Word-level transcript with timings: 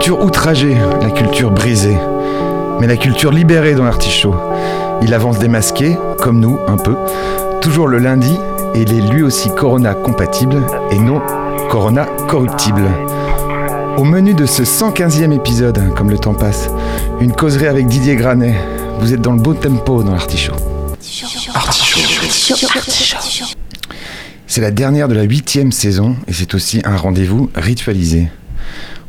Culture 0.00 0.24
outragée, 0.24 0.78
la 1.02 1.10
culture 1.10 1.50
brisée, 1.50 1.98
mais 2.80 2.86
la 2.86 2.96
culture 2.96 3.30
libérée 3.30 3.74
dans 3.74 3.84
l'artichaut. 3.84 4.34
Il 5.02 5.12
avance 5.12 5.38
démasqué, 5.38 5.94
comme 6.18 6.40
nous, 6.40 6.58
un 6.66 6.78
peu, 6.78 6.96
toujours 7.60 7.86
le 7.86 7.98
lundi, 7.98 8.34
et 8.74 8.80
il 8.80 8.94
est 8.94 9.12
lui 9.12 9.22
aussi 9.22 9.50
Corona 9.54 9.92
compatible 9.92 10.62
et 10.90 10.98
non 10.98 11.20
Corona 11.68 12.06
corruptible. 12.28 12.88
Au 13.98 14.04
menu 14.04 14.32
de 14.32 14.46
ce 14.46 14.62
115e 14.62 15.32
épisode, 15.32 15.78
comme 15.94 16.08
le 16.08 16.16
temps 16.16 16.32
passe, 16.32 16.70
une 17.20 17.32
causerie 17.32 17.66
avec 17.66 17.86
Didier 17.86 18.16
Granet. 18.16 18.54
Vous 19.00 19.12
êtes 19.12 19.20
dans 19.20 19.32
le 19.32 19.42
beau 19.42 19.52
tempo 19.52 20.02
dans 20.02 20.12
l'artichaut. 20.12 20.56
C'est 24.46 24.62
la 24.62 24.70
dernière 24.70 25.08
de 25.08 25.14
la 25.14 25.24
huitième 25.24 25.72
saison 25.72 26.16
et 26.26 26.32
c'est 26.32 26.54
aussi 26.54 26.80
un 26.86 26.96
rendez-vous 26.96 27.50
ritualisé. 27.54 28.30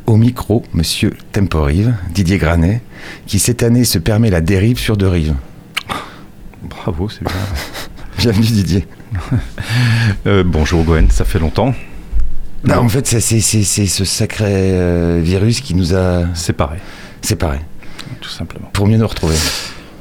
Au 0.06 0.16
micro, 0.16 0.64
monsieur 0.74 1.12
Temporive, 1.32 1.94
Didier 2.12 2.38
Granet, 2.38 2.82
qui 3.26 3.38
cette 3.38 3.62
année 3.62 3.84
se 3.84 3.98
permet 3.98 4.30
la 4.30 4.40
dérive 4.40 4.78
sur 4.78 4.96
deux 4.96 5.08
rives. 5.08 5.34
Bravo, 6.62 7.08
c'est 7.08 7.22
bien. 7.24 7.32
Bienvenue 8.18 8.46
Didier. 8.46 8.86
Euh, 10.26 10.42
bonjour 10.46 10.84
Gwen, 10.84 11.10
ça 11.10 11.24
fait 11.24 11.38
longtemps. 11.38 11.74
Non, 12.64 12.76
en 12.78 12.88
fait, 12.88 13.06
c'est 13.06 13.20
c'est- 13.20 13.40
c'est- 13.40 13.64
c'est 13.64 13.86
ce 13.86 14.04
sacré 14.04 14.46
euh, 14.48 15.20
virus 15.22 15.60
qui 15.60 15.74
nous 15.74 15.94
a 15.94 16.24
pareil, 16.56 16.80
séparés 17.22 17.60
tout 18.20 18.28
simplement. 18.30 18.70
pour 18.72 18.86
mieux 18.86 18.96
nous 18.96 19.06
retrouver. 19.06 19.34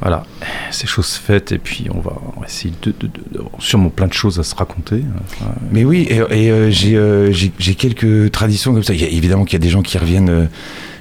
Voilà, 0.01 0.23
c'est 0.71 0.87
chose 0.87 1.09
faite 1.13 1.51
et 1.51 1.59
puis 1.59 1.87
on 1.93 1.99
va, 1.99 2.13
on 2.35 2.39
va 2.39 2.47
essayer 2.47 2.73
de, 2.81 2.91
de- 2.91 3.07
de- 3.07 3.11
d'avoir 3.35 3.51
sûrement 3.61 3.89
plein 3.89 4.07
de 4.07 4.13
choses 4.13 4.39
à 4.39 4.43
se 4.43 4.55
raconter. 4.55 5.03
Enfin, 5.23 5.51
Mais 5.71 5.85
oui, 5.85 6.07
et, 6.09 6.15
et, 6.15 6.49
euh, 6.51 6.71
j'ai 6.71 6.95
euh, 6.97 7.31
j'ai- 7.31 7.51
j'ai 7.59 7.75
quelques 7.75 8.31
traditions 8.31 8.73
comme 8.73 8.81
ça. 8.83 8.93
Il 8.95 9.01
y 9.01 9.05
a, 9.05 9.09
évidemment 9.09 9.45
qu'il 9.45 9.53
y 9.53 9.61
a 9.61 9.63
des 9.63 9.69
gens 9.69 9.83
qui 9.83 9.97
reviennent 9.99 10.29
euh, 10.29 10.45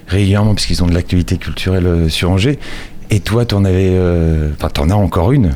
régulièrement 0.07 0.53
parce 0.55 0.67
qu'ils 0.67 0.85
ont 0.85 0.87
de 0.87 0.93
l'actualité 0.93 1.39
culturelle 1.39 2.11
sur 2.11 2.31
Angers. 2.31 2.59
Et 3.13 3.21
toi, 3.21 3.45
t'en 3.47 3.65
avais, 3.65 3.91
enfin, 4.57 4.69
t'en 4.69 4.89
as 4.91 4.95
encore 4.95 5.33
une. 5.33 5.51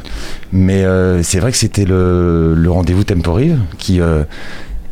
Mais 0.51 0.83
c'est 1.23 1.39
vrai 1.39 1.53
que 1.53 1.57
c'était 1.57 1.85
le, 1.85 2.53
le 2.57 2.71
rendez-vous 2.71 3.05
Temporive 3.05 3.61
qui 3.79 4.01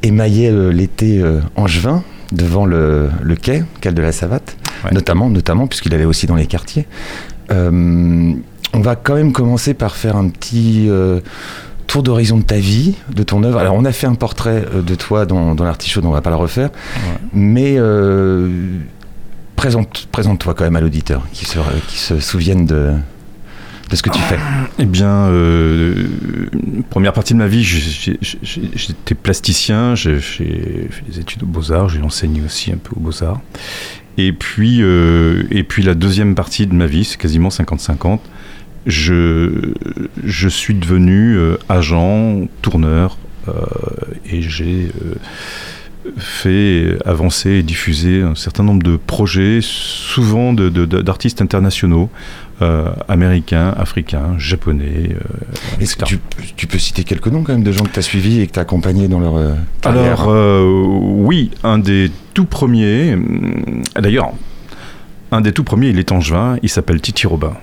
émaillait 0.04 0.52
l'été 0.72 1.20
angevin 1.56 2.04
devant 2.30 2.64
le, 2.64 3.10
le 3.20 3.34
quai, 3.34 3.64
quai 3.80 3.90
de 3.90 4.00
la 4.00 4.12
Savate, 4.12 4.56
Ouais. 4.84 4.90
notamment, 4.92 5.28
notamment 5.30 5.66
puisqu'il 5.68 5.94
allait 5.94 6.04
aussi 6.04 6.26
dans 6.26 6.34
les 6.34 6.46
quartiers. 6.46 6.86
Euh, 7.52 8.32
on 8.74 8.80
va 8.80 8.96
quand 8.96 9.14
même 9.14 9.32
commencer 9.32 9.74
par 9.74 9.94
faire 9.96 10.16
un 10.16 10.28
petit 10.28 10.88
euh, 10.88 11.20
tour 11.86 12.02
d'horizon 12.02 12.38
de 12.38 12.42
ta 12.42 12.56
vie, 12.56 12.94
de 13.14 13.22
ton 13.22 13.42
œuvre. 13.42 13.58
Alors, 13.58 13.74
on 13.74 13.84
a 13.84 13.92
fait 13.92 14.06
un 14.06 14.14
portrait 14.14 14.64
euh, 14.74 14.80
de 14.80 14.94
toi 14.94 15.26
dans, 15.26 15.54
dans 15.54 15.64
l'artichaut, 15.64 16.00
donc 16.00 16.10
on 16.10 16.14
va 16.14 16.22
pas 16.22 16.30
le 16.30 16.36
refaire. 16.36 16.70
Mais 17.34 17.74
euh, 17.76 18.78
présente, 19.56 20.08
présente-toi 20.10 20.54
quand 20.54 20.64
même 20.64 20.76
à 20.76 20.80
l'auditeur, 20.80 21.22
qui 21.32 21.44
se, 21.44 21.58
qui 21.88 21.98
se 21.98 22.18
souvienne 22.18 22.64
de, 22.64 22.92
de 23.90 23.96
ce 23.96 24.02
que 24.02 24.08
tu 24.08 24.20
fais. 24.20 24.38
Eh 24.78 24.86
bien, 24.86 25.26
euh, 25.28 26.08
première 26.88 27.12
partie 27.12 27.34
de 27.34 27.38
ma 27.38 27.48
vie, 27.48 27.62
j'étais 27.62 29.14
plasticien, 29.14 29.94
j'ai 29.94 30.18
j'ai 30.18 30.88
fait 30.90 31.04
des 31.06 31.20
études 31.20 31.42
aux 31.42 31.46
Beaux-Arts, 31.46 31.90
j'ai 31.90 32.00
enseigné 32.00 32.40
aussi 32.42 32.72
un 32.72 32.78
peu 32.78 32.92
aux 32.96 33.00
Beaux-Arts. 33.00 33.40
Et 34.18 34.32
puis, 34.32 34.82
euh, 34.82 35.44
et 35.50 35.62
puis 35.62 35.82
la 35.82 35.94
deuxième 35.94 36.34
partie 36.34 36.66
de 36.66 36.74
ma 36.74 36.86
vie, 36.86 37.04
c'est 37.04 37.18
quasiment 37.18 37.48
50-50, 37.48 38.18
je, 38.86 39.72
je 40.24 40.48
suis 40.48 40.74
devenu 40.74 41.36
euh, 41.36 41.56
agent, 41.68 42.48
tourneur, 42.60 43.16
euh, 43.48 43.52
et 44.26 44.42
j'ai 44.42 44.90
euh, 45.02 45.14
fait 46.16 46.96
avancer 47.04 47.50
et 47.50 47.62
diffuser 47.62 48.22
un 48.22 48.34
certain 48.34 48.62
nombre 48.64 48.82
de 48.82 48.96
projets, 48.96 49.60
souvent 49.62 50.52
de- 50.52 50.68
de- 50.68 50.84
de- 50.84 51.00
d'artistes 51.00 51.40
internationaux, 51.40 52.10
euh, 52.60 52.90
américains, 53.08 53.74
africains, 53.76 54.36
japonais, 54.38 55.10
euh, 55.10 55.80
Est-ce 55.80 55.96
que 55.96 56.04
tu, 56.04 56.18
tu 56.56 56.66
peux 56.66 56.78
citer 56.78 57.04
quelques 57.04 57.28
noms 57.28 57.42
quand 57.42 57.52
même 57.52 57.62
de 57.64 57.72
gens 57.72 57.84
que 57.84 57.90
tu 57.92 57.98
as 57.98 58.02
suivis 58.02 58.40
et 58.40 58.46
que 58.46 58.52
tu 58.52 58.58
as 58.58 58.62
accompagnés 58.62 59.08
dans 59.08 59.20
leur 59.20 59.36
euh, 59.36 59.54
carrière 59.80 60.22
Alors, 60.22 60.64
oui, 61.02 61.50
un 61.64 61.78
des 61.78 62.10
tout 62.34 62.44
premiers, 62.46 63.14
hum, 63.14 63.82
d'ailleurs, 63.98 64.32
un 65.30 65.40
des 65.40 65.52
tout 65.52 65.64
premiers, 65.64 65.88
il 65.88 65.98
est 65.98 66.12
angevin, 66.12 66.56
il 66.62 66.68
s'appelle 66.68 67.00
Titi 67.00 67.26
Robin. 67.26 67.54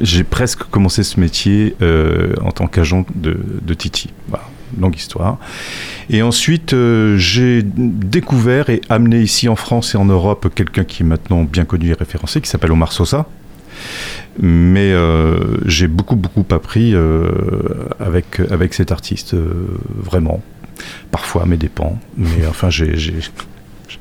J'ai 0.00 0.24
presque 0.24 0.62
commencé 0.70 1.02
ce 1.02 1.20
métier 1.20 1.76
euh, 1.82 2.32
en 2.42 2.50
tant 2.50 2.66
qu'agent 2.66 3.04
de, 3.14 3.36
de 3.62 3.74
Titi. 3.74 4.08
Voilà, 4.28 4.44
longue 4.80 4.96
histoire. 4.96 5.38
Et 6.10 6.22
ensuite, 6.22 6.72
euh, 6.72 7.16
j'ai 7.16 7.62
découvert 7.64 8.70
et 8.70 8.80
amené 8.88 9.20
ici 9.20 9.48
en 9.48 9.56
France 9.56 9.94
et 9.94 9.98
en 9.98 10.04
Europe 10.04 10.48
quelqu'un 10.54 10.84
qui 10.84 11.02
est 11.02 11.06
maintenant 11.06 11.44
bien 11.44 11.64
connu 11.64 11.90
et 11.90 11.94
référencé, 11.94 12.40
qui 12.40 12.48
s'appelle 12.48 12.72
Omar 12.72 12.92
Sosa. 12.92 13.26
Mais 14.40 14.92
euh, 14.92 15.58
j'ai 15.66 15.88
beaucoup, 15.88 16.16
beaucoup 16.16 16.46
appris 16.54 16.94
euh, 16.94 17.30
avec, 18.00 18.40
avec 18.50 18.74
cet 18.74 18.92
artiste, 18.92 19.34
vraiment 19.96 20.42
parfois 21.10 21.42
à 21.42 21.46
mes 21.46 21.56
dépens, 21.58 21.98
mais 22.16 22.46
enfin 22.48 22.70
j'ai- 22.70 22.96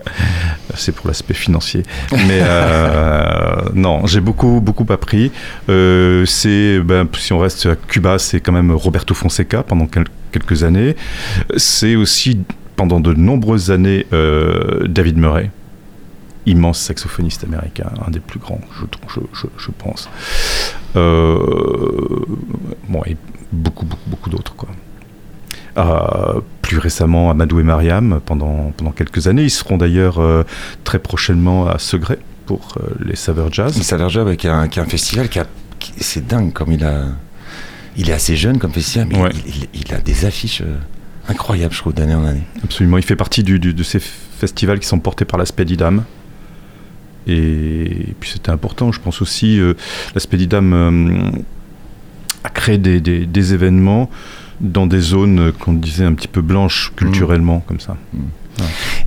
c'est 0.76 0.94
pour 0.94 1.08
l'aspect 1.08 1.34
financier. 1.34 1.84
Mais 2.12 2.40
euh, 2.42 3.56
non, 3.74 4.06
j'ai 4.08 4.22
beaucoup 4.22 4.62
beaucoup 4.62 4.86
appris. 4.90 5.32
Euh, 5.70 6.26
c'est 6.26 6.80
ben, 6.80 7.08
si 7.18 7.34
on 7.34 7.40
reste 7.40 7.66
à 7.66 7.76
Cuba, 7.76 8.20
c'est 8.20 8.40
quand 8.40 8.52
même 8.52 8.72
Roberto 8.72 9.14
Fonseca 9.14 9.64
pendant 9.64 9.88
quel- 9.88 10.08
quelques 10.32 10.64
années. 10.64 10.96
C'est 11.58 11.96
aussi 11.96 12.40
pendant 12.76 13.00
de 13.00 13.14
nombreuses 13.14 13.72
années 13.72 14.06
euh, 14.14 14.88
David 14.88 15.18
Murray. 15.18 15.52
Immense 16.48 16.80
saxophoniste 16.80 17.44
américain, 17.44 17.92
un 18.06 18.10
des 18.10 18.20
plus 18.20 18.40
grands, 18.40 18.62
je, 18.76 19.70
pense. 19.78 20.10
Bon, 20.96 23.04
et 23.06 23.16
beaucoup, 23.52 23.86
beaucoup, 23.86 24.10
beaucoup 24.10 24.30
d'autres, 24.32 24.56
quoi. 24.56 24.70
Euh, 25.78 26.42
plus 26.62 26.78
récemment 26.80 27.30
Amadou 27.32 27.60
et 27.62 27.64
Mariam 27.64 28.20
pendant, 28.26 28.74
pendant 28.76 28.92
quelques 28.92 29.28
années. 29.28 29.44
Ils 29.44 29.50
seront 29.50 29.78
d'ailleurs 29.78 30.20
euh, 30.20 30.44
très 30.84 31.00
prochainement 31.00 31.68
à 31.68 31.80
Segré 31.80 32.18
pour 32.46 32.74
euh, 32.78 32.90
les 33.06 33.16
Saveurs 33.16 33.52
Jazz. 33.54 33.94
A 33.94 33.98
l'air 33.98 34.10
job 34.10 34.36
qui 34.36 34.48
a, 34.50 34.56
un- 34.56 34.68
qui 34.68 34.80
a 34.80 34.84
un 34.84 34.86
festival 34.88 35.30
qui 35.30 35.40
a. 35.40 35.46
qui- 35.80 35.94
c'est 36.00 36.28
dingue 36.28 36.52
comme 36.52 36.72
il 36.74 36.84
a. 36.84 37.06
Il 37.98 38.10
est 38.10 38.14
assez 38.14 38.36
jeune 38.36 38.58
comme 38.58 38.72
festival, 38.74 39.08
mais 39.10 39.22
Ouais. 39.22 39.30
il, 39.46 39.56
il- 39.74 39.82
il 39.88 39.94
a 39.94 40.00
des 40.00 40.26
affiches 40.26 40.62
incroyables, 41.30 41.74
je 41.74 41.80
trouve, 41.80 41.94
d'année 41.94 42.16
en 42.16 42.26
année. 42.26 42.44
Absolument, 42.64 42.98
il 42.98 43.04
fait 43.04 43.16
partie 43.16 43.44
du, 43.44 43.58
du- 43.60 43.74
de 43.74 43.84
ces 43.84 44.00
festivals 44.02 44.80
qui 44.80 44.88
sont 44.88 45.00
portés 45.00 45.24
par 45.26 45.38
la 45.40 45.46
Spedidam. 45.46 46.04
Et, 47.28 48.08
puis 48.20 48.32
c'était 48.32 48.50
important, 48.50 48.92
je 48.92 49.00
pense 49.00 49.22
aussi, 49.22 49.60
euh, 49.60 49.74
la 50.16 50.20
Spedidam 50.20 50.74
euh, 50.74 51.32
a 52.44 52.50
créé 52.50 52.78
des, 52.78 53.00
des- 53.00 53.26
des 53.26 53.54
événements 53.54 54.10
dans 54.62 54.88
des 54.88 55.00
zones 55.00 55.52
qu'on 55.52 55.74
disait 55.74 56.06
un 56.06 56.14
petit 56.14 56.28
peu 56.28 56.42
blanches 56.42 56.92
culturellement, 56.96 57.64
comme 57.68 57.80
ça. 57.80 57.98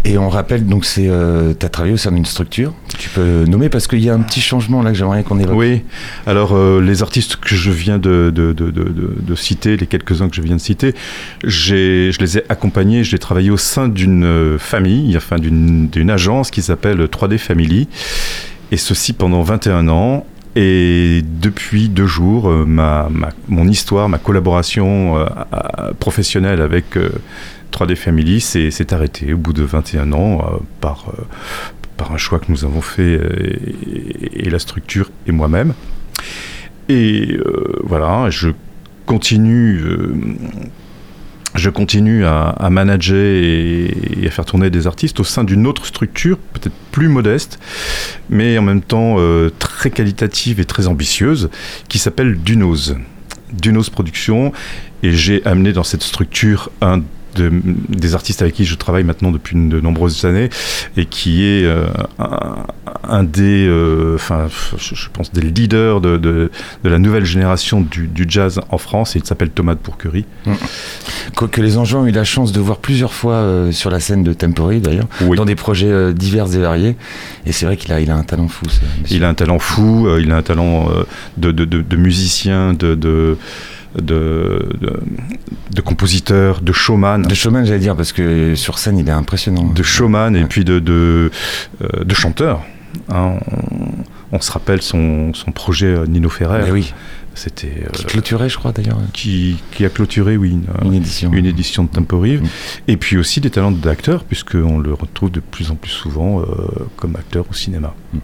Et 0.05 0.19
on 0.19 0.29
rappelle, 0.29 0.67
donc, 0.67 0.85
c'est, 0.85 1.09
euh, 1.09 1.55
tu 1.59 1.65
as 1.65 1.69
travaillé 1.69 1.95
au 1.95 1.99
sein 1.99 2.12
d'une 2.12 2.25
structure. 2.25 2.75
Tu 2.99 3.09
peux 3.09 3.45
nommer 3.45 3.69
parce 3.69 3.87
qu'il 3.87 4.01
y 4.01 4.11
a 4.11 4.15
un 4.15 4.21
petit 4.21 4.41
changement 4.41 4.83
là 4.83 4.91
que 4.91 4.97
j'aimerais 4.97 5.23
qu'on 5.23 5.39
évoque. 5.39 5.56
Oui, 5.56 5.83
alors 6.27 6.53
euh, 6.53 6.81
les 6.81 7.03
artistes 7.03 7.37
que 7.37 7.55
je 7.55 7.71
viens 7.71 7.99
de, 7.99 8.33
de, 8.35 8.53
de, 8.53 8.71
de 8.71 9.35
citer, 9.35 9.77
les 9.77 9.87
quelques-uns 9.87 10.29
que 10.29 10.37
je 10.37 10.43
viens 10.43 10.56
de 10.56 10.61
citer, 10.61 10.95
je 11.45 12.19
les 12.19 12.39
ai 12.39 12.45
accompagnés, 12.49 13.05
j'ai 13.05 13.19
travaillé 13.19 13.50
au 13.50 13.57
sein 13.57 13.89
d'une 13.89 14.25
euh, 14.25 14.59
famille, 14.59 15.17
enfin 15.17 15.37
d'une 15.39 16.11
agence 16.11 16.50
qui 16.50 16.62
s'appelle 16.62 17.05
3D 17.05 17.39
Family. 17.39 17.89
Et 18.73 18.77
ceci 18.77 19.12
pendant 19.12 19.43
21 19.43 19.89
ans. 19.89 20.27
Et 20.56 21.23
depuis 21.25 21.89
deux 21.89 22.06
jours, 22.06 22.49
ma, 22.49 23.09
ma, 23.11 23.31
mon 23.49 23.67
histoire, 23.67 24.09
ma 24.09 24.19
collaboration 24.19 25.19
euh, 25.19 25.27
professionnelle 25.99 26.61
avec 26.61 26.97
euh, 26.97 27.11
3D 27.73 27.97
Family 27.97 28.41
s'est 28.41 28.95
arrêtée 28.95 29.33
au 29.33 29.37
bout 29.37 29.53
de 29.53 29.65
21 29.65 30.12
ans 30.12 30.39
euh, 30.39 30.59
par, 30.81 31.12
par 31.97 32.12
un 32.12 32.19
choix 32.19 32.39
que 32.39 32.53
nous 32.53 32.65
avons 32.65 32.83
fait 32.83 33.19
et 34.33 34.49
la 34.49 34.61
structure 34.61 35.11
et 35.27 35.33
moi-même. 35.33 35.75
Et 36.89 37.39
voilà, 37.83 38.31
je 38.31 38.50
continue 39.07 39.83
je 41.55 41.71
continue 41.71 42.25
à, 42.25 42.69
manager 42.71 43.17
et, 43.17 44.23
et, 44.23 44.27
à 44.27 44.31
faire 44.31 44.45
tourner 44.45 44.71
des 44.71 44.87
artistes 44.87 45.21
au 45.21 45.25
sein 45.25 45.45
d'une 45.45 45.67
autre 45.67 45.87
structure, 45.87 46.39
peut-être 46.39 46.75
plus 46.91 47.09
modeste, 47.09 47.59
mais 48.29 48.59
en 48.59 48.62
même 48.62 48.83
temps 48.83 49.17
euh, 49.19 49.51
très 49.59 49.91
qualitative 49.91 50.61
et 50.61 50.65
très 50.65 50.87
ambitieuse, 50.87 51.51
qui 51.89 51.99
s'appelle 51.99 52.39
Dunos. 52.39 52.95
Dunos 53.53 53.91
Productions. 53.91 54.53
Et 55.03 55.12
j'ai 55.12 55.45
amené 55.45 55.73
dans 55.73 55.85
cette 55.85 56.03
structure 56.03 56.71
un 56.81 57.03
de, 57.35 57.51
des 57.89 58.15
artistes 58.15 58.43
avec 58.43 58.55
qui 58.55 58.65
je 58.65 58.75
travaille 58.75 59.05
maintenant 59.05 59.31
depuis 59.31 59.57
de 59.57 59.81
nombreuses 59.81 60.25
années 60.25 60.51
et 60.97 61.07
qui 61.07 61.45
est 61.45 61.65
euh, 61.65 61.87
un, 62.19 62.67
un, 63.09 63.25
des, 63.25 63.67
euh, 63.67 64.15
enfin, 64.15 64.49
je, 64.79 64.95
je, 64.95 65.09
pense 65.13 65.33
des 65.33 65.41
leaders 65.41 66.01
de, 66.01 66.17
de, 66.17 66.51
de 66.83 66.89
la 66.89 66.99
nouvelle 66.99 67.25
génération 67.25 67.81
du, 67.81 68.07
du, 68.07 68.27
jazz 68.29 68.61
en 68.71 68.79
France. 68.79 69.17
Et 69.17 69.19
il 69.19 69.25
s'appelle 69.25 69.51
Thomas 69.51 69.75
de 69.75 69.81
Pourquerie. 69.81 70.25
Mmh. 70.47 70.55
Les 71.57 71.79
Angeaux 71.79 71.99
ont 71.99 72.07
eu 72.07 72.11
la 72.11 72.25
chance 72.25 72.53
de 72.53 72.61
voir 72.61 72.79
plusieurs 72.79 73.13
fois 73.13 73.35
euh, 73.35 73.73
sur 73.73 73.91
la 73.91 74.01
scène 74.01 74.23
de 74.23 74.33
Temporary 74.33 74.81
d'ailleurs, 74.81 75.07
oui. 75.23 75.37
dans 75.37 75.45
des 75.45 75.55
projets 75.55 76.13
divers 76.13 76.53
et 76.55 76.59
variés. 76.59 76.97
Et 77.47 77.53
c'est 77.53 77.67
vrai 77.67 77.77
qu'il 77.77 77.93
a, 77.93 78.01
il 78.01 78.11
a 78.11 78.17
un 78.17 78.23
talent 78.23 78.49
fou. 78.49 78.67
Il 79.11 79.25
a 79.25 79.29
un 79.29 79.35
talent 79.35 79.59
fou. 79.59 80.09
il 80.21 80.31
a 80.31 80.37
un 80.37 80.43
talent 80.43 80.89
de, 81.37 81.53
de, 81.53 81.97
musicien, 81.97 82.75
de, 82.75 83.37
de 83.96 84.02
de, 84.02 84.76
de, 84.81 85.00
de, 85.73 85.81
compositeur, 85.81 86.61
de 86.61 86.73
showman. 86.73 87.23
De 87.23 87.35
showman, 87.35 87.64
j'allais 87.64 87.79
dire, 87.79 87.96
parce 87.96 88.12
que 88.12 88.55
sur 88.55 88.79
scène, 88.79 88.99
il 88.99 89.08
est 89.08 89.12
impressionnant. 89.12 89.64
De 89.64 89.82
showman 89.82 90.35
ouais. 90.35 90.41
et 90.41 90.44
puis 90.44 90.64
de, 90.64 90.79
de, 90.79 91.31
euh, 91.82 92.05
de 92.05 92.14
chanteur. 92.14 92.62
Hein, 93.08 93.35
on, 93.50 94.37
on, 94.37 94.41
se 94.41 94.52
rappelle 94.52 94.82
son, 94.82 95.32
son 95.35 95.52
projet 95.52 95.96
Nino 96.06 96.29
Ferrer. 96.29 96.62
Mais 96.64 96.70
oui. 96.70 96.94
C'était 97.35 97.82
euh, 97.85 97.91
qui 97.91 98.05
clôturait, 98.05 98.49
je 98.49 98.56
crois 98.56 98.73
d'ailleurs. 98.73 98.99
Qui, 99.12 99.56
qui, 99.73 99.85
a 99.85 99.88
clôturé, 99.88 100.37
oui, 100.37 100.50
une, 100.50 100.67
une 100.85 100.94
édition, 100.94 101.32
une 101.32 101.47
édition 101.47 101.85
de 101.85 101.88
Temporive. 101.88 102.43
Mmh. 102.43 102.49
Et 102.88 102.97
puis 102.97 103.17
aussi 103.17 103.40
des 103.40 103.50
talents 103.50 103.73
d'acteur, 103.73 104.25
puisqu'on 104.25 104.79
le 104.79 104.94
retrouve 104.94 105.31
de 105.31 105.40
plus 105.40 105.70
en 105.70 105.75
plus 105.75 105.90
souvent 105.90 106.40
euh, 106.40 106.44
comme 106.97 107.17
acteur 107.17 107.44
au 107.50 107.55
cinéma. 107.55 107.94
Mmh. 108.12 108.19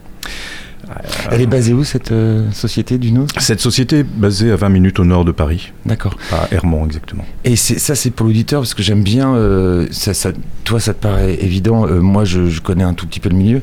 Elle 1.31 1.41
est 1.41 1.47
basée 1.47 1.73
où 1.73 1.85
cette 1.85 2.13
euh, 2.13 2.51
société 2.53 2.99
du 2.99 3.13
Nord 3.13 3.27
Cette 3.39 3.61
société 3.61 4.01
est 4.01 4.05
basée 4.05 4.51
à 4.51 4.57
20 4.57 4.69
minutes 4.69 4.99
au 4.99 5.05
nord 5.05 5.25
de 5.25 5.33
Paris. 5.33 5.73
D'accord. 5.87 6.17
À 6.33 6.49
Hermont 6.53 6.85
exactement. 6.87 7.25
Et 7.45 7.57
ça 7.57 7.95
c'est 7.95 8.11
pour 8.11 8.27
l'auditeur 8.27 8.61
parce 8.63 8.75
que 8.75 8.83
j'aime 8.83 9.03
bien, 9.03 9.35
euh, 9.35 9.87
ça, 9.91 10.15
ça, 10.15 10.33
toi 10.65 10.81
ça 10.81 10.95
te 10.95 11.03
paraît 11.03 11.35
évident, 11.41 11.87
euh, 11.87 12.01
moi 12.01 12.25
je, 12.25 12.49
je, 12.49 12.61
connais 12.61 12.85
un 12.85 12.95
tout 12.95 13.07
petit 13.07 13.21
peu 13.21 13.29
le 13.29 13.37
milieu, 13.37 13.63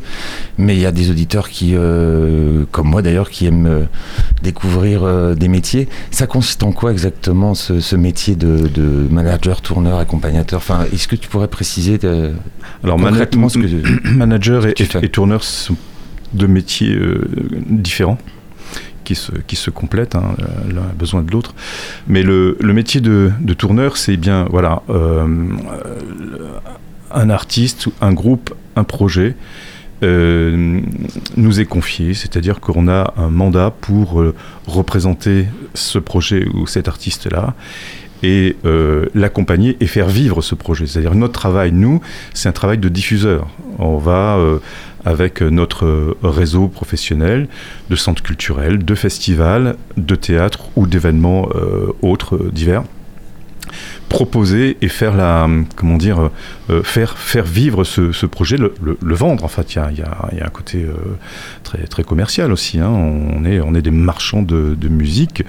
mais 0.57 0.75
il 0.75 0.81
y 0.81 0.85
a 0.85 0.91
des 0.91 1.09
auditeurs 1.09 1.49
qui, 1.49 1.71
euh, 1.75 2.65
comme 2.71 2.87
moi 2.87 3.01
d'ailleurs, 3.01 3.29
qui 3.29 3.45
aiment 3.45 3.67
euh, 3.67 3.83
découvrir 4.43 5.35
des 5.35 5.47
métiers. 5.47 5.87
Ça 6.11 6.27
consiste 6.27 6.63
en 6.63 6.71
quoi 6.71 6.91
exactement 6.91 7.53
ce, 7.53 7.79
ce 7.79 7.95
métier 7.95 8.35
de, 8.35 8.67
de, 8.67 9.07
manager, 9.09 9.61
tourneur, 9.61 9.99
accompagnateur? 9.99 10.59
Enfin, 10.59 10.85
est-ce 10.93 11.07
que 11.07 11.15
tu 11.15 11.29
pourrais 11.29 11.47
préciser 11.47 11.99
Alors, 12.83 12.97
concrètement 12.97 13.49
ce 13.49 13.59
que 13.59 14.07
manager 14.09 14.67
et, 14.67 14.73
et, 14.77 15.05
et 15.05 15.09
tourneur 15.09 15.43
sont 15.43 15.75
de 16.33 16.47
métiers 16.47 16.93
euh, 16.93 17.27
différents 17.69 18.17
qui 19.03 19.15
se, 19.15 19.31
qui 19.31 19.55
se 19.55 19.69
complètent, 19.69 20.15
hein, 20.15 20.35
l'un 20.69 20.81
a 20.81 20.93
besoin 20.93 21.21
de 21.21 21.31
l'autre. 21.31 21.55
Mais 22.07 22.23
le, 22.23 22.57
le, 22.59 22.73
métier 22.73 22.99
de, 22.99 23.31
de 23.39 23.53
tourneur, 23.53 23.95
c'est 23.95 24.17
bien 24.17 24.45
voilà, 24.49 24.81
euh, 24.89 25.47
un 27.11 27.29
artiste, 27.29 27.87
un 28.01 28.11
groupe, 28.11 28.53
un 28.75 28.83
projet 28.83 29.35
euh, 30.03 30.81
nous 31.37 31.59
est 31.61 31.65
confié, 31.65 32.13
c'est-à-dire 32.13 32.59
qu'on 32.59 32.89
a 32.89 33.13
un 33.15 33.29
mandat 33.29 33.73
pour 33.79 34.21
représenter 34.67 35.45
ce 35.73 35.99
projet 35.99 36.45
ou 36.53 36.67
cet 36.67 36.89
artiste-là 36.89 37.55
et 38.23 38.57
l'accompagner 39.13 39.77
et 39.79 39.87
faire 39.87 40.07
vivre 40.09 40.41
ce 40.41 40.53
projet. 40.53 40.85
C'est-à-dire 40.85 41.15
notre 41.15 41.33
travail, 41.33 41.71
nous, 41.71 42.01
c'est 42.33 42.49
un 42.49 42.51
travail 42.51 42.77
de 42.77 42.89
diffuseur. 42.89 43.47
On 43.79 43.97
va 43.97 44.37
avec 45.07 45.41
notre 45.41 46.17
réseau 46.21 46.67
professionnel 46.67 47.47
de 47.89 47.95
centres 47.95 48.21
culturels, 48.21 48.83
de 48.83 48.93
festivals, 48.93 49.77
de 49.95 50.15
théâtres 50.15 50.65
ou 50.75 50.85
d'événements 50.85 51.47
euh, 51.55 51.93
autres 52.01 52.37
divers 52.51 52.83
proposer 54.09 54.77
et 54.81 54.87
faire 54.87 55.15
la 55.15 55.47
comment 55.75 55.97
dire 55.97 56.29
euh, 56.69 56.81
faire 56.83 57.17
faire 57.17 57.43
vivre 57.43 57.83
ce, 57.83 58.25
projet 58.25 58.55
le, 58.57 58.71
vendre 59.01 59.43
en 59.43 59.49
fait 59.49 59.75
il 59.75 59.97
y 59.97 60.01
a, 60.01 60.45
un 60.45 60.49
côté 60.49 60.83
euh, 60.83 60.93
très 61.63 61.85
très 61.87 62.03
commercial 62.03 62.53
aussi 62.53 62.79
hein. 62.79 62.89
on 62.89 63.43
est 63.43 63.59
on 63.59 63.75
est 63.75 63.81
des 63.81 63.91
marchands 63.91 64.41
de, 64.41 64.75
musique 64.87 65.43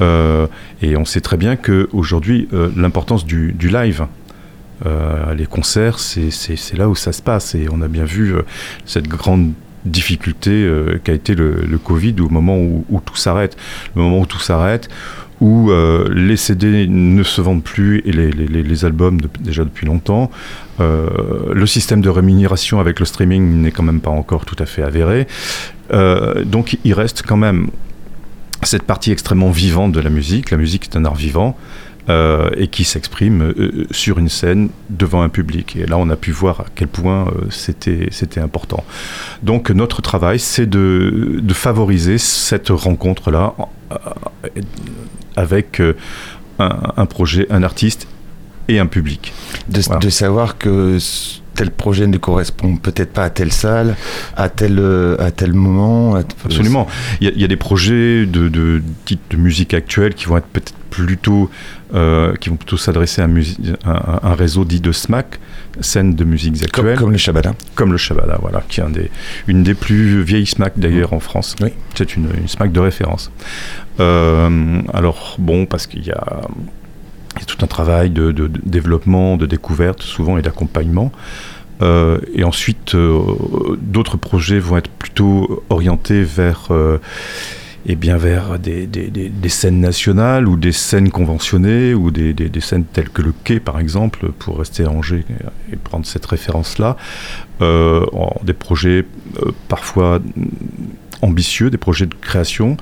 euh, 0.00 0.46
et 0.80 0.96
on 0.96 1.04
sait 1.04 1.20
très 1.20 1.36
bien 1.36 1.56
que 1.56 1.88
aujourd'hui 1.92 2.48
l'importance 2.76 3.26
du 3.26 3.68
live 3.68 4.06
les 4.84 5.46
concerts 5.46 5.98
c'est 5.98 6.76
là 6.76 6.88
où 6.88 6.94
ça 6.94 7.12
se 7.12 7.22
passe 7.22 7.54
et 7.54 7.66
on 7.70 7.80
a 7.82 7.88
bien 7.88 8.04
vu 8.04 8.34
cette 8.84 9.08
grande 9.08 9.52
difficulté 9.86 10.50
euh, 10.50 10.98
qu'a 11.02 11.12
été 11.12 11.34
le, 11.34 11.78
Covid 11.82 12.16
au 12.20 12.28
moment 12.28 12.58
où, 12.58 13.00
tout 13.04 13.16
s'arrête. 13.16 13.56
Le 13.94 14.02
moment 14.02 14.20
où 14.20 14.26
tout 14.26 14.40
s'arrête, 14.40 14.88
où 15.40 15.70
euh, 15.70 16.08
les 16.12 16.36
CD 16.36 16.86
ne 16.88 17.22
se 17.22 17.40
vendent 17.40 17.62
plus 17.62 18.02
et 18.04 18.12
les, 18.12 18.84
albums 18.84 19.18
déjà 19.40 19.64
depuis 19.64 19.86
longtemps. 19.86 20.30
Euh, 20.80 21.52
le 21.54 21.66
système 21.66 22.00
de 22.00 22.08
rémunération 22.08 22.80
avec 22.80 23.00
le 23.00 23.06
streaming 23.06 23.62
n'est 23.62 23.70
quand 23.70 23.82
même 23.82 24.00
pas 24.00 24.10
encore 24.10 24.44
tout 24.44 24.56
à 24.58 24.66
fait 24.66 24.82
avéré. 24.82 25.26
Euh, 25.92 26.44
donc 26.44 26.78
il 26.84 26.94
reste 26.94 27.22
quand 27.26 27.36
même 27.36 27.68
cette 28.62 28.82
partie 28.82 29.12
extrêmement 29.12 29.50
vivante 29.50 29.92
de 29.92 30.00
la 30.00 30.10
musique. 30.10 30.50
La 30.50 30.56
musique 30.56 30.84
est 30.84 30.96
un 30.96 31.04
art 31.04 31.14
vivant. 31.14 31.56
Euh, 32.08 32.50
et 32.56 32.68
qui 32.68 32.84
s'exprime 32.84 33.42
euh, 33.42 33.84
sur 33.90 34.18
une 34.18 34.28
scène 34.28 34.68
devant 34.90 35.22
un 35.22 35.28
public. 35.28 35.74
Et 35.74 35.86
là, 35.86 35.98
on 35.98 36.08
a 36.08 36.14
pu 36.14 36.30
voir 36.30 36.60
à 36.60 36.66
quel 36.72 36.86
point 36.86 37.26
euh, 37.26 37.46
c'était 37.50 38.10
c'était 38.12 38.38
important. 38.38 38.84
Donc, 39.42 39.70
notre 39.70 40.02
travail, 40.02 40.38
c'est 40.38 40.66
de, 40.66 41.40
de, 41.42 41.54
favoriser 41.54 42.18
cette 42.18 42.68
rencontre-là 42.68 43.54
euh, 43.90 43.96
avec 45.34 45.82
un, 46.60 46.92
un, 46.96 47.06
projet, 47.06 47.48
un 47.50 47.64
artiste 47.64 48.06
et 48.68 48.78
un 48.78 48.86
public. 48.86 49.32
De, 49.68 49.80
voilà. 49.80 49.98
de 49.98 50.08
savoir 50.08 50.58
que 50.58 50.98
tel 51.56 51.70
projet 51.70 52.06
ne 52.06 52.18
correspond 52.18 52.76
peut-être 52.76 53.12
pas 53.12 53.24
à 53.24 53.30
telle 53.30 53.52
salle, 53.52 53.96
à 54.36 54.48
tel, 54.48 54.80
à 55.18 55.30
tel 55.30 55.52
moment. 55.52 56.14
À 56.14 56.20
Absolument. 56.44 56.86
Il 57.20 57.26
y, 57.26 57.30
a, 57.30 57.32
il 57.34 57.40
y, 57.40 57.44
a 57.44 57.48
des 57.48 57.56
projets 57.56 58.26
de, 58.26 58.48
de, 58.48 58.82
de 59.30 59.36
musique 59.36 59.74
actuelle 59.74 60.14
qui 60.14 60.26
vont 60.26 60.36
être 60.36 60.46
peut-être 60.46 60.74
plutôt 60.90 61.50
euh, 61.94 62.34
qui 62.36 62.48
vont 62.48 62.56
plutôt 62.56 62.76
s'adresser 62.76 63.22
à, 63.22 63.28
à, 63.84 64.28
un 64.28 64.34
réseau 64.34 64.64
dit 64.64 64.80
de 64.80 64.90
SMAC, 64.90 65.38
scène 65.80 66.14
de 66.14 66.24
musiques 66.24 66.62
actuelles. 66.64 66.96
Comme, 66.96 67.04
comme 67.04 67.12
le 67.12 67.18
Shabada. 67.18 67.54
Comme 67.76 67.92
le 67.92 67.98
Shabada, 67.98 68.38
voilà, 68.40 68.64
qui 68.68 68.80
est 68.80 68.82
un 68.82 68.90
des, 68.90 69.10
une 69.46 69.62
des 69.62 69.74
plus 69.74 70.22
vieilles 70.22 70.46
SMAC 70.46 70.72
d'ailleurs 70.78 71.12
mmh. 71.12 71.16
en 71.16 71.20
France. 71.20 71.54
Oui. 71.60 71.68
C'est 71.94 72.16
une, 72.16 72.28
une, 72.36 72.48
SMAC 72.48 72.72
de 72.72 72.80
référence. 72.80 73.30
Euh, 74.00 74.80
alors, 74.92 75.36
bon, 75.38 75.66
parce 75.66 75.86
qu'il 75.86 76.04
y 76.04 76.10
a, 76.10 76.40
il 77.36 77.40
y 77.40 77.42
a 77.42 77.46
tout 77.46 77.64
un 77.64 77.68
travail 77.68 78.10
de, 78.10 78.32
développement, 78.64 79.36
de 79.36 79.46
découverte 79.46 80.02
souvent 80.02 80.38
et 80.38 80.42
d'accompagnement. 80.42 81.12
Euh, 81.82 82.18
et 82.32 82.42
ensuite, 82.42 82.94
euh, 82.94 83.20
d'autres 83.80 84.16
projets 84.16 84.58
vont 84.58 84.78
être 84.78 84.88
plutôt 84.88 85.62
orientés 85.68 86.22
vers 86.22 86.68
euh, 86.70 86.98
et 87.84 87.96
bien 87.96 88.16
vers 88.16 88.58
des, 88.58 88.86
des, 88.86 89.08
des, 89.08 89.28
des, 89.28 89.48
scènes 89.48 89.80
nationales 89.80 90.48
ou 90.48 90.56
des 90.56 90.72
scènes 90.72 91.10
conventionnées 91.10 91.92
ou 91.94 92.10
des, 92.10 92.34
scènes 92.60 92.84
telles 92.84 93.10
que 93.10 93.22
le 93.22 93.32
quai 93.44 93.60
par 93.60 93.78
exemple 93.78 94.32
pour 94.38 94.58
rester 94.58 94.84
à 94.84 94.90
Angers 94.90 95.24
et 95.72 95.76
prendre 95.76 96.04
cette 96.04 96.26
référence 96.26 96.78
là 96.78 96.96
euh, 97.60 98.04
des 98.42 98.54
projets 98.54 99.04
parfois 99.68 100.20
ambitieux 101.22 101.70
des 101.70 101.78
projets 101.78 102.06
de 102.06 102.14
création 102.14 102.76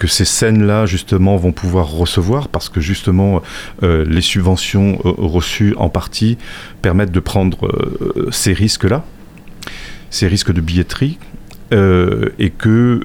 que 0.00 0.06
ces 0.06 0.24
scènes-là, 0.24 0.86
justement, 0.86 1.36
vont 1.36 1.52
pouvoir 1.52 1.90
recevoir, 1.90 2.48
parce 2.48 2.70
que 2.70 2.80
justement, 2.80 3.42
euh, 3.82 4.02
les 4.08 4.22
subventions 4.22 4.98
euh, 5.04 5.12
reçues 5.18 5.74
en 5.76 5.90
partie 5.90 6.38
permettent 6.80 7.12
de 7.12 7.20
prendre 7.20 7.66
euh, 7.66 8.28
ces 8.30 8.54
risques-là, 8.54 9.04
ces 10.08 10.26
risques 10.26 10.52
de 10.52 10.62
billetterie, 10.62 11.18
et 11.72 12.50
que 12.50 13.00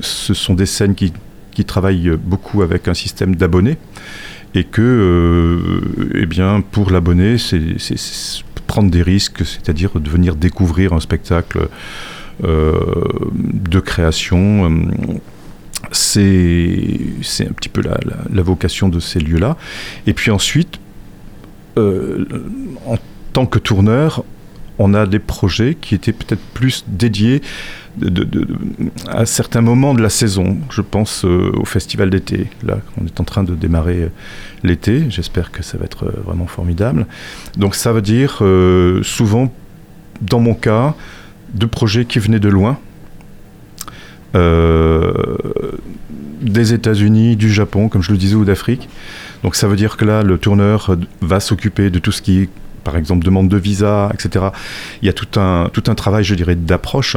ce 0.00 0.32
sont 0.32 0.54
des 0.54 0.64
scènes 0.64 0.94
qui, 0.94 1.12
qui, 1.50 1.66
travaillent 1.66 2.16
beaucoup 2.16 2.62
avec 2.62 2.88
un 2.88 2.94
système 2.94 3.36
d'abonnés, 3.36 3.76
et 4.54 4.64
que, 4.64 5.82
eh 6.14 6.24
bien, 6.24 6.62
pour 6.62 6.90
l'abonné, 6.90 7.36
c'est 7.36 7.60
prendre 8.66 8.90
des 8.90 9.02
risques, 9.02 9.44
c'est-à-dire 9.44 10.00
de 10.00 10.08
venir 10.08 10.36
découvrir 10.36 10.94
un 10.94 11.00
spectacle 11.00 11.68
de 12.42 13.80
création 13.80 15.20
c'est 15.92 17.46
un 17.48 17.52
petit 17.52 17.68
peu 17.68 17.82
la, 17.82 18.42
vocation 18.42 18.88
de 18.88 19.00
ces 19.00 19.20
lieux-là. 19.20 19.56
Et 20.06 20.14
puis 20.14 20.30
ensuite, 20.30 20.78
euh, 21.78 22.24
en 22.86 22.96
tant 23.32 23.46
que 23.46 23.58
tourneur, 23.58 24.24
on 24.78 24.94
a 24.94 25.06
des 25.06 25.18
projets 25.18 25.76
qui 25.78 25.94
étaient 25.94 26.12
peut-être 26.12 26.42
plus 26.54 26.84
dédiés 26.88 27.42
à 29.08 29.26
certains 29.26 29.60
moments 29.60 29.94
de 29.94 30.02
la 30.02 30.08
saison. 30.08 30.56
Je 30.70 30.80
pense 30.80 31.24
euh, 31.24 31.52
au 31.54 31.64
festival 31.64 32.08
d'été. 32.08 32.46
Là, 32.64 32.78
on 33.00 33.06
est 33.06 33.20
en 33.20 33.24
train 33.24 33.44
de 33.44 33.54
démarrer 33.54 34.02
euh, 34.02 34.08
l'été. 34.62 35.04
J'espère 35.10 35.50
que 35.50 35.62
ça 35.62 35.76
va 35.76 35.84
être 35.84 36.06
vraiment 36.24 36.46
formidable. 36.46 37.06
Donc 37.56 37.74
ça 37.74 37.92
veut 37.92 38.02
dire 38.02 38.42
souvent, 39.02 39.52
dans 40.22 40.40
mon 40.40 40.54
cas, 40.54 40.94
de 41.54 41.66
projets 41.66 42.04
qui 42.04 42.20
venaient 42.20 42.40
de 42.40 42.48
loin 42.48 42.78
des 46.40 46.72
États-Unis, 46.72 47.36
du 47.36 47.52
Japon, 47.52 47.88
comme 47.88 48.02
je 48.02 48.12
le 48.12 48.18
disais, 48.18 48.34
ou 48.34 48.44
d'Afrique. 48.44 48.88
Donc 49.42 49.54
ça 49.56 49.68
veut 49.68 49.76
dire 49.76 49.96
que 49.96 50.04
là, 50.04 50.22
le 50.22 50.38
tourneur 50.38 50.96
va 51.20 51.40
s'occuper 51.40 51.90
de 51.90 51.98
tout 51.98 52.12
ce 52.12 52.22
qui, 52.22 52.48
par 52.84 52.96
exemple, 52.96 53.24
demande 53.24 53.48
de 53.48 53.56
visa, 53.56 54.10
etc. 54.14 54.46
Il 55.02 55.06
y 55.06 55.08
a 55.08 55.12
tout 55.12 55.38
un, 55.38 55.68
tout 55.72 55.84
un 55.86 55.94
travail, 55.94 56.24
je 56.24 56.34
dirais, 56.34 56.54
d'approche. 56.54 57.16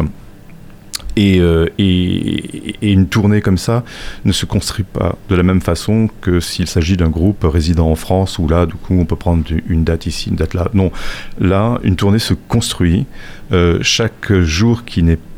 Et, 1.16 1.40
euh, 1.40 1.68
et, 1.78 2.76
et, 2.82 2.92
une 2.92 3.08
tournée 3.08 3.42
comme 3.42 3.60
ça 3.60 3.84
ne 4.26 4.32
se 4.32 4.48
construit 4.48 4.84
pas 4.84 5.16
de 5.30 5.36
la 5.36 5.44
même 5.44 5.62
façon 5.62 6.10
que 6.22 6.40
s'il 6.40 6.66
s'agit 6.68 6.98
d'un 6.98 7.10
groupe 7.10 7.44
résident 7.44 7.88
en 7.88 7.96
France 7.96 8.40
où 8.40 8.48
là, 8.48 8.66
du 8.66 8.74
coup, 8.74 8.96
on 8.96 9.06
peut 9.06 9.16
prendre 9.16 9.44
une 9.68 9.84
date 9.84 10.08
ici, 10.08 10.30
une 10.30 10.38
date 10.38 10.56
là. 10.56 10.70
Non, 10.74 10.92
là, 11.40 11.80
une 11.84 11.98
tournée 11.98 12.18
se 12.18 12.34
construit. 12.34 13.06
Euh, 13.52 13.78
chaque 13.84 14.34
jour 14.42 14.86
qui 14.86 15.04
n'est 15.04 15.18
pas 15.18 15.33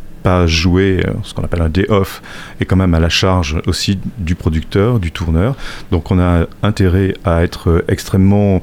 jouer 0.46 1.03
euh, 1.05 1.12
ce 1.24 1.34
qu'on 1.34 1.44
appelle 1.44 1.62
un 1.62 1.70
day 1.70 1.86
off 1.89 2.22
est 2.60 2.65
quand 2.65 2.75
même 2.75 2.94
à 2.94 3.00
la 3.00 3.10
charge 3.10 3.62
aussi 3.67 4.00
du 4.17 4.36
producteur, 4.36 5.00
du 5.00 5.12
tourneur. 5.12 5.55
Donc 5.91 6.12
on 6.12 6.20
a 6.20 6.46
intérêt 6.63 7.13
à 7.24 7.44
être 7.44 7.70
euh, 7.70 7.86
extrêmement 7.88 8.62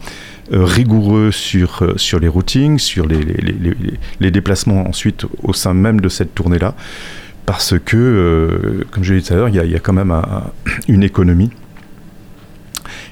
euh, 0.53 0.65
rigoureux 0.65 1.31
sur, 1.31 1.95
sur 1.97 2.21
les 2.21 2.29
routings, 2.29 2.79
sur 2.79 3.07
les, 3.07 3.21
les, 4.21 4.31
déplacements 4.31 4.87
ensuite 4.89 5.25
au 5.43 5.53
sein 5.53 5.75
même 5.75 6.01
de 6.01 6.09
cette 6.09 6.35
tournée-là, 6.35 6.75
parce 7.47 7.75
que, 7.79 8.85
comme 8.91 9.05
je 9.05 9.15
l'ai 9.15 9.21
dit 9.21 9.27
tout 9.27 9.35
à 9.35 9.37
l'heure, 9.37 9.49
il 9.49 9.55
y, 9.55 9.75
a 9.75 9.79
quand 9.79 9.93
même 9.93 10.15
une 10.89 11.03
économie 11.03 11.51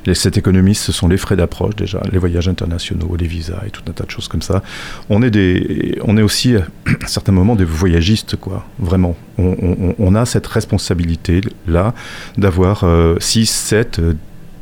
et 0.07 0.15
cette 0.15 0.39
économie, 0.39 0.75
ce 0.75 0.93
sont 0.93 1.09
les 1.09 1.17
frais 1.17 1.37
d'approche 1.37 1.77
déjà, 1.77 2.03
les 2.11 2.19
voyages 2.19 2.49
internationaux, 2.49 3.17
les 3.19 3.27
visas 3.27 3.63
et 3.67 3.71
tout 3.71 3.83
un 3.89 3.93
tas 3.93 4.05
de 4.05 4.11
choses 4.11 4.29
comme 4.29 4.43
ça. 4.43 4.63
On 5.09 5.23
est, 5.23 5.31
des, 5.31 5.99
on 6.05 6.17
est 6.17 6.23
aussi 6.23 6.57
à 6.57 6.63
certains 7.07 7.33
moments 7.33 7.57
des 7.57 7.65
voyagistes, 7.65 8.37
quoi, 8.37 8.67
vraiment. 8.79 9.17
On, 9.39 10.15
a 10.15 10.27
cette 10.27 10.47
responsabilité-là 10.47 11.95
d'avoir 12.37 12.85
6, 13.19 13.47
7, 13.47 14.01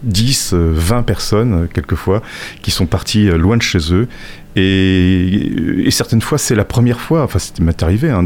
10, 0.04 0.54
20 0.54 1.02
personnes, 1.02 1.64
euh, 1.64 1.66
quelquefois, 1.66 2.22
qui 2.62 2.70
sont 2.70 2.86
parties 2.86 3.28
euh, 3.28 3.36
loin 3.36 3.56
de 3.56 3.62
chez 3.62 3.92
eux. 3.92 4.06
Et, 4.54 5.88
certaines 5.90 6.20
fois, 6.20 6.38
c'est 6.38 6.54
la 6.54 6.64
première 6.64 7.00
fois, 7.00 7.24
enfin, 7.24 7.38
c'était 7.38 7.62
m'est 7.62 7.82
arrivé, 7.82 8.10
hein, 8.10 8.24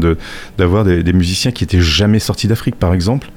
d'avoir 0.57 0.83
des, 0.83 1.01
des 1.01 1.13
musiciens 1.13 1.51
qui 1.51 1.63
étaient 1.63 1.81
jamais 1.81 2.19
sortis 2.19 2.47
d'Afrique, 2.47 2.75
par 2.75 2.93
exemple 2.93 3.29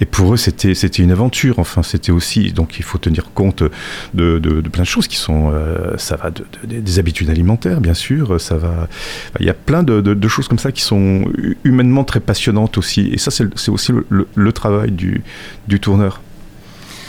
et 0.00 0.04
pour 0.04 0.34
eux, 0.34 0.36
c'était 0.36 0.74
c'était 0.74 1.02
une 1.02 1.12
aventure. 1.12 1.58
Enfin, 1.58 1.82
c'était 1.82 2.12
aussi 2.12 2.52
donc 2.52 2.78
il 2.78 2.84
faut 2.84 2.98
tenir 2.98 3.32
compte 3.32 3.62
de, 4.14 4.38
de, 4.38 4.60
plein 4.68 4.82
de 4.82 4.88
choses 4.88 5.08
qui 5.08 5.16
sont 5.16 5.50
euh, 5.52 5.96
ça 5.96 6.16
va 6.16 6.30
de, 6.30 6.44
des 6.64 6.98
habitudes 6.98 7.30
alimentaires, 7.30 7.80
bien 7.80 7.94
sûr. 7.94 8.40
Ça 8.40 8.56
va. 8.56 8.88
Il 9.40 9.46
y 9.46 9.50
a 9.50 9.54
plein 9.54 9.82
de, 9.82 10.28
choses 10.28 10.48
comme 10.48 10.58
ça 10.58 10.72
qui 10.72 10.82
sont 10.82 11.24
humainement 11.64 12.04
très 12.04 12.20
passionnantes 12.20 12.78
aussi. 12.78 13.08
Et 13.12 13.18
ça, 13.18 13.30
c'est 13.30 13.70
aussi 13.70 13.92
le, 14.08 14.52
travail 14.52 14.90
du, 14.90 15.22
du 15.68 15.80
tourneur. 15.80 16.20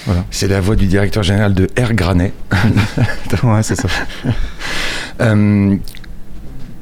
Voilà. 0.06 0.26
C'est 0.32 0.48
la 0.48 0.62
voix 0.62 0.76
du 0.76 0.88
directeur 0.88 1.24
général 1.24 1.54
de 1.54 1.68
Air 1.76 1.94
Granet. 1.94 2.34
ouais, 3.44 3.64
c'est 3.64 3.76
ça. 3.76 3.90
Euh, 5.20 5.76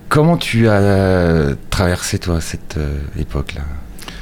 comment 0.10 0.36
tu 0.36 0.68
as 0.68 1.56
traversé, 1.70 2.20
toi, 2.20 2.42
cette 2.42 2.76
euh, 2.76 3.00
époque-là? 3.18 3.62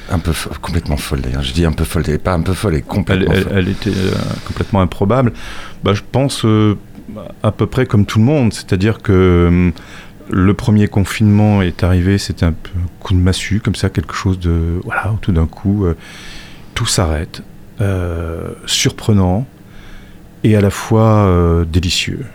Un 0.10 0.20
peu 0.20 0.34
complètement 0.62 0.98
folle 0.98 1.22
d'ailleurs. 1.22 1.44
Je 1.44 1.54
dis 1.54 1.66
un 1.66 1.72
peu 1.72 1.84
folle, 1.84 2.04
elle 2.08 2.20
pas 2.20 2.34
un 2.34 2.42
peu 2.42 2.54
folle, 2.54 2.74
elle 2.74 2.80
est 2.80 2.82
complètement 2.84 3.34
elle, 3.34 3.48
elle, 3.52 3.70
était 3.70 3.90
euh, 3.90 4.14
complètement 4.46 4.82
improbable. 4.82 5.34
Bah, 5.84 5.94
je 5.94 6.02
pense 6.12 6.46
euh, 6.46 6.78
à 7.42 7.52
peu 7.52 7.68
près 7.68 7.86
comme 7.86 8.06
tout 8.06 8.20
le 8.20 8.26
monde, 8.26 8.54
c'est-à-dire 8.54 9.00
que 9.02 9.12
euh, 9.12 9.72
le 10.30 10.54
premier 10.54 10.88
confinement 10.88 11.62
est 11.62 11.84
arrivé, 11.84 12.18
c'était 12.18 12.46
un 12.46 12.50
un 12.50 12.88
coup 13.00 13.14
de 13.14 13.20
massue, 13.20 13.60
comme 13.60 13.76
ça, 13.76 13.90
quelque 13.90 14.14
chose 14.14 14.40
de 14.40 14.80
voilà, 14.84 15.14
tout 15.22 15.34
d'un 15.34 15.46
coup, 15.46 15.86
tout 16.74 16.86
s'arrête, 16.86 17.44
surprenant 18.66 19.46
et 20.46 20.56
à 20.56 20.62
la 20.62 20.70
fois 20.70 21.66
délicieux, 21.70 22.26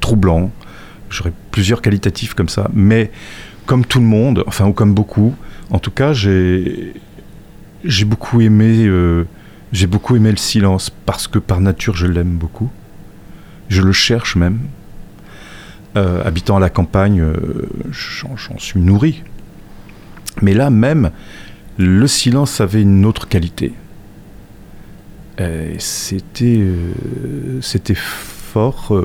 troublant. 0.00 0.50
J'aurais 1.08 1.32
plusieurs 1.50 1.80
qualitatifs 1.80 2.34
comme 2.34 2.50
ça, 2.50 2.68
mais 2.74 3.10
comme 3.66 3.84
tout 3.84 4.00
le 4.00 4.06
monde, 4.06 4.44
enfin 4.46 4.66
ou 4.66 4.72
comme 4.72 4.94
beaucoup, 4.94 5.34
en 5.70 5.78
tout 5.78 5.90
cas, 5.90 6.12
j'ai 6.12 6.94
beaucoup 8.06 8.40
aimé 8.40 8.86
euh, 8.86 9.24
j'ai 9.72 9.86
beaucoup 9.86 10.16
aimé 10.16 10.30
le 10.30 10.36
silence 10.36 10.90
parce 10.90 11.26
que 11.26 11.38
par 11.38 11.60
nature 11.60 11.94
je 11.96 12.06
l'aime 12.06 12.36
beaucoup. 12.36 12.70
Je 13.68 13.82
le 13.82 13.92
cherche 13.92 14.36
même. 14.36 14.60
Euh, 15.96 16.22
habitant 16.24 16.56
à 16.56 16.60
la 16.60 16.70
campagne, 16.70 17.20
euh, 17.20 17.68
j'en 17.90 18.58
suis 18.58 18.78
nourri. 18.80 19.24
Mais 20.40 20.54
là 20.54 20.70
même, 20.70 21.10
le 21.78 22.06
silence 22.06 22.60
avait 22.60 22.82
une 22.82 23.04
autre 23.04 23.28
qualité. 23.28 23.72
C'était 25.78 26.64
c'était 27.60 27.94
fort 27.94 28.98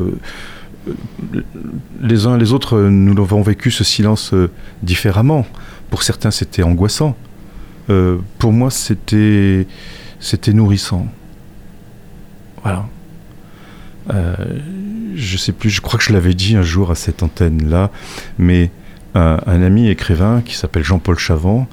les 2.01 2.25
uns 2.25 2.35
et 2.35 2.39
les 2.39 2.53
autres, 2.53 2.79
nous 2.79 3.21
avons 3.21 3.41
vécu 3.41 3.71
ce 3.71 3.83
silence 3.83 4.33
euh, 4.33 4.50
différemment. 4.83 5.45
Pour 5.89 6.03
certains, 6.03 6.31
c'était 6.31 6.63
angoissant. 6.63 7.15
Euh, 7.89 8.17
pour 8.39 8.51
moi, 8.51 8.69
c'était 8.69 9.67
c'était 10.19 10.53
nourrissant. 10.53 11.07
Voilà. 12.63 12.85
Euh, 14.13 14.35
je 15.15 15.38
sais 15.38 15.51
plus, 15.51 15.69
je 15.69 15.81
crois 15.81 16.00
que 16.00 16.05
je 16.05 16.13
l'avais 16.13 16.33
dit 16.33 16.55
un 16.55 16.61
jour 16.61 16.91
à 16.91 16.95
cette 16.95 17.23
antenne-là, 17.23 17.91
mais 18.38 18.71
un, 19.13 19.61
ami 19.61 19.89
écrivain 19.89 20.41
qui 20.41 20.55
s'appelle 20.55 20.83
Jean-Paul 20.83 21.19
Chavant 21.19 21.67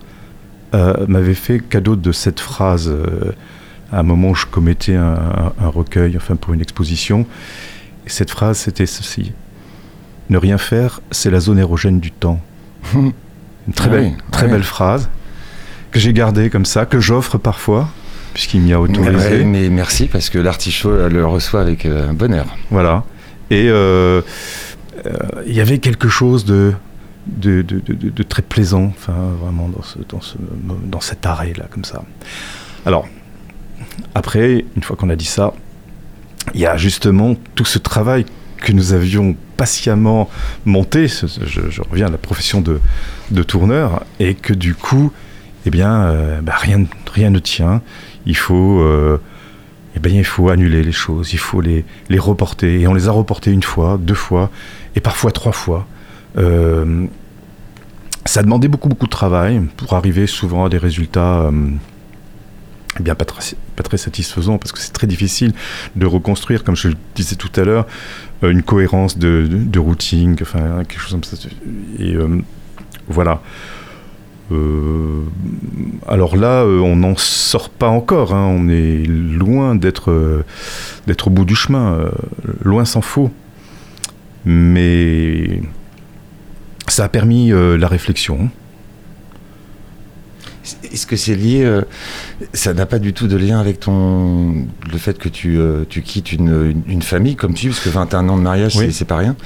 m'avait 0.72 1.34
fait 1.34 1.60
cadeau 1.60 1.94
de 1.94 2.10
cette 2.10 2.40
phrase 2.40 2.92
à 3.92 4.00
un 4.00 4.02
moment 4.02 4.30
où 4.30 4.34
je 4.34 4.46
commettais 4.46 4.96
un, 4.96 5.52
un 5.60 5.68
recueil, 5.68 6.16
enfin 6.16 6.34
pour 6.34 6.52
une 6.52 6.60
exposition, 6.60 7.26
cette 8.12 8.30
phrase, 8.30 8.58
c'était 8.58 8.86
ceci. 8.86 9.32
Ne 10.30 10.38
rien 10.38 10.58
faire, 10.58 11.00
c'est 11.10 11.30
la 11.30 11.40
zone 11.40 11.58
érogène 11.58 12.00
du 12.00 12.10
temps. 12.10 12.40
Une 12.94 13.74
très, 13.74 13.88
belle, 13.88 14.12
très 14.30 14.48
belle 14.48 14.62
phrase 14.62 15.08
que 15.90 15.98
j'ai 15.98 16.12
gardée 16.12 16.50
comme 16.50 16.64
ça, 16.64 16.86
que 16.86 17.00
j'offre 17.00 17.38
parfois, 17.38 17.88
puisqu'il 18.34 18.60
m'y 18.60 18.72
a 18.72 18.80
autorisé. 18.80 19.44
mais 19.44 19.68
merci, 19.68 20.06
parce 20.06 20.30
que 20.30 20.38
l'artichaut 20.38 21.08
le 21.08 21.26
reçoit 21.26 21.60
avec 21.60 21.86
euh, 21.86 22.12
bonheur. 22.12 22.46
Voilà. 22.70 23.04
Et 23.50 23.68
euh, 23.68 24.22
euh, 25.06 25.12
il 25.46 25.54
y 25.54 25.60
avait 25.60 25.78
quelque 25.78 26.08
chose 26.08 26.44
de, 26.44 26.72
de, 27.26 27.62
de, 27.62 28.22
très 28.22 28.42
plaisant, 28.42 28.92
enfin, 28.96 29.14
vraiment, 29.42 29.68
dans, 29.68 29.82
ce, 29.82 29.98
dans, 30.08 30.20
ce, 30.20 30.36
dans 30.84 31.00
cet 31.00 31.24
arrêt-là, 31.26 31.66
comme 31.70 31.84
ça. 31.84 32.02
Alors, 32.84 33.06
après, 34.14 34.64
une 34.76 34.82
fois 34.82 34.96
qu'on 34.96 35.10
a 35.10 35.16
dit 35.16 35.24
ça, 35.24 35.52
il 36.54 36.60
y 36.60 36.66
a 36.66 36.76
justement 36.76 37.36
tout 37.54 37.64
ce 37.64 37.78
travail 37.78 38.24
que 38.58 38.72
nous 38.72 38.92
avions 38.92 39.36
patiemment 39.56 40.28
monté, 40.64 41.08
je, 41.08 41.82
reviens 41.90 42.06
à 42.06 42.10
la 42.10 42.18
profession 42.18 42.62
de, 42.62 43.42
tourneur, 43.42 44.04
et 44.20 44.34
que 44.34 44.52
du 44.52 44.74
coup, 44.74 45.12
eh 45.66 45.70
bien, 45.70 46.02
euh, 46.02 46.40
bah, 46.40 46.54
rien, 46.56 46.86
ne 47.30 47.38
tient. 47.38 47.82
Il 48.26 48.36
faut, 48.36 48.80
euh, 48.80 49.20
eh 49.96 50.08
il 50.08 50.24
faut 50.24 50.48
annuler 50.48 50.82
les 50.82 50.92
choses, 50.92 51.32
il 51.32 51.38
faut 51.38 51.60
les, 51.60 51.84
reporter. 52.18 52.80
Et 52.80 52.86
on 52.86 52.94
les 52.94 53.08
a 53.08 53.12
reportés 53.12 53.50
une 53.50 53.62
fois, 53.62 53.98
deux 54.00 54.14
fois, 54.14 54.50
et 54.96 55.00
parfois 55.00 55.32
trois 55.32 55.52
fois. 55.52 55.86
Euh, 56.36 57.06
ça 58.24 58.40
a 58.40 58.42
demandé 58.42 58.68
beaucoup, 58.68 58.88
beaucoup 58.88 59.06
de 59.06 59.10
travail 59.10 59.62
pour 59.76 59.94
arriver 59.94 60.26
souvent 60.26 60.66
à 60.66 60.68
des 60.68 60.78
résultats 60.78 61.50
eh 62.98 63.02
bien 63.02 63.14
pas 63.14 63.24
très, 63.24 63.96
satisfaisants 63.96 64.58
parce 64.58 64.72
que 64.72 64.78
c'est 64.78 64.92
très 64.92 65.06
difficile 65.06 65.52
de 65.96 66.06
reconstruire, 66.06 66.64
comme 66.64 66.76
je 66.76 66.88
le 66.88 66.94
disais 67.14 67.36
tout 67.36 67.50
à 67.60 67.64
l'heure, 67.64 67.86
euh, 68.42 68.50
une 68.50 68.62
cohérence 68.62 69.18
de, 69.18 69.78
routing, 69.78 70.38
enfin 70.42 70.84
quelque 70.84 71.00
chose 71.00 71.12
comme 71.12 71.24
ça. 71.24 71.36
Et 71.98 72.14
euh, 72.14 72.40
voilà. 73.08 73.42
Euh, 74.50 75.22
alors 76.06 76.36
là, 76.36 76.64
on 76.64 76.96
n'en 76.96 77.16
sort 77.16 77.68
pas 77.68 77.88
encore. 77.88 78.34
Hein. 78.34 78.46
On 78.46 78.68
est 78.68 79.04
loin 79.06 79.74
d'être 79.74 80.44
d'être 81.06 81.28
au 81.28 81.30
bout 81.30 81.44
du 81.44 81.54
chemin, 81.54 82.10
loin 82.62 82.84
s'en 82.84 83.02
faut. 83.02 83.30
Mais 84.44 85.60
ça 86.86 87.04
a 87.04 87.08
permis 87.08 87.50
la 87.50 87.88
réflexion. 87.88 88.50
Est-ce 90.92 91.06
que 91.06 91.16
c'est 91.16 91.34
lié 91.34 91.62
euh, 91.64 91.82
Ça 92.52 92.74
n'a 92.74 92.86
pas 92.86 92.98
du 92.98 93.12
tout 93.12 93.26
de 93.28 93.36
lien 93.36 93.58
avec 93.60 93.80
ton 93.80 94.66
le 94.90 94.98
fait 94.98 95.18
que 95.18 95.28
tu, 95.28 95.58
euh, 95.58 95.84
tu 95.88 96.02
quittes 96.02 96.32
une, 96.32 96.48
une, 96.70 96.82
une 96.92 97.02
famille 97.02 97.36
comme 97.36 97.54
tu, 97.54 97.68
parce 97.68 97.80
que 97.80 97.88
21 97.88 98.28
ans 98.28 98.36
de 98.36 98.42
mariage, 98.42 98.76
Oui. 98.76 98.92
c'est 98.92 99.04
pas 99.06 99.16
rien. 99.16 99.36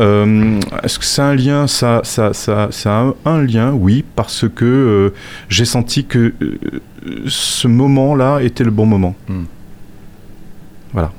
Euh, 0.00 0.58
Est-ce 0.82 0.98
que 0.98 1.04
a 1.22 1.26
un 1.26 1.34
lien 1.34 1.66
ça, 1.66 2.00
ça, 2.04 2.32
ça, 2.32 2.68
ça 2.70 2.98
a 2.98 3.02
un, 3.02 3.14
un 3.26 3.42
lien, 3.42 3.72
oui, 3.72 4.04
parce 4.16 4.46
que 4.48 5.12
j'ai 5.48 5.64
senti 5.66 6.04
que 6.06 6.32
ce 7.26 7.68
moment-là 7.68 8.40
était 8.40 8.64
le 8.64 8.70
bon 8.70 8.86
moment. 8.86 9.14
Hmm. 9.28 9.44
Voilà. 10.92 11.12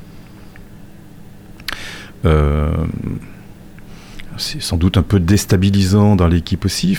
C'est 4.37 4.61
sans 4.61 4.77
doute 4.77 4.97
un 4.97 5.03
peu 5.03 5.19
déstabilisant 5.19 6.15
dans 6.15 6.27
l'équipe 6.27 6.65
aussi, 6.65 6.97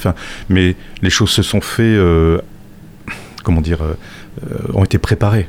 mais 0.48 0.76
les 1.02 1.10
choses 1.10 1.30
se 1.30 1.42
sont 1.42 1.60
fait, 1.60 1.82
euh, 1.82 2.38
comment 3.42 3.60
dire, 3.60 3.82
euh, 3.82 3.94
euh, 4.50 4.72
ont 4.74 4.84
été 4.84 4.98
préparées. 4.98 5.48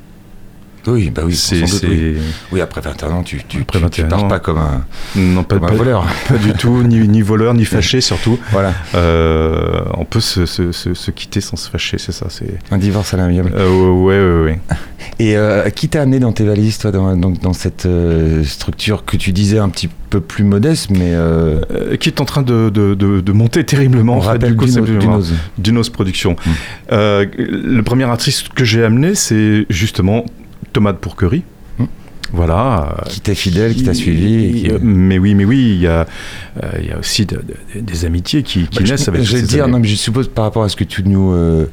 Oui, 0.88 1.10
bah 1.10 1.24
oui, 1.26 1.36
C'est- 1.36 1.62
doute, 1.62 1.82
oui. 1.90 2.16
Oui, 2.52 2.62
après 2.62 2.82
21 2.82 3.10
ans, 3.12 3.24
tu, 3.24 3.42
tu, 3.48 3.62
Après 3.62 3.80
tu- 3.80 3.90
tu 3.90 4.02
21 4.04 4.08
pars 4.08 4.24
ans. 4.24 4.28
pas 4.28 4.40
comme 4.40 4.58
un, 4.60 4.86
Non, 5.16 5.44
pas, 5.44 5.56
comme 5.58 5.70
un 5.70 5.74
voleur. 5.74 6.06
pas 6.28 6.38
du 6.38 6.54
tout, 6.54 6.84
ni, 6.84 7.08
ni 7.08 7.22
voleur, 7.22 7.54
ni 7.54 7.66
fâché 7.66 8.02
surtout. 8.02 8.38
Voilà, 8.52 8.74
Euh, 8.94 9.82
on 9.98 10.06
peut 10.06 10.20
se, 10.20 10.46
se- 10.46 10.72
se- 10.72 10.94
se 10.94 11.12
quitter 11.12 11.42
sans 11.42 11.56
se 11.58 11.70
fâcher, 11.70 11.98
c'est 11.98 12.12
ça. 12.12 12.28
C'est. 12.30 12.58
un 12.72 12.78
divorce 12.78 13.14
à 13.14 13.18
l'amiable. 13.18 13.52
Euh, 13.56 13.90
ouais, 13.92 14.20
ouais, 14.20 14.44
ouais. 14.54 14.60
Et 15.20 15.38
euh, 15.38 15.70
qui 15.70 15.88
t'a 15.88 16.02
amené 16.02 16.20
dans 16.20 16.32
tes 16.32 16.44
valises, 16.46 16.78
toi, 16.78 16.92
dans, 16.92 17.16
dans, 17.16 17.30
dans 17.32 17.54
cette 17.54 17.86
euh, 17.86 18.44
structure 18.44 19.06
que 19.06 19.18
tu 19.18 19.32
disais 19.32 19.60
un 19.60 19.70
petit 19.70 19.90
peu 20.10 20.20
plus 20.20 20.44
modeste, 20.44 20.90
mais 20.92 21.14
qui 22.00 22.10
est 22.10 22.22
en 22.22 22.26
train 22.26 22.42
de, 22.42 22.70
de- 22.70 22.94
de- 22.96 23.22
de 23.22 23.32
monter 23.32 23.64
terriblement. 23.64 24.16
on 24.16 24.18
en 24.18 24.22
fait, 24.22 24.28
rappelle 24.28 24.52
du 24.52 24.58
coup, 24.58 24.66
Duno- 24.66 24.86
c'est- 24.86 24.98
Dunoz. 25.00 25.34
Dunos 25.58 25.90
Productions. 25.90 26.36
Mm. 26.46 26.50
Euh, 26.92 27.26
le 27.38 27.82
premier 27.84 28.04
artiste 28.06 28.50
que 28.50 28.64
j'ai 28.66 28.84
amené, 28.84 29.16
c'est 29.16 29.66
justement 29.70 30.26
Thomas 30.76 30.92
de 30.92 30.98
Pourquerie. 30.98 31.44
Mm. 31.80 31.86
Voilà. 32.34 32.98
qui 33.08 33.22
t'est 33.22 33.34
fidèle, 33.36 33.74
qui 33.76 33.84
t'a 33.84 33.94
suivi. 33.94 34.46
Et 34.46 34.52
qui... 34.64 34.72
Euh, 34.72 34.80
Mais 34.82 35.18
oui, 35.18 35.36
mais 35.36 35.46
oui, 35.46 35.72
il 35.76 35.82
y 35.82 35.88
a, 35.88 36.06
euh, 36.62 36.70
il 36.82 36.88
y 36.88 36.92
a 36.92 36.98
aussi 37.00 37.26
de- 37.26 37.38
de- 37.38 37.80
des 37.80 38.04
amitiés 38.04 38.44
qui, 38.44 38.68
qui 38.68 38.80
Bah, 38.84 38.90
naissent 38.90 39.06
je, 39.06 39.10
avec 39.12 39.24
je 39.24 39.38
vais 39.38 39.42
dire, 39.44 39.64
années. 39.64 39.72
non, 39.74 39.80
mais 39.80 39.88
je 39.88 39.96
suppose 39.96 40.28
par 40.28 40.44
rapport 40.44 40.64
à 40.64 40.70
ce 40.70 40.76
que 40.76 40.84
tu 40.84 41.02
nous. 41.04 41.32
euh, 41.32 41.66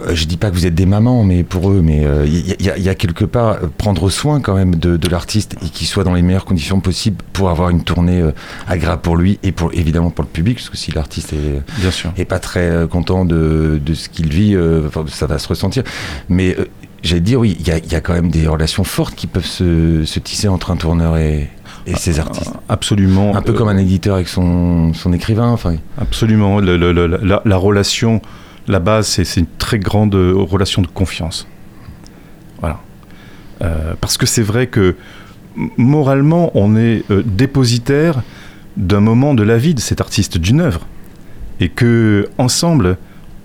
euh, 0.00 0.14
je 0.14 0.24
dis 0.24 0.38
pas 0.38 0.50
que 0.50 0.54
vous 0.56 0.66
êtes 0.66 0.74
des 0.74 0.86
mamans, 0.86 1.22
mais 1.22 1.44
pour 1.44 1.70
eux, 1.70 1.82
mais 1.84 2.04
euh, 2.04 2.26
il 2.26 2.64
y, 2.64 2.70
a- 2.70 2.76
il 2.78 2.82
y 2.82 2.88
a 2.88 2.94
quelque 2.96 3.24
part 3.26 3.50
euh, 3.62 3.66
prendre 3.78 4.08
soin 4.10 4.40
quand 4.40 4.54
même 4.56 4.74
de, 4.74 4.96
de 4.96 5.08
l'artiste 5.08 5.54
et 5.64 5.68
qu'il 5.68 5.86
soit 5.86 6.02
dans 6.02 6.14
les 6.14 6.22
meilleures 6.22 6.46
conditions 6.46 6.80
possibles 6.80 7.22
pour 7.32 7.50
avoir 7.50 7.68
une 7.68 7.84
tournée 7.84 8.20
euh, 8.22 8.32
agréable 8.66 9.02
pour 9.02 9.16
lui 9.16 9.38
et 9.44 9.52
pour 9.52 9.72
évidemment 9.74 10.10
pour 10.10 10.24
le 10.24 10.30
public, 10.30 10.56
parce 10.56 10.70
que 10.70 10.76
si 10.78 10.90
l'artiste 10.90 11.32
est, 11.34 11.60
Bien 11.80 11.90
sûr. 11.92 12.12
est 12.16 12.24
pas 12.24 12.40
très 12.40 12.68
euh, 12.70 12.86
content 12.88 13.24
de, 13.24 13.78
de 13.84 13.94
ce 13.94 14.08
qu'il 14.08 14.30
vit, 14.32 14.56
euh, 14.56 14.88
ça 15.08 15.26
va 15.26 15.38
se 15.38 15.46
ressentir. 15.46 15.84
Mais 16.30 16.56
euh, 16.58 16.64
j'allais 17.02 17.20
dire, 17.20 17.40
oui, 17.40 17.56
il 17.60 17.66
y 17.66 17.70
a, 17.70 17.78
il 17.78 17.90
y 17.90 17.94
a 17.94 18.00
quand 18.00 18.12
même 18.14 18.30
des 18.30 18.46
relations 18.46 18.84
fortes 18.84 19.14
qui 19.14 19.26
peuvent 19.26 19.44
se, 19.46 20.04
se 20.04 20.18
tisser 20.20 20.48
entre 20.48 20.70
un 20.70 20.76
tourneur 20.76 21.16
et, 21.16 21.50
et 21.86 21.94
ses 21.96 22.20
artistes. 22.20 22.52
Absolument. 22.68 23.34
Un 23.36 23.42
peu 23.42 23.52
Euh, 23.52 23.56
comme 23.56 23.68
un 23.68 23.76
éditeur 23.76 24.14
avec 24.16 24.28
son, 24.28 24.92
son 24.94 25.12
écrivain. 25.12 25.48
Enfin, 25.50 25.74
Absolument. 25.98 26.60
Le- 26.60 26.76
le- 26.76 26.92
le- 26.92 27.06
la, 27.22 27.42
la 27.44 27.56
relation, 27.56 28.20
la 28.68 28.78
base, 28.78 29.06
c'est 29.08 29.40
une 29.40 29.46
très 29.58 29.78
grande 29.78 30.14
euh, 30.14 30.32
relation 30.36 30.80
de 30.82 30.86
confiance. 30.86 31.46
Voilà. 32.60 32.80
Euh, 33.62 33.94
parce 34.00 34.16
que 34.16 34.26
c'est 34.26 34.42
vrai 34.42 34.66
que 34.68 34.96
moralement, 35.76 36.50
on 36.54 36.76
est 36.76 37.04
euh, 37.10 37.22
dépositaire 37.24 38.22
d'un 38.76 39.00
moment 39.00 39.34
de 39.34 39.42
la 39.42 39.58
vie 39.58 39.74
de 39.74 39.80
cet 39.80 40.00
artiste, 40.00 40.38
d'une 40.38 40.60
œuvre. 40.60 40.86
Et 41.60 41.68
que 41.68 42.28
ensemble, 42.38 42.96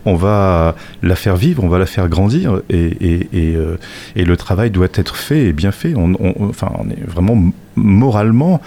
on 0.08 0.16
va 0.16 0.76
la 1.04 1.16
faire 1.16 1.36
vivre, 1.36 1.64
on 1.64 1.68
va 1.70 1.78
la 1.80 1.86
faire 1.86 2.08
grandir, 2.10 2.62
et, 2.70 2.76
et- 2.78 3.28
et, 3.34 3.56
euh, 3.56 3.78
et 4.16 4.24
le 4.26 4.36
travail 4.38 4.72
doit 4.72 4.88
être 4.96 5.16
fait 5.16 5.46
et 5.48 5.54
bien 5.54 5.72
fait. 5.72 5.94
On, 5.96 6.14
on- 6.20 6.50
enfin, 6.50 6.72
on 6.80 6.90
est 6.90 7.04
vraiment 7.06 7.38
moralement, 7.76 8.62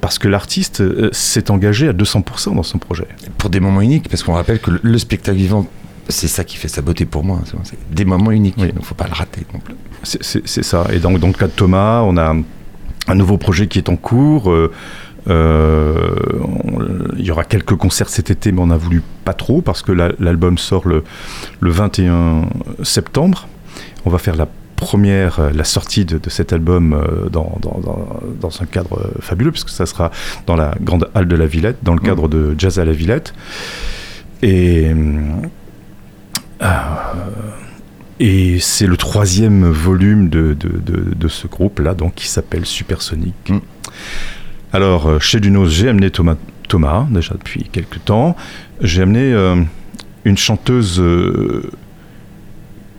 parce 0.00 0.18
que 0.18 0.28
l'artiste 0.28 0.80
euh, 0.80 1.08
s'est 1.12 1.50
engagé 1.50 1.88
à 1.88 1.92
200% 1.92 2.54
dans 2.54 2.62
son 2.62 2.78
projet. 2.78 3.06
pour 3.38 3.50
des 3.50 3.60
moments 3.60 3.80
uniques, 3.82 4.08
parce 4.08 4.22
qu'on 4.22 4.34
rappelle 4.34 4.58
que 4.60 4.70
le, 4.72 4.80
le 4.82 4.98
spectacle 4.98 5.38
vivant, 5.38 5.66
c'est 6.08 6.28
ça 6.28 6.42
qui 6.44 6.56
fait 6.56 6.68
sa 6.68 6.82
beauté 6.82 7.04
pour 7.04 7.22
moi. 7.24 7.40
c'est- 7.44 7.56
c'est 7.64 7.94
des 7.94 8.04
moments 8.04 8.30
uniques, 8.32 8.56
Oui. 8.58 8.72
donc 8.72 8.84
faut 8.84 8.94
pas 8.94 9.06
le 9.06 9.14
rater. 9.14 9.42
C'est- 10.02 10.62
ça. 10.62 10.86
Et 10.92 10.98
donc, 10.98 11.18
dans 11.18 11.26
le 11.28 11.32
cas 11.34 11.46
de 11.46 11.52
Thomas, 11.52 12.00
on 12.02 12.16
a 12.16 12.34
un 13.08 13.14
nouveau 13.14 13.36
projet 13.38 13.66
qui 13.66 13.78
est 13.78 13.88
en 13.88 13.96
cours. 13.96 14.50
euh, 14.50 14.72
il 15.26 17.24
y 17.24 17.30
aura 17.30 17.44
quelques 17.44 17.76
concerts 17.76 18.08
cet 18.08 18.30
été, 18.30 18.52
mais 18.52 18.60
on 18.62 18.70
a 18.70 18.76
voulu 18.76 19.02
pas 19.24 19.34
trop 19.34 19.60
parce 19.62 19.82
que 19.82 19.92
la- 19.92 20.12
l'album 20.18 20.58
sort 20.58 20.86
le, 20.88 21.04
le 21.60 21.70
21 21.70 22.46
septembre. 22.82 23.46
On 24.04 24.10
va 24.10 24.18
faire 24.18 24.36
la 24.36 24.48
première, 24.76 25.40
euh, 25.40 25.50
la 25.54 25.64
sortie 25.64 26.06
de, 26.06 26.16
de 26.16 26.30
cet 26.30 26.52
album 26.54 26.94
euh, 26.94 27.28
dans, 27.28 27.58
dans- 27.60 27.80
dans- 27.84 28.20
dans 28.40 28.62
un 28.62 28.64
cadre 28.66 28.98
euh, 28.98 29.10
fabuleux, 29.20 29.50
puisque 29.52 29.68
ça 29.68 29.84
sera 29.84 30.10
dans 30.46 30.56
la 30.56 30.74
grande 30.80 31.10
halle 31.14 31.28
de 31.28 31.36
la 31.36 31.46
Villette, 31.46 31.76
dans 31.82 31.92
le 31.94 32.00
cadre 32.00 32.28
de 32.28 32.54
Jazz 32.56 32.78
à 32.78 32.84
la 32.86 32.92
Villette. 32.92 33.34
Et. 34.42 34.88
euh, 34.88 36.66
et 38.22 38.58
c'est 38.60 38.86
le 38.86 38.96
troisième 38.96 39.64
volume 39.70 40.28
de, 40.28 40.54
de, 40.54 40.68
de- 41.14 41.28
ce 41.28 41.46
groupe-là, 41.46 41.94
donc 41.94 42.14
qui 42.14 42.28
s'appelle 42.28 42.66
Supersonic. 42.66 43.34
Mm. 43.48 43.58
Alors, 44.72 45.08
euh, 45.08 45.18
chez 45.18 45.40
Dunos, 45.40 45.68
j'ai 45.68 45.88
amené 45.88 46.10
Thomas, 46.10 46.36
déjà 47.10 47.34
depuis 47.34 47.64
quelques 47.64 48.04
temps. 48.04 48.36
J'ai 48.80 49.02
amené 49.02 49.32
euh, 49.32 49.56
une 50.24 50.38
chanteuse 50.38 51.00
euh, 51.00 51.68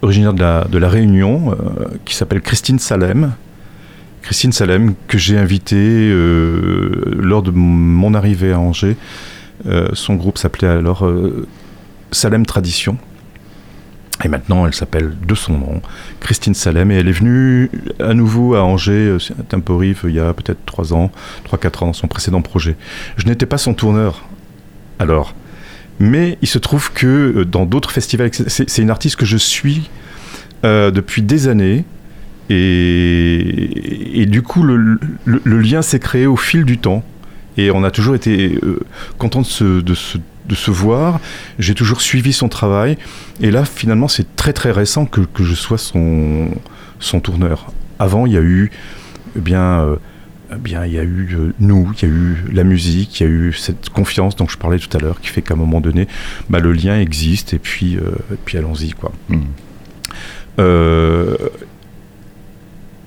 originaire 0.02 0.34
de 0.34 0.78
la, 0.78 0.90
Réunion, 0.90 1.56
qui 2.04 2.16
s'appelle 2.16 2.42
Christine 2.42 2.80
Salem. 2.80 3.34
Christine 4.22 4.52
Salem, 4.52 4.96
que 5.08 5.18
j'ai 5.18 5.38
invitée 5.38 6.12
lors 6.12 7.44
de 7.44 7.52
mon 7.52 8.14
arrivée 8.16 8.52
à 8.52 8.60
Angers. 8.60 8.98
Son 9.94 10.16
groupe 10.16 10.40
s'appelait 10.40 10.68
alors 10.68 11.08
Salem 12.12 12.46
Tradition. 12.48 12.98
Et 14.24 14.28
maintenant, 14.28 14.68
elle 14.68 14.74
s'appelle 14.74 15.14
de 15.26 15.36
son 15.36 15.54
nom, 15.54 15.82
Christine 16.20 16.54
Salem. 16.54 16.92
Et 16.92 16.96
elle 16.96 17.08
est 17.08 17.14
venue 17.14 17.70
à 18.00 18.14
nouveau 18.14 18.56
à 18.56 18.64
Angers, 18.64 18.92
euh, 18.92 19.18
à 19.40 19.44
Temporive, 19.44 20.02
il 20.06 20.16
y 20.16 20.20
a 20.20 20.34
peut-être 20.34 20.60
3 20.66 20.94
ans, 20.94 21.12
3-4 21.52 21.86
ans, 21.86 21.94
son 21.94 22.08
précédent 22.08 22.42
projet. 22.42 22.76
Je 23.18 23.26
n'étais 23.26 23.46
pas 23.46 23.58
son 23.58 23.74
tourneur, 23.74 24.24
alors. 25.00 25.34
Mais 26.00 26.40
il 26.42 26.48
se 26.48 26.58
trouve 26.58 26.92
que 26.92 27.08
euh, 27.08 27.46
dans 27.46 27.66
d'autres 27.66 27.92
festivals, 27.92 28.32
c'est 28.34 28.82
une 28.82 28.90
artiste 28.90 29.18
que 29.18 29.26
je 29.26 29.38
suis 29.38 29.90
euh, 30.66 30.90
depuis 30.90 31.22
des 31.22 31.48
années. 31.48 31.86
Et, 32.50 34.22
et 34.22 34.26
du 34.26 34.42
coup, 34.42 34.64
le, 34.64 34.98
lien 35.46 35.82
s'est 35.82 36.00
créé 36.00 36.26
au 36.26 36.36
fil 36.36 36.66
du 36.66 36.80
temps. 36.80 37.04
Et 37.58 37.70
on 37.72 37.84
a 37.84 37.92
toujours 37.92 38.16
été 38.16 38.60
euh, 38.64 38.80
content 39.18 39.42
de 39.42 39.46
se, 39.46 39.82
de, 39.82 39.94
se, 39.94 40.18
de 40.52 40.56
se 40.56 40.70
voir. 40.70 41.20
J'ai 41.58 41.74
toujours 41.74 42.02
suivi 42.02 42.34
son 42.34 42.50
travail. 42.50 42.98
Et 43.40 43.50
là, 43.50 43.66
finalement, 43.66 44.08
c'est 44.08 44.36
très 44.36 44.54
très 44.54 44.72
récent 44.72 45.06
que, 45.06 45.22
que 45.22 45.44
je 45.44 45.56
sois 45.56 45.78
son, 45.78 46.50
son 47.00 47.20
tourneur. 47.22 47.72
Avant, 47.98 48.26
il 48.26 48.34
y 48.34 48.38
a 48.38 48.42
eu, 48.42 48.70
eh 49.38 49.40
bien, 49.40 49.82
euh, 49.82 49.96
eh 50.52 50.58
bien, 50.58 50.86
il 50.86 50.94
y 50.94 51.00
a 51.00 51.04
eu 51.04 51.30
euh, 51.34 51.54
nous, 51.60 51.92
il 51.96 52.02
y 52.02 52.06
a 52.06 52.14
eu 52.14 52.36
la 52.52 52.64
musique, 52.66 53.20
il 53.20 53.24
y 53.24 53.26
a 53.26 53.30
eu 53.30 53.54
cette 53.54 53.90
confiance 53.90 54.36
dont 54.36 54.48
je 54.48 54.58
parlais 54.58 54.80
tout 54.80 54.96
à 54.96 55.00
l'heure, 55.00 55.22
qui 55.22 55.30
fait 55.30 55.42
qu'à 55.42 55.54
un 55.54 55.58
moment 55.58 55.80
donné, 55.80 56.08
bah, 56.50 56.60
le 56.60 56.74
lien 56.74 57.00
existe. 57.00 57.54
Et 57.54 57.60
puis, 57.60 57.96
euh, 57.96 58.12
et 58.34 58.38
puis 58.44 58.58
allons-y, 58.58 58.92
quoi. 58.92 59.14
Mm. 59.30 59.38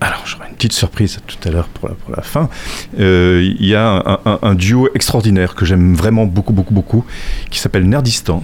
Alors, 0.00 0.22
j'aurai 0.26 0.48
une 0.50 0.54
petite 0.56 0.72
surprise 0.74 1.18
tout 1.26 1.48
à 1.48 1.50
l'heure 1.50 1.68
pour 1.68 1.88
la, 1.88 1.94
pour 1.94 2.14
la 2.14 2.22
fin. 2.22 2.50
Euh, 3.00 3.42
Il 3.58 3.66
y 3.66 3.74
a 3.74 3.88
un, 3.88 4.18
un- 4.26 4.38
un 4.42 4.54
duo 4.54 4.88
extraordinaire 4.94 5.54
que 5.54 5.64
j'aime 5.64 5.94
vraiment 5.94 6.26
beaucoup, 6.26 6.52
beaucoup, 6.52 6.74
beaucoup, 6.74 7.04
qui 7.50 7.58
s'appelle 7.58 7.88
Nerdistan. 7.88 8.42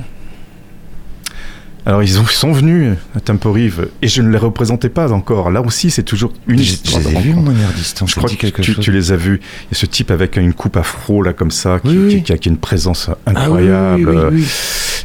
Alors 1.87 2.03
ils, 2.03 2.21
ont, 2.21 2.25
ils 2.25 2.29
sont 2.35 2.53
venus 2.53 2.95
à 3.17 3.21
Temporive 3.21 3.89
et 4.03 4.09
je 4.09 4.21
ne 4.21 4.31
les 4.31 4.37
représentais 4.37 4.91
pas 4.91 5.13
encore. 5.13 5.51
Là 5.51 5.63
aussi, 5.63 5.91
c'est 5.91 6.03
toujours 6.03 6.33
une 6.47 6.59
Je, 6.59 6.63
je 6.65 6.71
histoire. 6.73 7.03
les 7.03 7.17
ai 7.17 7.21
vus, 7.21 7.35
distant. 7.75 8.07
Je 8.07 8.15
crois 8.17 8.29
que 8.29 8.47
tu, 8.61 8.93
les 8.93 9.13
as 9.13 9.17
vus. 9.17 9.41
Il 9.43 9.75
y 9.75 9.77
a 9.77 9.79
ce 9.81 9.87
type 9.87 10.11
avec 10.11 10.37
une 10.37 10.53
coupe 10.53 10.77
afro 10.77 11.23
là 11.23 11.33
comme 11.33 11.51
ça, 11.51 11.81
qui, 11.81 11.89
Oui, 11.89 11.97
oui. 11.99 12.17
qui- 12.17 12.23
qui 12.25 12.33
a, 12.35 12.39
qui 12.39 12.49
a 12.51 12.53
une 12.53 12.59
présence 12.59 13.09
Ah 13.27 13.31
incroyable. 13.31 14.29
oui, 14.33 14.45
oui. 14.45 14.47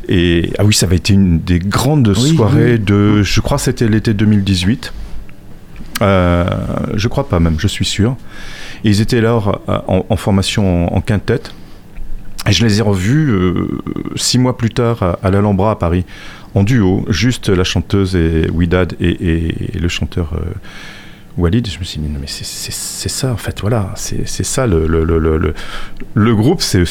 Et 0.09 0.51
ah 0.59 0.65
oui, 0.65 0.73
ça 0.73 0.85
avait 0.85 0.97
été 0.97 1.13
une 1.13 1.39
des 1.39 1.59
grandes 1.59 2.13
soirées 2.13 2.77
de, 2.77 3.23
je 3.23 3.39
crois, 3.39 3.57
que 3.57 3.63
c'était 3.63 3.87
l'été 3.87 4.13
2018. 4.13 4.91
Euh, 6.01 6.45
je 6.95 7.07
crois 7.07 7.27
pas 7.27 7.39
même, 7.39 7.59
je 7.59 7.67
suis 7.67 7.85
sûr. 7.85 8.15
Ils 8.83 9.01
étaient 9.01 9.21
là 9.21 9.41
euh, 9.69 9.79
en, 9.87 10.15
formation 10.17 10.93
en, 10.93 11.01
quintette. 11.01 11.53
Et 12.47 12.51
je 12.51 12.63
les 12.65 12.79
ai 12.79 12.81
revus 12.81 13.31
euh, 13.31 13.67
six 14.15 14.37
mois 14.37 14.57
plus 14.57 14.69
tard 14.69 15.01
à, 15.01 15.19
à 15.23 15.31
l'Alhambra 15.31 15.71
à 15.71 15.75
Paris, 15.75 16.05
en 16.53 16.63
duo, 16.63 17.05
juste 17.09 17.49
la 17.49 17.63
chanteuse 17.63 18.15
et 18.15 18.49
Widad 18.51 18.93
et, 18.99 19.53
le 19.79 19.87
chanteur 19.87 20.33
Walid. 21.37 21.67
Je 21.67 21.79
me 21.79 21.83
suis 21.83 21.99
dit, 21.99 22.07
mais 22.07 22.27
c'est- 22.27 23.09
ça 23.09 23.31
en 23.33 23.37
fait, 23.37 23.61
voilà, 23.61 23.93
c'est 23.95 24.25
ça 24.27 24.67
le, 24.67 24.85
le, 24.87 25.03
le, 25.03 25.53
le, 26.13 26.35
groupe, 26.35 26.61
c'est 26.61 26.83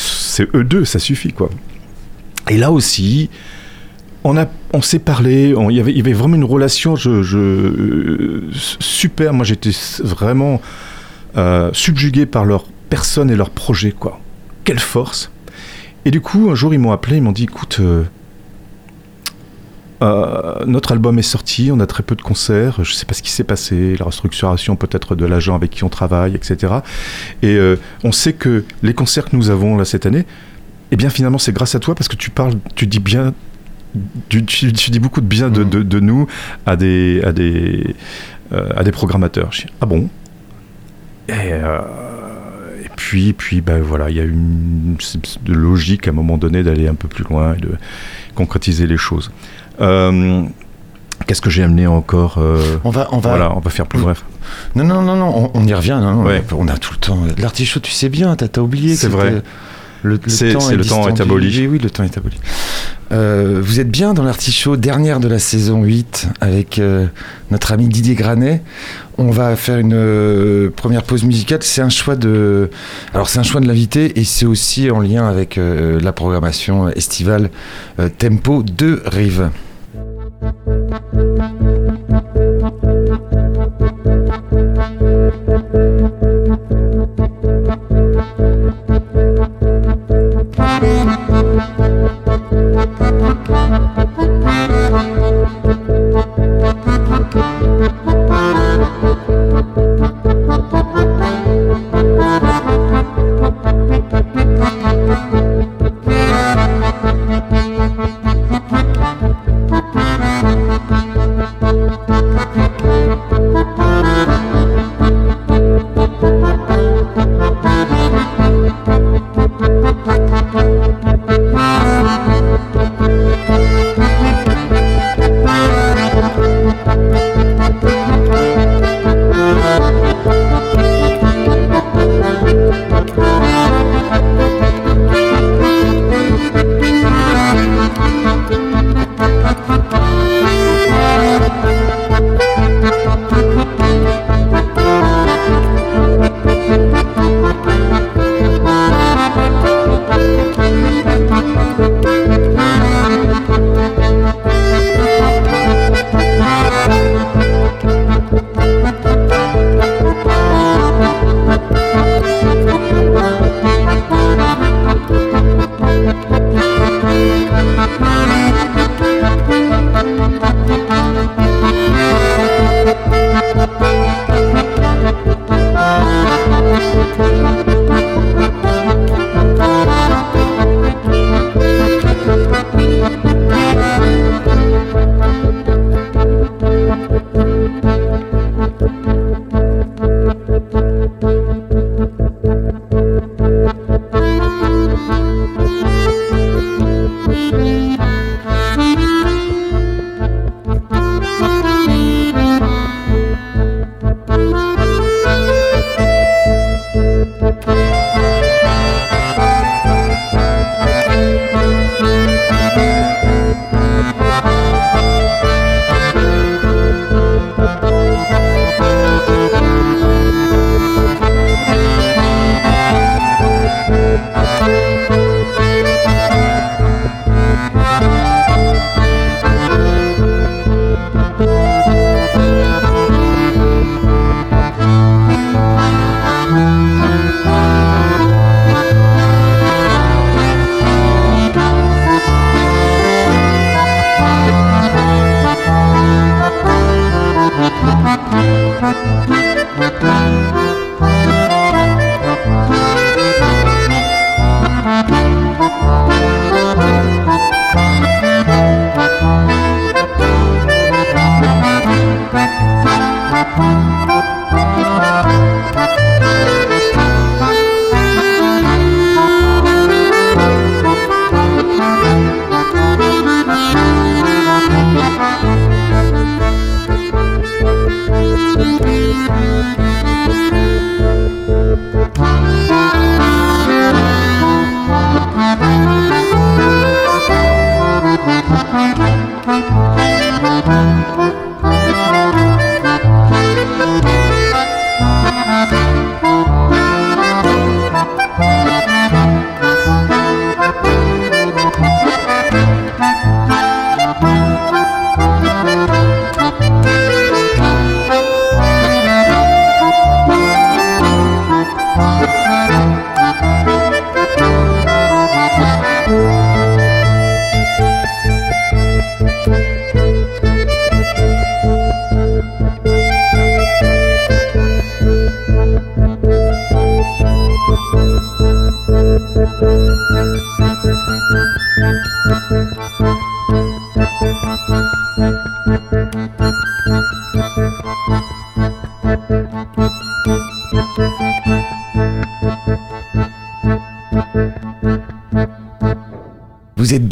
eux 0.54 0.64
deux, 0.64 0.84
ça 0.84 0.98
suffit 0.98 1.32
quoi. 1.32 1.50
Et 2.50 2.58
là 2.58 2.70
aussi, 2.70 3.30
on, 4.24 4.36
on 4.72 4.82
s'est 4.82 4.98
parlé, 4.98 5.54
on- 5.54 5.70
il 5.70 5.78
avait- 5.80 5.92
y 5.92 6.00
avait 6.00 6.12
vraiment 6.14 6.36
une 6.36 6.44
relation 6.44 6.96
je, 6.96 8.40
super. 8.80 9.32
Moi, 9.34 9.44
j'étais 9.44 9.70
vraiment 10.02 10.60
euh, 11.36 11.70
subjugué 11.72 12.26
par 12.26 12.44
leur 12.44 12.64
personne 12.90 13.30
et 13.30 13.36
leur 13.36 13.50
projet, 13.50 13.92
quoi. 13.92 14.20
Quelle 14.64 14.78
force. 14.78 15.30
Et 16.04 16.10
du 16.10 16.20
coup, 16.20 16.48
un 16.50 16.54
jour, 16.54 16.72
ils 16.74 16.78
m'ont 16.78 16.92
appelé, 16.92 17.16
ils 17.16 17.22
m'ont 17.22 17.32
dit, 17.32 17.44
écoute, 17.44 17.78
euh, 17.80 18.04
euh, 20.02 20.64
notre 20.66 20.92
album 20.92 21.18
est 21.18 21.22
sorti, 21.22 21.70
on 21.72 21.80
a 21.80 21.86
très 21.86 22.02
peu 22.02 22.14
de 22.14 22.22
concerts, 22.22 22.82
je 22.84 22.92
sais 22.92 23.06
pas 23.06 23.14
ce 23.14 23.22
qui 23.22 23.30
s'est 23.30 23.44
passé, 23.44 23.96
la 23.98 24.04
restructuration 24.04 24.76
peut-être 24.76 25.14
de 25.14 25.24
l'agent 25.24 25.54
avec 25.54 25.70
qui 25.70 25.84
on 25.84 25.88
travaille, 25.88 26.34
etc. 26.34 26.74
Et 27.42 27.58
on 28.02 28.12
sait 28.12 28.32
que 28.32 28.64
les 28.82 28.92
concerts 28.94 29.26
que 29.26 29.36
nous 29.36 29.50
avons 29.50 29.76
là 29.76 29.84
cette 29.84 30.04
année, 30.06 30.26
eh 30.90 30.96
bien 30.96 31.10
finalement 31.10 31.38
c'est 31.38 31.52
grâce 31.52 31.74
à 31.74 31.78
toi 31.80 31.94
parce 31.94 32.08
que 32.08 32.16
tu 32.16 32.30
parles, 32.30 32.54
tu 32.74 32.86
dis 32.86 32.98
bien, 32.98 33.32
tu, 34.28 34.44
tu- 34.44 34.72
tu 34.72 34.90
dis 34.90 34.98
beaucoup 34.98 35.20
de 35.20 35.26
bien 35.26 35.50
de, 35.50 35.64
de- 35.64 35.82
de 35.82 36.00
nous 36.00 36.26
à 36.66 36.76
des, 36.76 37.22
à 37.24 37.32
des, 37.32 37.94
euh, 38.52 38.68
à 38.76 38.82
des 38.84 38.92
programmateurs. 38.92 39.48
Je 39.52 39.62
dis, 39.62 39.72
ah 39.80 39.86
bon? 39.86 40.08
Et, 41.28 41.32
euh, 41.52 41.78
et 42.84 42.88
puis, 42.96 43.32
puis 43.32 43.60
ben 43.60 43.80
voilà, 43.80 44.10
il 44.10 44.16
y 44.16 44.20
a 44.20 44.24
une 44.24 44.96
logique 45.46 46.06
à 46.06 46.10
un 46.10 46.14
moment 46.14 46.36
donné 46.36 46.62
d'aller 46.62 46.86
un 46.88 46.94
peu 46.94 47.08
plus 47.08 47.24
loin 47.24 47.54
et 47.54 47.60
de 47.60 47.70
concrétiser 48.34 48.86
les 48.86 48.96
choses. 48.98 49.30
Euh, 49.80 50.42
Qu'est-ce 51.26 51.40
que 51.40 51.48
j'ai 51.48 51.62
amené 51.62 51.86
encore 51.86 52.38
On 52.84 52.90
va, 52.90 53.08
on 53.12 53.18
va. 53.18 53.30
Voilà, 53.30 53.56
on 53.56 53.60
va 53.60 53.70
faire 53.70 53.86
plus 53.86 54.00
bref. 54.00 54.24
Non, 54.74 54.84
non, 54.84 55.00
non, 55.00 55.16
non, 55.16 55.50
on, 55.54 55.58
on 55.58 55.64
y 55.66 55.72
revient. 55.72 55.96
Non, 56.02 56.12
non, 56.16 56.24
Ouais. 56.24 56.42
On 56.54 56.68
a 56.68 56.76
tout 56.76 56.92
le 56.92 56.98
temps. 56.98 57.18
L'artichaut, 57.38 57.80
tu 57.80 57.92
sais 57.92 58.08
bien, 58.10 58.34
t'as 58.36 58.48
t'as 58.48 58.60
oublié. 58.60 58.94
C'est 58.96 59.08
vrai. 59.08 59.40
Le, 60.04 60.14
le 60.16 60.20
C'est- 60.28 60.52
temps 60.52 60.60
c'est 60.60 60.76
le 60.76 60.84
temps 60.84 61.08
est 61.08 61.20
aboli. 61.20 61.48
Oui, 61.60 61.66
oui, 61.66 61.78
le 61.78 61.88
temps 61.90 62.04
est 62.04 62.16
aboli. 62.16 62.36
Euh, 63.12 63.58
vous 63.62 63.80
êtes 63.80 63.90
bien 63.90 64.12
dans 64.12 64.22
l'artichaut, 64.22 64.76
dernière 64.76 65.18
de 65.18 65.28
la 65.28 65.38
saison 65.38 65.82
8, 65.82 66.28
avec 66.40 66.78
euh, 66.78 67.06
notre 67.50 67.72
ami 67.72 67.88
Didier 67.88 68.14
Granet. 68.14 68.62
On 69.16 69.30
va 69.30 69.56
faire 69.56 69.78
une 69.78 69.94
euh, 69.94 70.70
première 70.74 71.04
pause 71.04 71.24
musicale. 71.24 71.60
C'est 71.62 71.80
un 71.80 71.88
choix 71.88 72.16
de. 72.16 72.68
Alors, 73.14 73.28
c'est 73.30 73.38
un 73.38 73.42
choix 73.44 73.60
de 73.62 73.66
l'invité 73.66 74.18
et 74.20 74.24
c'est 74.24 74.46
aussi 74.46 74.90
en 74.90 75.00
lien 75.00 75.26
avec 75.26 75.58
la 75.58 76.12
programmation 76.12 76.88
estivale 76.90 77.48
Tempo 78.18 78.62
de 78.62 79.02
Rive. 79.06 79.48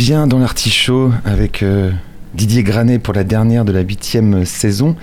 Bien 0.04 0.26
dans 0.26 0.40
l'artichaut 0.40 1.12
avec 1.24 1.62
euh, 1.62 1.92
Didier 2.34 2.64
Granet 2.64 2.98
pour 2.98 3.14
la 3.14 3.22
dernière 3.22 3.64
de 3.64 3.70
la 3.70 3.82
huitième 3.82 4.44
saison. 4.44 4.96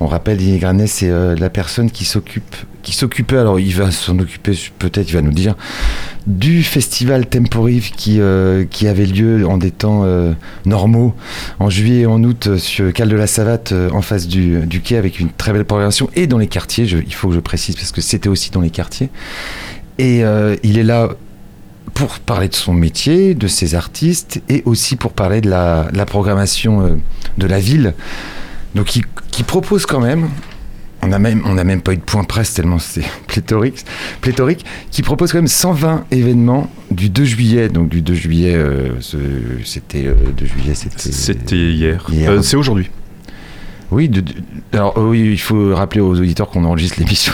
On 0.00 0.06
rappelle, 0.06 0.36
Didier 0.36 0.58
Granet, 0.58 0.86
c'est 0.86 1.08
euh, 1.08 1.34
la 1.34 1.48
personne 1.48 1.90
qui 1.90 2.04
s'occupe, 2.04 2.54
qui 2.82 2.92
s'occupait, 2.92 3.38
alors 3.38 3.58
il 3.58 3.74
va 3.74 3.90
s'en 3.90 4.18
occuper, 4.18 4.52
peut-être 4.78 5.08
il 5.08 5.14
va 5.14 5.22
nous 5.22 5.32
dire, 5.32 5.54
du 6.26 6.62
festival 6.62 7.26
Temporive 7.26 7.92
qui, 7.92 8.20
euh, 8.20 8.66
qui 8.68 8.86
avait 8.86 9.06
lieu 9.06 9.48
en 9.48 9.56
des 9.56 9.70
temps 9.70 10.04
normaux, 10.66 11.14
en 11.58 11.70
juillet 11.70 12.00
et 12.00 12.06
en 12.06 12.22
août, 12.22 12.58
sur 12.58 12.92
Cal 12.92 13.08
de 13.08 13.16
la 13.16 13.26
Savate, 13.26 13.72
en 13.92 14.02
face 14.02 14.28
du, 14.28 14.66
du 14.66 14.82
quai, 14.82 14.98
avec 14.98 15.20
une 15.20 15.30
très 15.30 15.54
belle 15.54 15.64
programmation, 15.64 16.10
et 16.16 16.26
dans 16.26 16.38
les 16.38 16.48
quartiers, 16.48 16.84
il 16.84 17.14
faut 17.14 17.28
que 17.28 17.34
je 17.34 17.40
précise, 17.40 17.76
parce 17.76 17.92
que 17.92 18.02
c'était 18.02 18.28
aussi 18.28 18.50
dans 18.50 18.60
les 18.60 18.70
quartiers. 18.70 19.08
Et 19.98 20.22
il 20.62 20.76
est 20.76 20.84
là 20.84 21.08
pour 21.94 22.18
parler 22.18 22.48
de 22.48 22.54
son 22.54 22.74
métier, 22.74 23.34
de 23.34 23.46
ses 23.46 23.74
artistes, 23.74 24.42
et 24.48 24.62
aussi 24.66 24.96
pour 24.96 25.12
parler 25.12 25.40
de 25.40 25.48
la, 25.48 25.88
la 25.92 26.04
programmation 26.06 26.80
euh, 26.84 26.96
de 27.38 27.46
la 27.46 27.60
ville. 27.60 27.94
Donc 28.74 28.86
qui 29.30 29.42
propose 29.44 29.86
quand 29.86 30.00
même, 30.00 30.28
on 31.02 31.06
n'a 31.08 31.18
même, 31.18 31.42
on 31.46 31.58
a 31.58 31.64
même 31.64 31.80
pas 31.82 31.92
eu 31.92 31.96
de 31.98 32.02
point 32.02 32.24
presse 32.24 32.54
tellement 32.54 32.78
c'est 32.78 33.04
pléthorique, 33.28 33.84
pléthorique, 34.20 34.64
qui 34.90 35.02
propose 35.02 35.30
quand 35.32 35.38
même 35.38 35.46
120 35.48 36.06
événements 36.10 36.68
du 36.90 37.10
2 37.10 37.24
juillet. 37.24 37.68
Donc 37.68 37.88
du 37.88 38.02
2 38.02 38.14
juillet, 38.14 38.54
euh, 38.54 38.88
c'était 39.64 40.06
euh, 40.06 40.14
2 40.36 40.46
juillet, 40.46 40.74
c'était. 40.74 40.98
C'était 41.12 41.56
hier. 41.72 42.04
Hier. 42.10 42.30
Euh, 42.30 42.42
c'est 42.42 42.56
aujourd'hui. 42.56 42.90
Oui, 43.90 44.08
de- 44.08 44.22
de- 44.22 44.32
alors 44.72 44.98
euh, 44.98 45.08
oui, 45.10 45.30
il 45.32 45.38
faut 45.40 45.74
rappeler 45.74 46.00
aux 46.00 46.18
auditeurs 46.18 46.48
qu'on 46.48 46.64
enregistre 46.64 46.98
l'émission. 46.98 47.32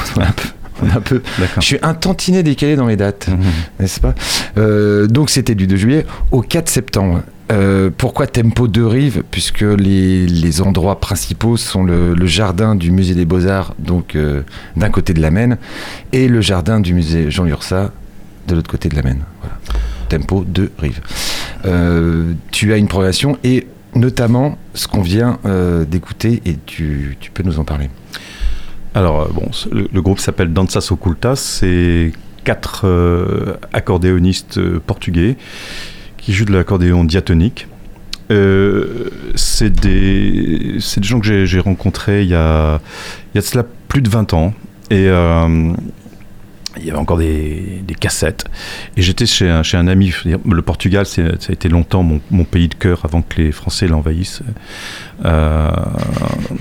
Un 0.97 1.01
peu- 1.01 1.23
je 1.57 1.61
suis 1.61 1.79
un 1.83 1.95
tantinet 1.95 2.43
décalé 2.43 2.77
dans 2.77 2.87
mes 2.87 2.97
dates, 2.97 3.29
Mhm. 3.29 3.39
n'est-ce 3.81 4.01
pas? 4.01 4.15
Euh, 4.59 5.07
Donc 5.07 5.31
c'était 5.31 5.55
du 5.55 5.67
2 5.67 5.77
juillet 5.77 6.07
au 6.31 6.41
4 6.43 6.69
septembre. 6.69 7.23
Euh, 7.53 7.91
pourquoi 7.97 8.27
Tempo 8.29 8.69
de 8.69 8.81
Rive 8.83 9.25
Puisque 9.31 9.63
les, 9.63 10.27
les 10.27 10.61
endroits 10.63 11.01
principaux 11.01 11.57
sont 11.57 11.83
le, 11.83 12.15
le 12.15 12.27
jardin 12.27 12.77
du 12.77 12.93
musée 12.93 13.15
des 13.15 13.25
Beaux-Arts, 13.25 13.75
donc 13.81 14.15
euh, 14.15 14.43
d'un 14.77 14.89
côté 14.91 15.13
de 15.15 15.21
la 15.21 15.31
Maine, 15.33 15.59
et 16.13 16.29
le 16.29 16.41
jardin 16.41 16.79
du 16.79 16.95
musée 16.95 17.29
Jean 17.31 17.43
Lursa 17.45 17.91
de 18.47 18.55
l'autre 18.55 18.71
côté 18.71 18.89
de 18.89 18.95
la 18.95 19.03
Maine. 19.03 19.23
Voilà. 19.41 19.57
Tempo 20.09 20.45
de 20.47 20.71
Rive. 20.79 21.01
Tu 22.53 22.73
as 22.73 22.77
une 22.77 22.89
progression 22.89 23.37
et 23.45 23.67
notamment 23.95 24.57
ce 24.75 24.87
qu'on 24.87 25.03
vient 25.03 25.39
d'écouter 25.89 26.41
et 26.47 26.57
tu, 26.67 27.17
tu 27.21 27.31
peux 27.33 27.43
nous 27.43 27.59
en 27.59 27.65
parler. 27.65 27.91
Alors, 28.95 29.23
euh, 29.23 29.29
bon, 29.33 29.51
le, 29.71 29.89
le 29.93 30.03
groupe 30.03 30.19
s'appelle 30.19 30.53
Danças 30.53 30.89
Ocultas. 30.91 31.37
C'est 31.37 32.13
quatre 32.45 32.83
euh, 32.85 33.55
accordéonistes 33.73 34.59
euh, 34.59 34.81
portugais 34.85 35.37
qui 36.17 36.33
jouent 36.33 36.47
de 36.47 36.53
l'accordéon 36.53 37.05
diatonique. 37.05 37.69
C'est 39.35 39.71
des, 39.71 40.79
des 40.79 41.03
gens 41.03 41.19
que 41.19 41.45
j'ai, 41.45 41.59
rencontrés 41.59 42.23
il 42.23 42.29
y, 42.29 42.35
a, 42.35 42.81
y 43.35 43.39
a 43.39 43.41
de 43.41 43.47
cela 43.47 43.65
plus 43.89 44.03
de 44.03 44.09
20 44.09 44.35
ans. 44.35 44.55
Et 44.91 45.09
il 46.77 46.85
y 46.85 46.91
avait 46.91 46.99
encore 46.99 47.19
des, 47.19 47.83
cassettes. 47.99 48.45
Et 48.97 49.03
j'étais 49.03 49.27
chez 49.27 49.49
un, 49.49 49.87
ami. 49.89 50.13
Le 50.25 50.63
Portugal, 50.63 51.05
ça 51.05 51.23
a 51.23 51.53
été 51.53 51.69
longtemps 51.69 52.03
mon, 52.03 52.45
pays 52.45 52.69
de 52.69 52.75
cœur 52.75 53.01
avant 53.05 53.23
que 53.23 53.41
les 53.43 53.53
Français 53.53 53.89
l'envahissent. 53.89 54.43
Euh, 55.25 55.71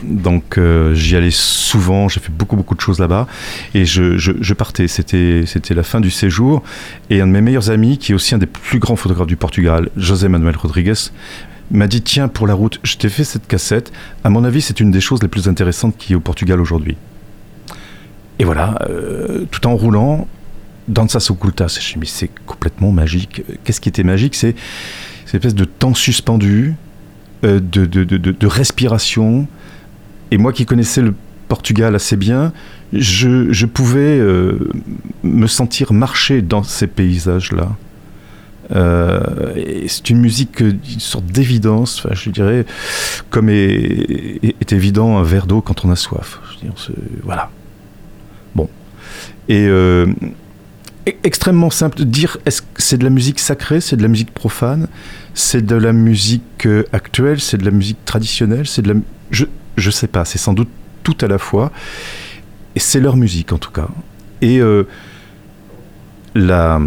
donc 0.04 0.58
euh, 0.58 0.93
j'y 0.93 1.15
allais 1.15 1.32
souvent, 1.32 2.10
j'ai 2.10 2.19
fait 2.19 2.32
beaucoup 2.32 2.58
beaucoup 2.58 2.76
de 2.76 2.82
choses 2.82 3.00
là-bas 3.00 3.28
et 3.74 3.86
je, 3.86 4.54
partais. 4.54 4.88
C'était 4.88 5.74
la 5.74 5.84
fin 5.84 6.02
du 6.02 6.12
séjour 6.12 6.63
et 7.10 7.22
un 7.22 7.28
de 7.28 7.32
mes 7.32 7.41
meilleurs 7.41 7.69
amis, 7.69 7.98
qui 7.98 8.12
est 8.12 8.15
aussi 8.15 8.36
un 8.36 8.39
des 8.39 8.48
plus 8.48 8.80
grands 8.80 8.95
photographes 8.95 9.28
du 9.28 9.38
Portugal, 9.38 9.89
José 9.95 10.28
Manuel 10.28 10.58
Rodrigues, 10.58 10.93
m'a 11.72 11.88
dit 11.88 12.02
tiens 12.02 12.28
pour 12.28 12.48
la 12.48 12.54
route, 12.54 12.80
je 12.84 12.98
t'ai 12.98 13.10
fait 13.10 13.24
cette 13.24 13.48
cassette. 13.48 13.91
À 14.24 14.30
mon 14.30 14.43
avis, 14.43 14.62
c'est 14.62 14.80
une 14.80 14.91
des 14.91 15.02
choses 15.02 15.22
les 15.22 15.28
plus 15.28 15.48
intéressantes 15.48 15.95
qui 15.98 16.13
est 16.13 16.15
au 16.15 16.19
Portugal 16.19 16.60
aujourd'hui. 16.60 16.98
Et 18.39 18.45
voilà, 18.45 18.80
euh, 18.89 19.45
tout 19.52 19.67
en 19.67 19.75
roulant, 19.75 20.28
Danças 20.88 21.28
Ocultas, 21.30 21.78
je 21.80 21.99
me 21.99 22.06
c'est 22.06 22.32
complètement 22.45 22.91
magique. 22.91 23.43
Qu'est-ce 23.63 23.82
qui 23.82 23.89
était 23.89 24.04
magique 24.04 24.34
C'est 24.34 24.56
cette 25.25 25.36
espèce 25.36 25.56
de 25.56 25.65
temps 25.65 25.93
suspendu, 25.93 26.75
euh, 27.43 27.60
de, 27.62 28.47
respiration. 28.47 29.47
Et 30.32 30.38
moi 30.38 30.54
qui 30.54 30.65
connaissais 30.65 31.02
le 31.02 31.13
Portugal 31.49 31.95
assez 31.95 32.15
bien, 32.15 32.54
je, 32.93 33.65
pouvais 33.65 34.19
euh, 34.19 34.71
me 35.23 35.47
sentir 35.47 35.93
marcher 35.93 36.41
dans 36.41 36.63
ces 36.63 36.88
paysages-là. 36.88 37.75
Euh, 38.71 39.84
c'est 39.88 40.10
une 40.12 40.19
musique, 40.19 40.62
euh, 40.62 40.78
une 40.93 40.99
sorte 40.99 41.25
d'évidence, 41.25 42.06
je 42.12 42.30
dirais, 42.30 42.65
comme 43.32 43.49
est, 43.49 44.71
évident 44.71 45.17
un 45.17 45.23
verre 45.23 45.47
d'eau 45.47 45.62
quand 45.62 45.86
on 45.86 45.91
a 45.91 45.95
soif. 45.95 46.39
Voilà. 47.23 47.49
Et 49.49 49.65
euh, 49.67 50.05
e- 51.07 51.12
extrêmement 51.23 51.71
simple 51.71 51.97
de 51.97 52.03
dire 52.05 52.38
est-ce 52.45 52.62
que 52.62 52.67
c'est 52.77 52.97
de 52.97 53.03
la 53.03 53.09
musique 53.09 53.39
sacrée, 53.39 53.81
c'est 53.81 53.97
de 53.97 54.03
la 54.03 54.07
musique 54.07 54.31
profane, 54.31 54.88
c'est 55.33 55.65
de 55.65 55.75
la 55.75 55.91
musique 55.91 56.65
euh, 56.65 56.83
actuelle, 56.93 57.41
c'est 57.41 57.57
de 57.57 57.65
la 57.65 57.71
musique 57.71 58.03
traditionnelle, 58.05 58.67
c'est 58.67 58.83
de 58.83 58.93
la 58.93 58.99
je 59.31 59.45
je 59.75 59.91
sais 59.91 60.07
pas, 60.07 60.23
c'est 60.25 60.38
sans 60.38 60.53
doute 60.53 60.69
tout 61.03 61.17
à 61.21 61.27
la 61.27 61.38
fois 61.38 61.71
et 62.75 62.79
c'est 62.79 62.99
leur 62.99 63.15
musique 63.15 63.51
en 63.51 63.57
tout 63.57 63.71
cas. 63.71 63.88
Et 64.41 64.59
euh, 64.59 64.83
la 66.35 66.79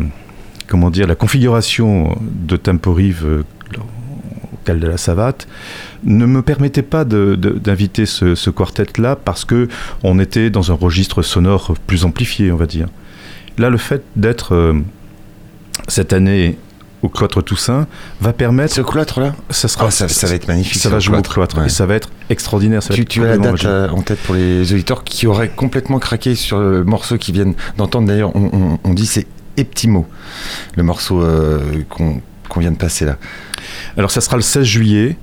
comment 0.68 0.90
dire 0.90 1.06
la 1.06 1.16
configuration 1.16 2.16
de 2.20 2.56
Temporive 2.56 3.44
de 4.66 4.86
la 4.86 4.96
Savate 4.96 5.46
ne 6.04 6.24
me 6.26 6.42
permettait 6.42 6.82
pas 6.82 7.04
d'inviter 7.04 8.06
ce, 8.06 8.34
ce 8.34 8.50
quartet-là 8.50 9.16
parce 9.16 9.44
que 9.44 9.68
on 10.02 10.18
était 10.18 10.50
dans 10.50 10.70
un 10.70 10.74
registre 10.74 11.22
sonore 11.22 11.74
plus 11.86 12.04
amplifié, 12.04 12.52
on 12.52 12.56
va 12.56 12.66
dire. 12.66 12.86
Là, 13.58 13.70
le 13.70 13.76
fait 13.78 14.02
d'être 14.16 14.54
euh, 14.54 14.74
cette 15.88 16.12
année 16.12 16.56
au 17.02 17.08
cloître 17.08 17.42
Toussaint 17.42 17.86
va 18.20 18.32
permettre. 18.32 18.72
Ce 18.74 18.80
cloître-là 18.80 19.34
Ça 19.50 19.66
sera, 19.66 19.86
Ah, 19.88 19.90
ça, 19.90 20.06
ça 20.08 20.26
va 20.28 20.34
être 20.34 20.46
magnifique. 20.46 20.80
ça 20.80 20.88
va 20.88 21.00
jouer 21.00 21.18
au 21.18 21.22
cloître. 21.22 21.54
cloître 21.54 21.58
Ouais. 21.58 21.66
et 21.66 21.68
ça 21.68 21.84
va 21.84 21.96
être 21.96 22.10
extraordinaire. 22.30 22.82
ça 22.82 22.90
va 22.90 22.94
Tu, 22.94 23.02
être 23.02 23.08
tu 23.08 23.24
as 23.24 23.26
la 23.26 23.38
date 23.38 23.64
euh, 23.64 23.88
en 23.90 24.02
tête 24.02 24.20
pour 24.20 24.36
les 24.36 24.72
auditeurs 24.72 25.02
qui 25.02 25.26
auraient 25.26 25.48
complètement 25.48 25.98
craqué 25.98 26.34
sur 26.36 26.60
le 26.60 26.84
morceau 26.84 27.18
qu'ils 27.18 27.34
viennent 27.34 27.54
d'entendre. 27.76 28.06
D'ailleurs, 28.06 28.34
on, 28.36 28.44
on- 28.52 28.78
on 28.84 28.94
dit 28.94 29.06
c'est 29.06 29.26
Eptimo, 29.56 30.06
le 30.76 30.82
morceau 30.84 31.20
euh, 31.22 31.82
qu'on 31.90 32.22
qu'on 32.52 32.60
vient 32.60 32.70
de 32.70 32.76
passer 32.76 33.04
là. 33.06 33.16
Alors, 33.96 34.10
ça 34.10 34.20
sera 34.20 34.36
le 34.36 34.42
16 34.42 34.64
juillet. 34.64 35.16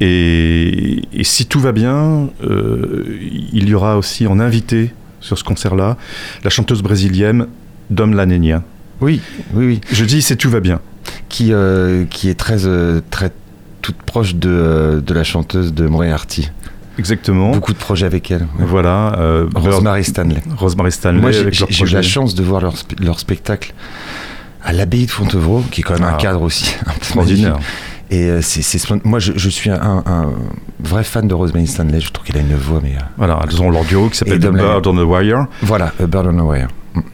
Et, 0.00 1.02
et 1.12 1.24
si 1.24 1.44
tout 1.46 1.60
va 1.60 1.72
bien, 1.72 2.30
euh, 2.42 3.04
il 3.52 3.68
y 3.68 3.74
aura 3.74 3.98
aussi 3.98 4.26
en 4.26 4.40
invité 4.40 4.92
sur 5.20 5.36
ce 5.36 5.44
concert-là 5.44 5.98
la 6.42 6.48
chanteuse 6.50 6.82
brésilienne 6.82 7.46
Dom 7.90 8.14
Lanenia. 8.14 8.62
Oui, 9.02 9.20
oui, 9.54 9.66
oui. 9.66 9.80
Je 9.92 10.04
dis 10.06 10.22
si 10.22 10.34
tout 10.36 10.48
va 10.48 10.60
bien. 10.60 10.80
Qui, 11.28 11.52
euh, 11.52 12.04
qui 12.06 12.28
est 12.30 12.34
très, 12.34 12.66
euh, 12.66 13.00
très 13.10 13.30
toute 13.82 13.96
proche 14.02 14.34
de, 14.36 15.02
de 15.06 15.14
la 15.14 15.22
chanteuse 15.24 15.74
de 15.74 15.86
Moriarty. 15.86 16.50
Exactement. 16.98 17.50
Beaucoup 17.52 17.72
de 17.72 17.78
projets 17.78 18.06
avec 18.06 18.30
elle. 18.30 18.42
ouais. 18.58 18.64
Voilà. 18.66 19.18
euh, 19.18 19.46
Rosemary 19.54 20.04
Stanley. 20.04 20.42
Rosemary 20.56 20.92
Stanley. 20.92 21.20
Moi, 21.20 21.30
j'ai 21.32 21.42
eu 21.48 21.86
la 21.92 22.02
chance 22.02 22.34
de 22.34 22.42
voir 22.42 22.60
leur, 22.62 22.74
leur 23.00 23.20
spectacle 23.20 23.74
à 24.62 24.72
l'abbaye 24.72 25.06
de 25.06 25.10
Fontevraud, 25.10 25.64
qui 25.70 25.80
est 25.80 25.84
quand 25.84 25.94
même 25.94 26.04
un 26.04 26.14
Ah. 26.14 26.18
cadre 26.20 26.42
aussi 26.42 26.74
un 26.86 26.90
peu 26.90 26.96
Extraordinaire. 26.96 27.58
Et 28.12 28.24
euh, 28.28 28.40
c'est. 28.42 28.76
Moi, 29.04 29.20
je, 29.20 29.32
je 29.36 29.48
suis 29.48 29.70
un, 29.70 30.02
un 30.04 30.32
vrai 30.80 31.04
fan 31.04 31.28
de 31.28 31.34
Rosemary 31.34 31.68
Stanley. 31.68 32.00
Je 32.00 32.10
trouve 32.10 32.26
qu'elle 32.26 32.38
a 32.38 32.40
une 32.40 32.56
voix, 32.56 32.80
mais 32.82 32.94
euh, 32.96 33.00
Voilà, 33.16 33.38
elles 33.44 33.62
ont 33.62 33.70
leur 33.70 33.84
duo 33.84 34.08
qui 34.08 34.16
s'appelle 34.18 34.40
The. 34.40 34.48
Bird 34.50 34.84
on 34.88 34.94
the 34.96 35.06
Wire. 35.08 35.46
voilà, 35.62 35.92
A 36.02 36.06
Bird 36.06 36.26
on 36.26 36.38
a 36.40 36.42
Wire. 36.42 36.68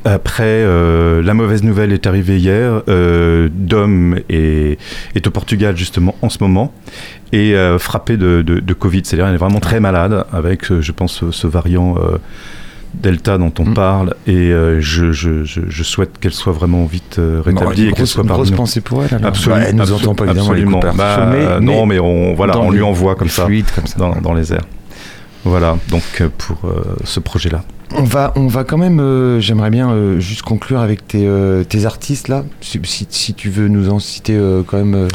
Après, 0.06 0.44
euh, 0.46 1.22
la 1.22 1.34
mauvaise 1.34 1.62
nouvelle 1.62 1.92
est 1.92 2.06
arrivée 2.06 2.38
hier. 2.38 2.80
Euh, 2.88 3.50
Dom 3.52 4.18
est, 4.30 4.78
est 5.14 5.26
au 5.26 5.30
Portugal 5.30 5.76
justement 5.76 6.14
en 6.22 6.30
ce 6.30 6.38
moment 6.40 6.72
et 7.32 7.54
frappé 7.78 8.16
de, 8.16 8.40
de- 8.40 8.60
de 8.60 8.72
Covid. 8.72 9.02
C'est-à-dire, 9.04 9.26
elle 9.26 9.34
est 9.34 9.38
vraiment 9.38 9.60
très 9.60 9.80
malade 9.80 10.24
avec, 10.32 10.72
je 10.80 10.92
pense, 10.92 11.12
ce, 11.12 11.30
ce 11.30 11.46
variant 11.46 11.96
Delta 13.02 13.38
dont 13.38 13.52
on 13.58 13.64
Mm. 13.66 13.74
parle. 13.74 14.14
Et 14.26 14.32
euh, 14.52 14.80
je, 14.80 15.12
je- 15.12 15.44
je- 15.44 15.60
je 15.68 15.82
souhaite 15.82 16.18
qu'elle 16.18 16.32
soit 16.32 16.52
vraiment 16.52 16.84
vite 16.86 17.18
euh, 17.18 17.40
rétablie 17.44 17.84
une 17.84 17.88
et 17.90 17.92
qu'elle 17.92 18.06
soit 18.06 18.22
une 18.22 18.28
grosse 18.30 18.50
pensée 18.50 18.80
pour 18.80 19.02
elle. 19.04 19.14
Alors. 19.14 19.26
Absolument. 19.28 19.60
Bah, 19.60 19.66
elle 19.68 19.76
nous 19.76 19.82
absolu- 19.82 19.94
entend 20.08 20.14
pas 20.14 20.24
évidemment. 20.26 20.48
absolument. 20.48 20.80
Bah, 20.96 21.28
mais- 21.30 21.60
non, 21.60 21.86
mais 21.86 21.98
on, 21.98 22.34
voilà, 22.34 22.58
on 22.58 22.70
lui 22.70 22.82
envoie 22.82 23.14
comme 23.14 23.28
ça 23.28 23.44
comme 23.74 23.86
ça. 23.86 23.98
dans, 23.98 24.14
dans 24.20 24.34
les 24.34 24.52
airs. 24.52 24.64
Voilà, 25.44 25.76
donc 25.90 26.02
euh, 26.20 26.28
pour 26.36 26.58
euh, 26.68 26.82
ce 27.04 27.20
projet-là. 27.20 27.62
On 27.94 28.02
va, 28.02 28.32
on 28.34 28.48
va 28.48 28.64
quand 28.64 28.78
même. 28.78 28.98
euh, 28.98 29.38
J'aimerais 29.38 29.70
bien 29.70 29.90
euh, 29.90 30.18
juste 30.18 30.42
conclure 30.42 30.80
avec 30.80 31.06
tes, 31.06 31.28
tes 31.68 31.84
artistes 31.86 32.26
là. 32.28 32.44
Si, 32.60 33.34
tu 33.34 33.48
veux 33.50 33.68
nous 33.68 33.88
en 33.90 33.98
citer 34.00 34.36
quand 34.66 34.78
même. 34.78 35.06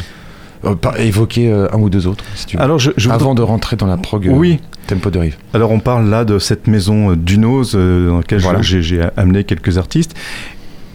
Euh, 0.64 0.74
évoquer 0.98 1.50
euh, 1.50 1.66
un 1.72 1.78
ou 1.78 1.90
deux 1.90 2.06
autres, 2.06 2.24
si 2.34 2.46
tu 2.46 2.56
veux. 2.56 2.62
Alors, 2.62 2.78
je, 2.78 2.90
je 2.96 3.04
voudrais- 3.08 3.22
Avant 3.22 3.34
de 3.34 3.42
rentrer 3.42 3.76
dans 3.76 3.86
la 3.86 3.96
prog 3.96 4.26
euh, 4.28 4.32
Oui, 4.32 4.60
Tempo 4.86 5.10
de 5.10 5.18
Rive. 5.18 5.36
Alors 5.54 5.70
on 5.70 5.80
parle 5.80 6.08
là 6.08 6.24
de 6.24 6.38
cette 6.38 6.66
maison 6.66 7.14
Dunos 7.14 7.74
dans 7.74 8.16
laquelle 8.18 8.40
Voilà. 8.40 8.60
j'ai 8.62 9.00
amené 9.16 9.44
quelques 9.44 9.78
artistes. 9.78 10.14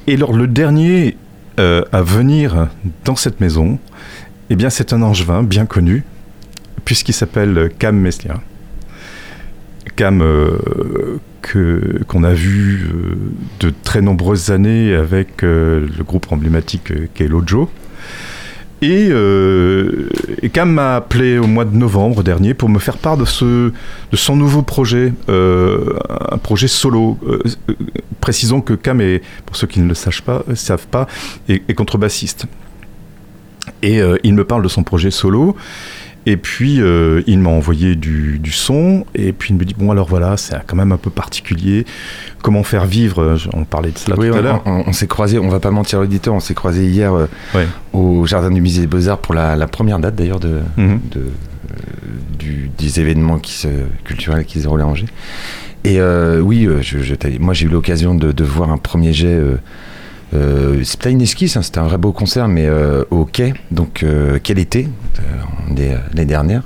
Et 0.08 0.14
alors 0.16 0.34
le 0.34 0.48
dernier 0.48 1.18
euh, 1.60 1.84
à 1.92 2.02
venir 2.02 2.68
dans 3.06 3.16
cette 3.16 3.42
maison, 3.42 3.80
eh 4.50 4.56
bien, 4.56 4.70
c'est 4.70 4.94
un 4.94 5.02
angevin 5.02 5.44
bien 5.44 5.66
connu, 5.66 6.04
puisqu'il 6.86 7.14
s'appelle 7.14 7.70
Cam 7.80 7.98
Meslia. 7.98 8.36
Cam 9.96 10.22
euh, 10.22 11.18
que 11.42 12.04
qu'on 12.08 12.24
a 12.24 12.34
vu 12.34 12.88
euh, 12.94 13.16
de 13.60 13.74
très 13.84 14.02
nombreuses 14.02 14.52
années 14.52 14.94
avec 14.94 15.42
le 15.42 15.88
groupe 16.06 16.32
emblématique 16.32 16.92
qu'est 17.14 17.28
Lojo. 17.28 17.70
Et, 18.82 19.08
euh, 19.10 20.08
et 20.44 20.50
Cam 20.50 20.72
m'a 20.72 20.98
appelé 20.98 21.40
au 21.40 21.48
mois 21.48 21.66
de 21.66 21.76
novembre 21.76 22.22
dernier 22.22 22.54
pour 22.54 22.70
me 22.70 22.78
faire 22.78 22.98
part 22.98 23.18
de, 23.18 23.26
son 23.26 24.36
nouveau 24.36 24.62
projet, 24.62 25.14
euh, 25.30 25.98
un 26.32 26.38
projet 26.38 26.68
solo. 26.68 27.18
Euh, 27.28 27.42
euh, 27.70 27.74
précisons 28.22 28.62
que 28.62 28.74
Cam 28.74 29.02
est, 29.02 29.24
pour 29.48 29.56
ceux 29.56 29.66
qui 29.66 29.80
ne 29.80 29.88
le 29.88 29.96
sachent 29.96 30.22
pas, 30.22 30.44
savent 30.54 30.88
pas, 30.88 31.08
est, 31.50 31.68
est 31.68 31.74
contrebassiste. 31.74 32.46
Et 33.84 34.00
il 34.24 34.34
me 34.34 34.44
parle 34.44 34.64
de 34.64 34.70
son 34.70 34.84
projet 34.84 35.12
solo. 35.12 35.56
Et 36.30 36.36
puis, 36.36 36.82
euh, 36.82 37.22
il 37.26 37.40
m'a 37.40 37.52
envoyé 37.52 37.96
du, 37.96 38.38
du 38.38 38.52
son. 38.52 39.06
Et 39.16 39.32
puis, 39.32 39.54
il 39.54 39.58
me 39.58 39.64
dit 39.64 39.74
Bon, 39.78 39.92
alors 39.92 40.08
voilà, 40.10 40.36
c'est 40.36 40.56
quand 40.68 40.76
même 40.76 40.92
un 40.92 40.98
peu 40.98 41.10
particulier. 41.10 41.86
Comment 42.42 42.64
faire 42.64 42.86
vivre 42.86 43.22
euh, 43.22 43.38
On 43.54 43.64
parlait 43.64 43.92
de 43.92 43.98
cela 43.98 44.18
Oui, 44.20 44.28
tout 44.28 44.34
on, 44.36 44.38
à 44.40 44.42
l'heure. 44.42 44.62
on- 44.66 44.84
on 44.88 44.92
s'est 44.94 45.08
croisé, 45.08 45.40
on 45.40 45.48
va 45.48 45.62
pas 45.62 45.72
mentir 45.72 46.00
l'auditeur, 46.02 46.34
on 46.34 46.42
s'est 46.42 46.54
croisé 46.54 46.86
hier 46.86 47.14
euh, 47.14 47.28
au 47.94 48.26
jardin 48.26 48.52
du 48.52 48.60
musée 48.60 48.82
des 48.82 48.88
Beaux-Arts 48.88 49.20
pour 49.20 49.34
la, 49.36 49.56
la 49.56 49.68
première 49.68 50.00
date 50.00 50.16
d'ailleurs 50.16 50.42
de, 50.42 50.60
Mhm. 50.76 51.00
de, 51.12 51.26
du- 52.38 52.70
des 52.78 53.00
événements 53.00 53.40
qui 53.40 53.54
se, 53.54 53.68
culturels 54.04 54.44
qui 54.46 54.58
se 54.58 54.64
déroulaient 54.64 54.84
à 54.84 54.88
Angers. 54.88 55.06
Et 55.86 56.02
euh, 56.02 56.42
oui, 56.42 56.68
je, 56.82 57.00
je 57.00 57.16
moi 57.40 57.54
j'ai 57.54 57.68
eu 57.68 57.70
l'occasion 57.70 58.16
de, 58.16 58.32
de 58.34 58.44
voir 58.44 58.70
un 58.72 58.78
premier 58.78 59.14
jet. 59.14 59.28
Euh, 59.28 59.56
euh, 60.34 60.84
c'était 60.84 61.04
pas 61.06 61.10
une 61.10 61.22
esquisse, 61.22 61.56
hein, 61.58 61.62
c'était 61.62 61.80
un 61.80 61.88
vrai 61.88 61.98
beau 61.98 62.12
concert, 62.12 62.48
mais 62.48 62.66
euh, 62.68 63.04
au 63.12 63.26
quai, 63.26 63.54
donc 63.72 64.04
euh, 64.04 64.40
quel 64.42 64.60
été, 64.60 64.88
euh, 65.20 65.74
des- 65.74 65.96
l'année 66.14 66.26
dernière, 66.26 66.64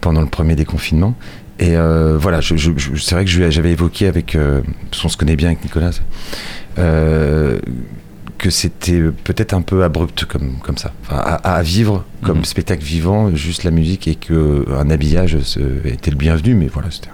pendant 0.00 0.20
le 0.20 0.26
premier 0.28 0.56
déconfinement. 0.56 1.14
Et 1.60 1.76
euh, 1.76 2.18
voilà, 2.18 2.40
je, 2.40 2.56
je- 2.56 2.72
je- 2.76 2.96
c'est 2.96 3.14
vrai 3.14 3.24
que 3.24 3.30
j'avais 3.50 3.72
évoqué 3.72 4.08
avec, 4.08 4.34
euh, 4.34 4.60
parce 4.90 5.02
qu'on 5.02 5.08
se 5.08 5.16
connaît 5.16 5.36
bien 5.36 5.48
avec 5.48 5.62
Nicolas, 5.62 5.90
euh, 6.78 7.58
que 8.38 8.50
c'était 8.50 9.00
peut-être 9.22 9.54
un 9.54 9.62
peu 9.62 9.84
abrupt 9.84 10.24
comme, 10.24 10.58
comme 10.62 10.76
ça, 10.76 10.92
Enfin, 11.02 11.16
à, 11.18 11.54
à 11.56 11.62
vivre 11.62 12.04
comme 12.24 12.38
Mhm. 12.38 12.44
spectacle 12.44 12.82
vivant, 12.82 13.34
juste 13.34 13.62
la 13.62 13.70
musique 13.70 14.08
et 14.08 14.16
que 14.16 14.66
un 14.76 14.90
habillage 14.90 15.36
était 15.84 16.10
le 16.10 16.16
bienvenu, 16.16 16.54
mais 16.54 16.66
voilà, 16.66 16.90
c'était. 16.90 17.08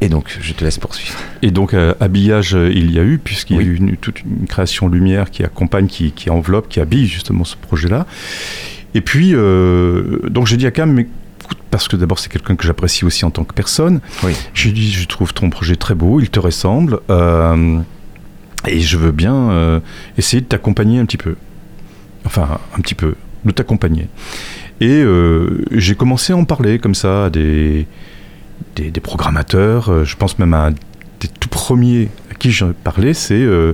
Et 0.00 0.08
donc, 0.08 0.36
je 0.40 0.52
te 0.52 0.62
laisse 0.64 0.78
poursuivre. 0.78 1.18
Et 1.42 1.50
donc, 1.50 1.74
euh, 1.74 1.92
habillage, 1.98 2.54
euh, 2.54 2.70
il 2.72 2.92
y 2.92 3.00
a 3.00 3.02
eu, 3.02 3.18
puisqu'il 3.18 3.56
Oui. 3.56 3.64
y 3.64 3.66
a 3.68 3.70
eu 3.70 3.74
une- 3.76 3.96
toute 3.96 4.20
une 4.22 4.46
création 4.46 4.86
lumière 4.88 5.30
qui 5.30 5.42
accompagne, 5.42 5.88
qui, 5.88 6.12
qui 6.12 6.30
enveloppe, 6.30 6.68
qui 6.68 6.78
habille 6.80 7.06
justement 7.06 7.44
ce 7.44 7.56
projet-là. 7.56 8.06
Et 8.94 9.00
puis, 9.00 9.30
euh, 9.34 10.20
donc 10.28 10.46
j'ai 10.46 10.56
dit 10.56 10.66
à 10.66 10.70
Cam, 10.70 10.92
mais 10.92 11.06
écoute, 11.42 11.58
parce 11.70 11.88
que 11.88 11.96
d'abord 11.96 12.18
c'est 12.20 12.30
quelqu'un 12.30 12.54
que 12.56 12.64
j'apprécie 12.66 13.04
aussi 13.04 13.24
en 13.24 13.30
tant 13.30 13.42
que 13.44 13.52
personne, 13.54 14.00
Oui. 14.22 14.32
j'ai 14.54 14.70
dit, 14.70 14.90
je 14.92 15.06
trouve 15.06 15.34
ton 15.34 15.50
projet 15.50 15.74
très 15.76 15.94
beau, 15.94 16.20
il 16.20 16.30
te 16.30 16.38
ressemble, 16.40 17.00
et 18.66 18.80
je 18.80 18.96
veux 18.96 19.12
bien 19.12 19.80
essayer 20.16 20.40
de 20.40 20.46
t'accompagner 20.46 20.98
un 21.00 21.06
petit 21.06 21.16
peu. 21.16 21.34
Enfin, 22.24 22.58
un 22.76 22.80
petit 22.80 22.94
peu, 22.94 23.14
de 23.44 23.50
t'accompagner. 23.50 24.08
Et 24.80 25.02
j'ai 25.72 25.94
commencé 25.94 26.32
à 26.32 26.36
en 26.36 26.44
parler 26.44 26.78
comme 26.78 26.94
ça 26.94 27.26
à 27.26 27.30
des, 27.30 27.86
des, 28.78 28.90
des 28.90 29.00
programmateurs, 29.00 29.90
euh, 29.90 30.04
je 30.04 30.16
pense 30.16 30.38
même 30.38 30.54
à 30.54 30.66
un 30.66 30.70
des 31.20 31.28
tout 31.40 31.48
premiers 31.48 32.08
à 32.30 32.34
qui 32.34 32.52
j'ai 32.52 32.66
parlé, 32.84 33.12
c'est 33.12 33.34
euh, 33.34 33.72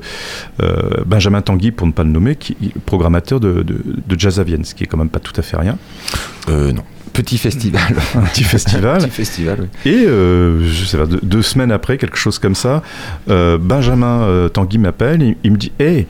euh, 0.63 1.05
Benjamin 1.05 1.43
Tanguy, 1.43 1.73
pour 1.73 1.87
ne 1.87 1.93
pas 1.93 2.03
le 2.05 2.11
nommer, 2.11 2.37
qui 2.37 2.57
est 2.63 2.79
programmateur 2.87 3.39
de, 3.39 3.63
de, 3.63 3.83
de 3.85 4.19
Jazz 4.19 4.41
à 4.41 4.45
Vienne, 4.45 4.65
ce 4.65 4.75
qui 4.75 4.85
est 4.85 4.87
quand 4.87 4.97
même 4.97 5.11
pas 5.11 5.21
tout 5.21 5.35
à 5.37 5.43
fait 5.43 5.57
rien. 5.59 5.77
Euh, 6.49 6.73
non. 6.73 6.83
Petit 7.13 7.39
festival. 7.39 7.95
Un 8.17 8.23
petit 8.23 8.45
festival. 8.45 8.99
Petit 8.99 9.11
festival, 9.11 9.59
oui. 9.61 9.93
Et 9.93 10.07
euh, 10.07 10.67
je 10.67 10.85
sais 10.85 10.97
pas, 10.97 11.07
deux, 11.07 11.21
deux 11.23 11.43
semaines 11.43 11.71
après, 11.71 11.99
quelque 11.99 12.17
chose 12.17 12.39
comme 12.39 12.55
ça, 12.55 12.83
euh, 13.29 13.59
Benjamin 13.59 14.23
euh, 14.23 14.49
Tanguy 14.49 14.79
m'appelle, 14.79 15.23
il, 15.23 15.37
il 15.45 15.53
me 15.53 15.57
dit 15.57 15.71
Hé, 15.79 16.07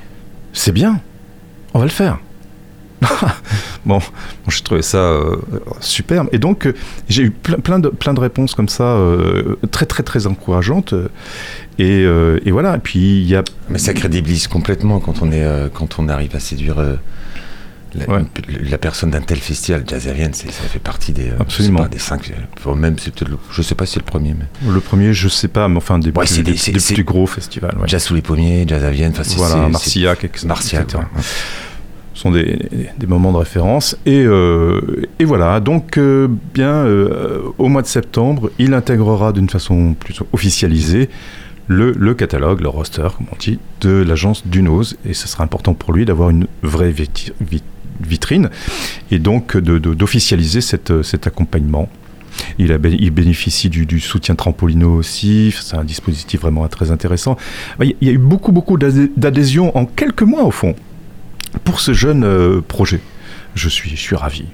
c'est 0.52 0.72
bien, 0.72 1.00
on 1.74 1.80
va 1.80 1.84
le 1.84 1.90
faire. 1.90 2.18
bon, 3.86 4.00
j'ai 4.48 4.60
trouvé 4.62 4.82
ça 4.82 4.98
euh, 4.98 5.36
superbe. 5.80 6.28
Et 6.32 6.38
donc, 6.38 6.66
euh, 6.66 6.74
j'ai 7.08 7.22
eu 7.24 7.30
plein, 7.30 7.56
plein, 7.58 7.78
de, 7.78 7.88
plein 7.88 8.14
de 8.14 8.20
réponses 8.20 8.54
comme 8.54 8.68
ça, 8.68 8.84
euh, 8.84 9.56
très, 9.70 9.86
très, 9.86 10.02
très 10.02 10.26
encourageantes. 10.26 10.94
Et, 11.78 12.04
euh, 12.04 12.38
et 12.44 12.50
voilà, 12.50 12.76
et 12.76 12.80
puis 12.80 13.20
il 13.20 13.26
y 13.28 13.36
a. 13.36 13.42
Mais 13.68 13.78
ça 13.78 13.94
crédibilise 13.94 14.46
complètement 14.46 15.00
quand 15.00 15.22
on, 15.22 15.32
est, 15.32 15.46
quand 15.72 15.98
on 15.98 16.08
arrive 16.08 16.34
à 16.36 16.40
séduire 16.40 16.76
la, 17.96 18.08
Ouais. 18.08 18.22
une- 18.48 18.68
la 18.70 18.76
personne 18.78 19.10
d'un 19.10 19.20
tel 19.20 19.38
festival. 19.38 19.84
Jazz 19.86 20.02
ça 20.32 20.48
fait 20.68 20.80
partie 20.80 21.12
des, 21.12 21.30
Absolument. 21.38 21.78
je 21.78 21.82
pas, 21.84 21.88
des 21.88 21.98
cinq. 22.00 22.32
même, 22.74 22.96
c'est 22.98 23.14
peut-être 23.14 23.30
je 23.52 23.62
sais 23.62 23.76
pas 23.76 23.86
si 23.86 23.92
c'est 23.94 24.00
le 24.00 24.04
premier, 24.04 24.34
mais. 24.36 24.46
Le 24.72 24.80
premier, 24.80 25.12
je 25.14 25.28
sais 25.28 25.46
pas, 25.46 25.68
mais 25.68 25.76
enfin, 25.76 26.00
des, 26.00 26.08
Ouais, 26.08 26.24
plus, 26.24 26.26
c'est 26.26 26.42
des, 26.42 26.50
des- 26.52 26.56
c'est- 26.58 26.72
des 26.72 26.80
c'est- 26.80 26.94
plus 26.94 27.04
gros 27.04 27.26
festivals. 27.28 27.76
ouais. 27.78 27.86
Jazz 27.86 28.02
sous 28.02 28.14
les 28.16 28.22
pommiers, 28.22 28.64
Jazz 28.66 28.82
à 28.82 28.90
Vienne, 28.90 29.12
enfin, 29.14 29.22
c'est. 29.22 29.36
Voilà, 29.36 29.68
Marcillac, 29.68 30.24
Marcillac, 30.44 30.84
etc. 30.86 31.04
sont 32.14 32.30
des, 32.30 32.58
des 32.98 33.06
moments 33.06 33.32
de 33.32 33.38
référence. 33.38 33.96
Et, 34.06 34.22
euh, 34.24 34.80
et 35.18 35.24
voilà, 35.24 35.60
donc 35.60 35.98
euh, 35.98 36.28
bien 36.54 36.72
euh, 36.72 37.40
au 37.58 37.68
mois 37.68 37.82
de 37.82 37.86
septembre, 37.86 38.50
il 38.58 38.72
intégrera 38.72 39.32
d'une 39.32 39.50
façon 39.50 39.94
plus 39.98 40.20
officialisée 40.32 41.10
le, 41.66 41.92
le 41.92 42.14
catalogue, 42.14 42.60
le 42.60 42.68
roster, 42.68 43.08
comme 43.16 43.26
on 43.32 43.36
dit, 43.38 43.58
de 43.80 43.90
l'agence 44.06 44.46
Dunos. 44.46 44.96
Et 45.08 45.14
ce 45.14 45.26
sera 45.28 45.44
important 45.44 45.74
pour 45.74 45.92
lui 45.92 46.04
d'avoir 46.04 46.30
une 46.30 46.46
vraie 46.62 46.94
vitrine 48.00 48.50
et 49.10 49.18
donc 49.18 49.56
d'officialiser 49.56 50.60
cet 50.60 51.26
accompagnement. 51.26 51.88
Il, 52.58 52.72
a, 52.72 52.78
il 52.84 53.10
bénéficie 53.12 53.70
du, 53.70 53.86
du 53.86 54.00
soutien 54.00 54.34
Trampolino 54.34 54.92
aussi, 54.96 55.54
c'est 55.58 55.76
un 55.76 55.84
dispositif 55.84 56.40
vraiment 56.40 56.66
très 56.66 56.90
intéressant. 56.90 57.36
Il 57.80 57.94
y- 58.02 58.08
a 58.08 58.12
eu 58.12 58.18
beaucoup, 58.18 58.50
beaucoup 58.50 58.76
d'adhé- 58.76 59.10
d'adhésions 59.16 59.76
en 59.78 59.86
quelques 59.86 60.22
mois 60.22 60.42
au 60.42 60.50
fond 60.50 60.74
pour 61.62 61.80
ce 61.80 61.92
jeune 61.92 62.24
euh, 62.24 62.60
projet. 62.60 63.00
Je 63.54 63.68
suis, 63.68 63.90
je 63.90 63.96
suis 64.00 64.16
ravi. 64.16 64.46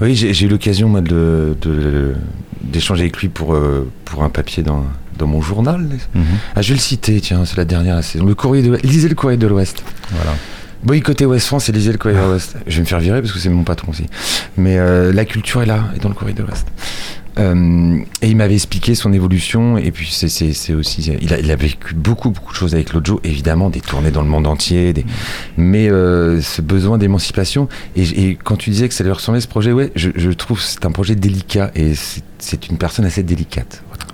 Oui, 0.00 0.14
j'ai 0.16 0.44
eu 0.46 0.48
l'occasion 0.48 0.88
moi, 0.88 1.00
de- 1.00 1.56
de- 1.60 2.14
d'échanger 2.62 3.02
avec 3.02 3.16
lui 3.18 3.28
pour, 3.28 3.54
euh, 3.54 3.88
pour 4.04 4.24
un 4.24 4.28
papier 4.30 4.62
dans, 4.62 4.84
dans 5.18 5.26
mon 5.26 5.40
journal. 5.40 5.86
Ah, 6.54 6.62
je 6.62 6.68
vais 6.68 6.74
le 6.74 6.80
citer, 6.80 7.20
tiens, 7.20 7.44
c'est 7.44 7.56
la 7.56 7.64
dernière 7.64 8.02
saison. 8.04 8.24
Le 8.24 8.34
courrier 8.34 8.62
de 8.62 8.76
lisez 8.82 9.08
le 9.08 9.14
courrier 9.14 9.38
de 9.38 9.46
l'Ouest. 9.46 9.82
Voilà. 10.10 10.32
Boycottez 10.82 11.24
Ouest 11.26 11.46
France 11.46 11.68
et 11.68 11.72
lisez 11.72 11.92
le 11.92 11.98
courrier 11.98 12.16
de 12.18 12.22
l'Ouest. 12.22 12.56
Je 12.66 12.76
vais 12.76 12.82
me 12.82 12.86
faire 12.86 13.00
virer 13.00 13.20
parce 13.20 13.32
que 13.32 13.38
c'est 13.38 13.48
mon 13.48 13.64
patron 13.64 13.90
aussi. 13.92 14.06
Mais 14.56 14.78
euh, 14.78 15.12
la 15.12 15.24
culture 15.24 15.62
est 15.62 15.66
là, 15.66 15.84
est 15.96 16.00
dans 16.02 16.08
le 16.10 16.14
courrier 16.14 16.34
de 16.34 16.42
l'Ouest. 16.42 16.66
Euh, 17.38 17.98
et 18.22 18.28
il 18.30 18.36
m'avait 18.36 18.54
expliqué 18.54 18.94
son 18.94 19.12
évolution 19.12 19.76
et 19.76 19.90
puis 19.90 20.08
c'est- 20.10 20.72
aussi 20.72 21.02
il 21.20 21.34
a, 21.34 21.38
il 21.38 21.50
a 21.50 21.56
vécu 21.56 21.94
beaucoup 21.94 22.30
beaucoup 22.30 22.50
de 22.52 22.56
choses 22.56 22.74
avec 22.74 22.94
Lojo 22.94 23.20
évidemment 23.24 23.68
des 23.68 23.82
tournées 23.82 24.10
dans 24.10 24.22
le 24.22 24.28
monde 24.28 24.46
entier 24.46 24.94
des, 24.94 25.04
mais 25.58 25.90
euh, 25.90 26.40
ce 26.40 26.62
besoin 26.62 26.96
d'émancipation 26.96 27.68
et, 27.94 28.04
et 28.04 28.38
quand 28.42 28.56
tu 28.56 28.70
disais 28.70 28.88
que 28.88 28.94
ça 28.94 29.04
lui 29.04 29.10
ressemblait 29.12 29.42
ce 29.42 29.48
projet 29.48 29.72
ouais 29.72 29.92
je, 29.94 30.08
je 30.14 30.30
trouve 30.30 30.60
que 30.60 30.64
c'est 30.64 30.86
un 30.86 30.90
projet 30.92 31.14
délicat 31.14 31.70
et 31.74 31.92
c'est- 31.94 32.68
une 32.70 32.78
personne 32.78 33.04
assez 33.04 33.22
délicate 33.22 33.82
Voilà. 33.88 34.04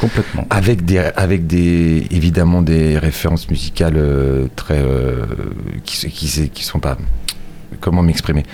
Complètement. 0.00 0.46
avec 0.48 0.86
des 0.86 0.96
avec 0.98 1.46
des 1.46 2.06
évidemment 2.10 2.62
des 2.62 2.96
références 2.98 3.50
musicales 3.50 3.96
euh, 3.98 4.46
très 4.56 4.78
euh, 4.78 5.26
qui 5.84 6.08
qui 6.08 6.48
qui 6.48 6.64
sont 6.64 6.78
pas 6.80 6.96
comment 7.80 8.02
m'exprimer? 8.02 8.44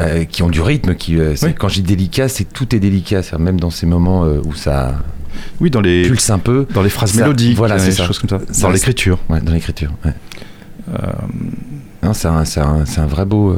Euh, 0.00 0.24
qui 0.24 0.42
ont 0.42 0.48
du 0.48 0.60
rythme 0.60 0.94
qui 0.94 1.18
euh, 1.18 1.34
Oui. 1.42 1.54
quand 1.58 1.68
je 1.68 1.74
dis 1.76 1.82
délicat 1.82 2.28
c'est 2.28 2.44
tout 2.44 2.74
est 2.74 2.78
délicat 2.80 3.22
c'est 3.22 3.38
même 3.38 3.60
dans 3.60 3.70
ces 3.70 3.86
moments 3.86 4.24
euh, 4.24 4.40
où 4.44 4.54
ça 4.54 4.94
Oui, 5.60 5.70
dans 5.70 5.80
les, 5.80 6.02
pulse 6.02 6.30
un 6.30 6.38
peu 6.38 6.66
dans 6.74 6.82
les 6.82 6.88
phrases 6.90 7.12
ça- 7.12 7.20
mélodiques, 7.20 7.56
voilà, 7.56 7.76
des 7.76 7.92
choses 7.92 8.18
comme 8.18 8.30
ça. 8.30 8.62
Dans 8.62 8.70
l'écriture. 8.70 9.18
ouais, 9.28 9.40
dans 9.40 9.52
l'écriture 9.52 9.92
ouais. 10.04 10.12
C'est 12.14 12.26
un, 12.28 12.42
un, 12.42 12.84
un 12.96 13.06
vrai 13.06 13.24
beau 13.24 13.56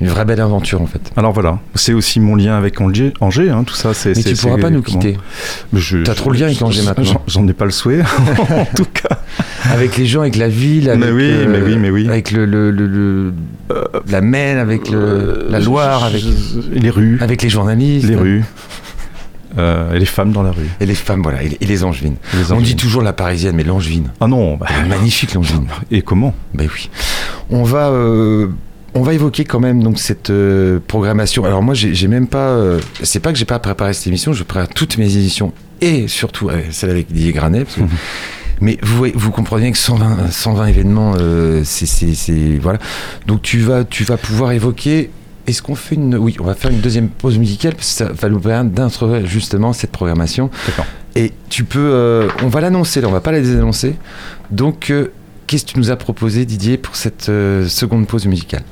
une 0.00 0.08
vraie 0.08 0.24
belle 0.24 0.40
aventure 0.40 0.80
en 0.80 0.86
fait 0.86 1.10
alors 1.16 1.32
voilà, 1.32 1.58
c'est 1.74 1.92
aussi 1.92 2.20
mon 2.20 2.34
lien 2.36 2.56
avec 2.56 2.80
Angers, 2.80 3.12
Angers 3.20 3.50
hein, 3.50 3.64
tout 3.64 3.74
ça. 3.74 3.92
c'est 3.94 4.16
mais 4.16 4.22
tu 4.22 4.34
pourras 4.34 4.56
pas 4.58 4.70
nous 4.70 4.82
quitter 4.82 5.16
je- 5.74 5.98
T'as 5.98 6.14
trop 6.14 6.30
le 6.30 6.38
lien 6.38 6.46
avec 6.46 6.60
Angers 6.62 6.80
j'en- 6.80 6.86
maintenant. 6.88 7.22
J'en 7.26 7.46
ai 7.48 7.52
pas 7.52 7.64
le 7.66 7.70
souhait, 7.70 8.00
en 8.50 8.64
tout 8.76 8.86
cas. 8.92 9.18
avec 9.70 9.96
les 9.96 10.06
gens 10.06 10.22
avec 10.22 10.36
la 10.36 10.48
ville 10.48 10.88
avec, 10.90 11.04
Mais 11.04 11.10
oui, 11.12 11.46
mais 11.48 11.60
oui, 11.60 11.76
mais 11.76 11.90
oui. 11.90 12.08
avec 12.08 12.30
le, 12.30 12.44
le, 12.46 12.70
le- 12.70 12.86
le- 12.86 13.32
la 14.08 14.20
Maine 14.20 14.58
avec 14.58 14.88
le, 14.90 14.98
Euh, 14.98 15.46
la 15.50 15.60
Loire 15.60 16.04
avec 16.04 16.22
les 16.72 16.90
rues, 16.90 17.18
avec 17.20 17.42
les 17.42 17.48
journalistes 17.50 18.08
les 18.08 18.16
rues, 18.16 18.42
euh, 19.58 19.92
et 19.94 19.98
les 19.98 20.06
femmes 20.06 20.32
dans 20.32 20.42
la 20.42 20.50
rue. 20.52 20.68
Et 20.80 20.86
les 20.86 20.94
femmes, 20.94 21.22
voilà, 21.22 21.42
et, 21.42 21.56
et 21.60 21.66
les 21.66 21.84
angevines. 21.84 22.16
Les 22.34 22.52
On 22.52 22.60
dit 22.60 22.76
toujours 22.76 23.02
la 23.02 23.12
parisienne, 23.12 23.56
mais 23.56 23.64
l'angevine. 23.64 24.08
Ah 24.20 24.26
non, 24.28 24.56
bah, 24.56 24.66
magnifique, 24.88 25.34
l'angevine. 25.34 25.66
et 25.90 26.02
comment? 26.02 26.34
Ben 26.54 26.68
oui. 26.72 26.88
On 27.50 27.64
va, 27.64 27.88
euh, 27.90 28.48
on 28.94 29.02
va 29.02 29.14
évoquer 29.14 29.44
quand 29.44 29.60
même 29.60 29.82
donc 29.82 29.98
cette 29.98 30.30
euh, 30.30 30.78
programmation. 30.86 31.44
Alors 31.44 31.62
moi, 31.62 31.74
j'ai 31.74 32.08
même 32.08 32.26
pas. 32.26 32.48
euh, 32.50 32.80
c'est 33.02 33.20
pas 33.20 33.32
que 33.32 33.38
j'ai 33.38 33.44
pas 33.44 33.58
préparé 33.58 33.92
cette 33.92 34.06
émission. 34.06 34.32
Je 34.32 34.42
prépare 34.44 34.68
toutes 34.68 34.98
mes 34.98 35.16
émissions 35.16 35.52
et 35.80 36.08
surtout 36.08 36.48
euh, 36.50 36.60
celle 36.70 36.90
avec 36.90 37.12
Didier 37.12 37.32
Granet. 37.32 37.64
parce 37.64 37.76
que- 37.76 37.82
Mais 38.62 38.76
vous, 38.82 39.06
vous 39.14 39.30
comprenez 39.30 39.62
bien 39.62 39.72
que 39.72 39.78
120, 39.78 40.30
120 40.30 40.66
événements, 40.66 41.14
c'est 41.64 42.58
voilà. 42.60 42.78
Donc 43.26 43.40
tu 43.40 43.60
vas, 43.60 43.84
tu 43.84 44.04
vas 44.04 44.18
pouvoir 44.18 44.52
évoquer. 44.52 45.10
Est-ce 45.46 45.62
qu'on 45.62 45.74
fait 45.74 45.94
une. 45.94 46.14
Oui, 46.16 46.36
on 46.40 46.44
va 46.44 46.54
faire 46.54 46.70
une 46.70 46.80
deuxième 46.80 47.08
pause 47.08 47.38
musicale 47.38 47.74
parce 47.74 47.88
que 47.88 47.94
ça 47.94 48.12
va 48.12 48.28
nous 48.28 48.38
permettre 48.38 48.74
d'introduire 48.74 49.26
justement 49.26 49.72
cette 49.72 49.92
programmation. 49.92 50.50
D'accord. 50.66 50.84
Et 51.16 51.32
tu 51.48 51.64
peux. 51.64 51.78
euh, 51.80 52.28
on 52.42 52.48
va 52.48 52.60
l'annoncer, 52.60 53.00
là, 53.00 53.08
on 53.08 53.12
va 53.12 53.22
pas 53.22 53.32
la 53.32 53.40
désannoncer. 53.40 53.94
Donc, 54.50 54.90
euh, 54.90 55.10
qu'est-ce 55.46 55.64
que 55.64 55.72
tu 55.72 55.78
nous 55.78 55.90
as 55.90 55.96
proposé, 55.96 56.44
Didier, 56.44 56.76
pour 56.76 56.96
cette 56.96 57.30
euh, 57.30 57.66
seconde 57.66 58.06
pause 58.06 58.26
musicale? 58.26 58.62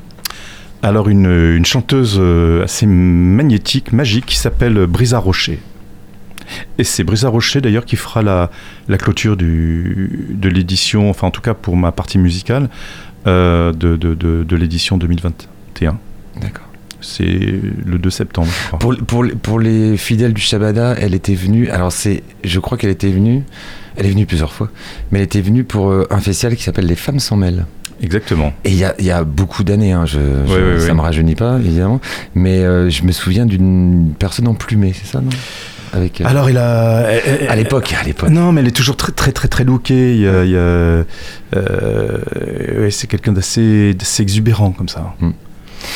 Alors, 0.83 1.09
une, 1.09 1.27
une 1.27 1.65
chanteuse 1.65 2.17
euh, 2.21 2.65
assez 2.65 2.87
magnétique, 2.87 3.93
magique, 3.93 4.27
qui 4.27 4.37
s'appelle 4.37 4.87
Brisa 4.87 5.19
Rocher. 5.19 5.59
Et 6.79 6.85
c'est 6.85 7.05
Brisa 7.05 7.29
Rocher 7.29 7.61
d'ailleurs 7.61 7.85
qui 7.85 7.97
fera 7.97 8.23
la, 8.23 8.51
la 8.89 8.97
clôture 8.97 9.37
du, 9.37 10.29
de 10.31 10.49
l'édition, 10.49 11.11
enfin 11.11 11.27
en 11.27 11.31
tout 11.31 11.43
cas 11.43 11.55
pour 11.55 11.77
ma 11.77 11.93
partie 11.93 12.19
musicale, 12.19 12.71
euh, 13.27 13.73
de, 13.73 13.97
de, 13.97 14.15
de, 14.15 14.45
de 14.45 14.57
l'édition 14.57 14.97
2021. 14.97 15.99
D'accord. 16.41 16.65
C'est 17.01 17.61
le 17.85 17.99
2 17.99 18.11
septembre, 18.11 18.49
je 18.51 18.67
crois. 18.69 18.79
Pour, 18.79 18.97
pour, 18.97 19.25
pour 19.43 19.61
les 19.61 19.97
fidèles 19.97 20.33
du 20.33 20.41
Shabada, 20.41 20.95
elle 20.99 21.15
était 21.15 21.35
venue. 21.35 21.69
Alors, 21.71 21.93
c'est, 21.93 22.23
je 22.43 22.59
crois 22.59 22.77
qu'elle 22.77 22.91
était 22.91 23.11
venue. 23.11 23.45
Elle 23.97 24.07
est 24.07 24.11
venue 24.11 24.27
plusieurs 24.27 24.53
fois. 24.53 24.71
Mais 25.11 25.19
elle 25.19 25.25
était 25.25 25.41
venue 25.41 25.65
pour 25.65 25.91
euh, 25.91 26.07
un 26.11 26.19
festival 26.19 26.57
qui 26.57 26.63
s'appelle 26.65 26.87
Les 26.87 26.97
Femmes 26.97 27.21
s'en 27.21 27.37
mêlent. 27.37 27.67
Exactement. 28.03 28.53
Et 28.65 28.71
il 28.71 28.77
y 28.77 28.85
a, 28.85 28.95
il 28.99 29.05
y 29.05 29.11
a 29.11 29.25
beaucoup 29.25 29.65
d'années, 29.65 29.93
hein, 29.93 30.07
je, 30.07 30.19
je- 30.47 30.79
ça 30.79 30.87
ouais. 30.89 30.95
me 30.95 31.01
rajeunit 31.01 31.35
pas, 31.35 31.57
évidemment. 31.59 32.01
Mais 32.35 32.59
euh, 32.59 32.91
je 32.91 33.03
me 33.03 33.13
souviens 33.13 33.47
d'une 33.47 34.13
personne 34.19 34.47
emplumée, 34.49 34.93
c'est 34.95 35.07
ça, 35.11 35.21
non? 35.21 35.31
Avec, 35.93 36.21
euh, 36.21 36.25
Alors, 36.27 36.51
il 36.51 36.59
a. 36.59 37.07
À 37.49 37.57
l'époque, 37.57 37.95
à 37.99 38.05
l'époque. 38.05 38.29
Non, 38.29 38.53
mais 38.53 38.61
elle 38.61 38.69
est 38.69 38.77
toujours 38.77 38.97
très 38.97 39.11
très 39.13 39.33
très 39.33 39.49
très 39.49 39.65
lookée. 39.65 40.15
Il 40.17 40.21
y 40.21 40.29
a, 40.29 40.45
il 40.45 40.51
y 40.51 40.57
a, 40.57 40.59
euh, 40.59 41.05
ouais, 42.83 42.91
c'est 42.91 43.07
quelqu'un 43.07 43.33
d'assez 43.33 43.95
d'assez 43.95 44.23
exubérant 44.23 44.73
comme 44.73 44.89
ça. 44.89 45.15
Mm. 45.21 45.31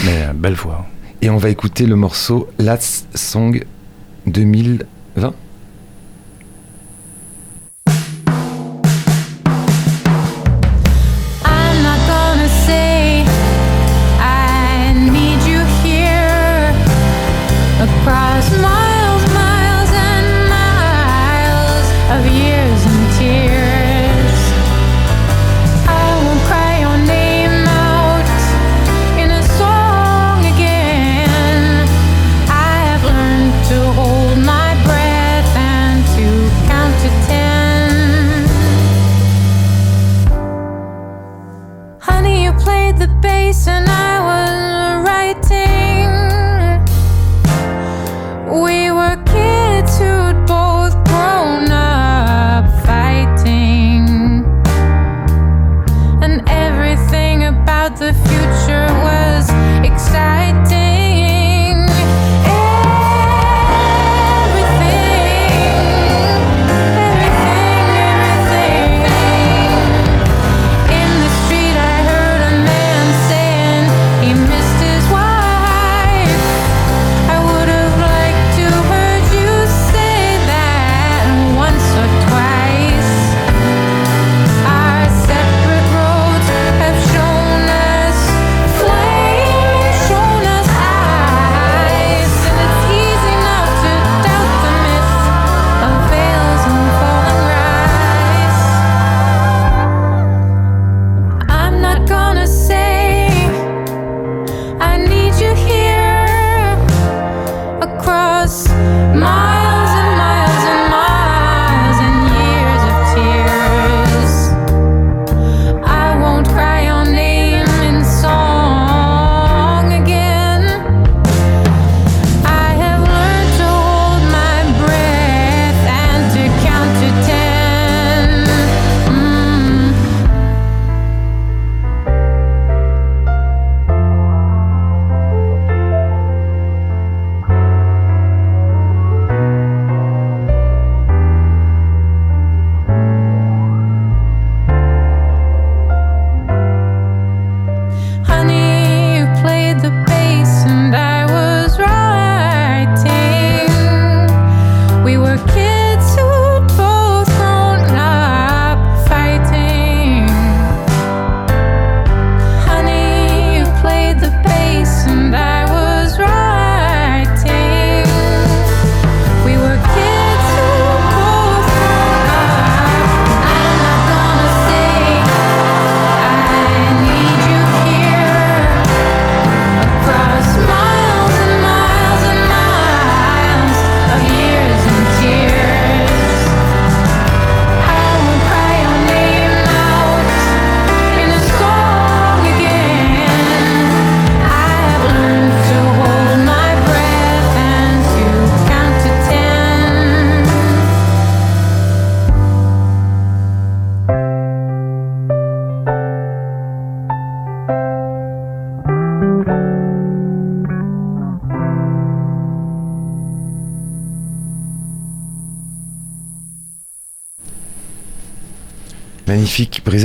Mais 0.05 0.11
euh, 0.23 0.33
belle 0.35 0.55
voix. 0.55 0.87
Et 1.21 1.31
on 1.31 1.37
va 1.37 1.51
écouter 1.51 1.85
le 1.87 1.95
morceau 1.97 2.49
Last 2.59 3.07
Song 3.15 3.63
2020. 4.27 5.33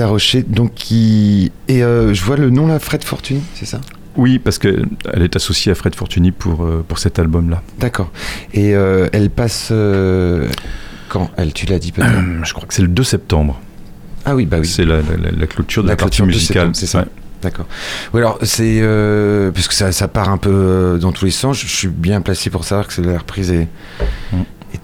Rocher. 0.07 0.43
Donc, 0.47 0.73
qui. 0.73 1.51
Et 1.67 1.83
euh, 1.83 2.13
je 2.13 2.23
vois 2.23 2.37
le 2.37 2.49
nom 2.49 2.67
là, 2.67 2.79
Fred 2.79 3.03
Fortuny, 3.03 3.41
c'est 3.55 3.65
ça? 3.65 3.79
Oui, 4.15 4.39
parce 4.39 4.57
qu'elle 4.57 4.87
est 5.15 5.35
associée 5.35 5.71
à 5.71 5.75
Fred 5.75 5.93
Fortuny 5.93 6.31
pour, 6.31 6.63
euh, 6.65 6.83
pour 6.87 6.97
cet 6.97 7.19
album-là. 7.19 7.61
D'accord. 7.79 8.11
Et 8.53 8.75
euh, 8.75 9.07
elle 9.13 9.29
passe. 9.29 9.69
euh, 9.71 10.47
quand? 11.09 11.29
Elle, 11.37 11.53
tu 11.53 11.65
l'as 11.67 11.77
dit 11.79 11.91
peut-être 11.91 12.11
Je 12.43 12.53
crois 12.53 12.67
que 12.67 12.73
c'est 12.73 12.81
le 12.81 12.87
2 12.87 13.03
septembre. 13.03 13.59
Ah 14.25 14.35
oui, 14.35 14.45
bah 14.45 14.57
oui. 14.59 14.67
C'est 14.67 14.85
la, 14.85 14.97
la- 14.97 15.31
la 15.37 15.47
clôture 15.47 15.83
de 15.83 15.87
la, 15.87 15.95
partie 15.95 16.17
clôture 16.17 16.25
de 16.25 16.31
musicale. 16.31 16.69
c'est 16.73 16.87
ça. 16.87 16.99
Ouais. 17.01 17.05
D'accord. 17.43 17.67
Oui, 18.13 18.19
alors 18.21 18.39
c'est 18.41 18.79
euh, 18.81 19.51
puisque 19.51 19.73
ça, 19.73 19.91
ça 19.91 20.07
part 20.07 20.29
un 20.29 20.37
peu 20.39 20.97
dans 20.99 21.11
tous 21.11 21.25
les 21.25 21.31
sens. 21.31 21.59
Je, 21.59 21.67
je 21.67 21.71
suis 21.75 21.87
bien 21.87 22.19
placé 22.21 22.49
pour 22.49 22.63
savoir 22.65 22.87
que 22.87 22.99
la 23.01 23.19
reprise 23.19 23.51
est, 23.51 23.67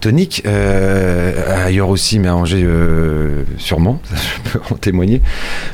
Est 0.03 0.09
tonique. 0.09 0.43
Euh, 0.45 1.65
ailleurs 1.65 1.89
aussi, 1.89 2.19
mais 2.19 2.27
à 2.27 2.35
Angers 2.35 2.63
euh, 2.63 3.43
sûrement. 3.57 4.01
Je 4.45 4.49
peux 4.51 4.59
en 4.69 4.75
témoigner. 4.75 5.21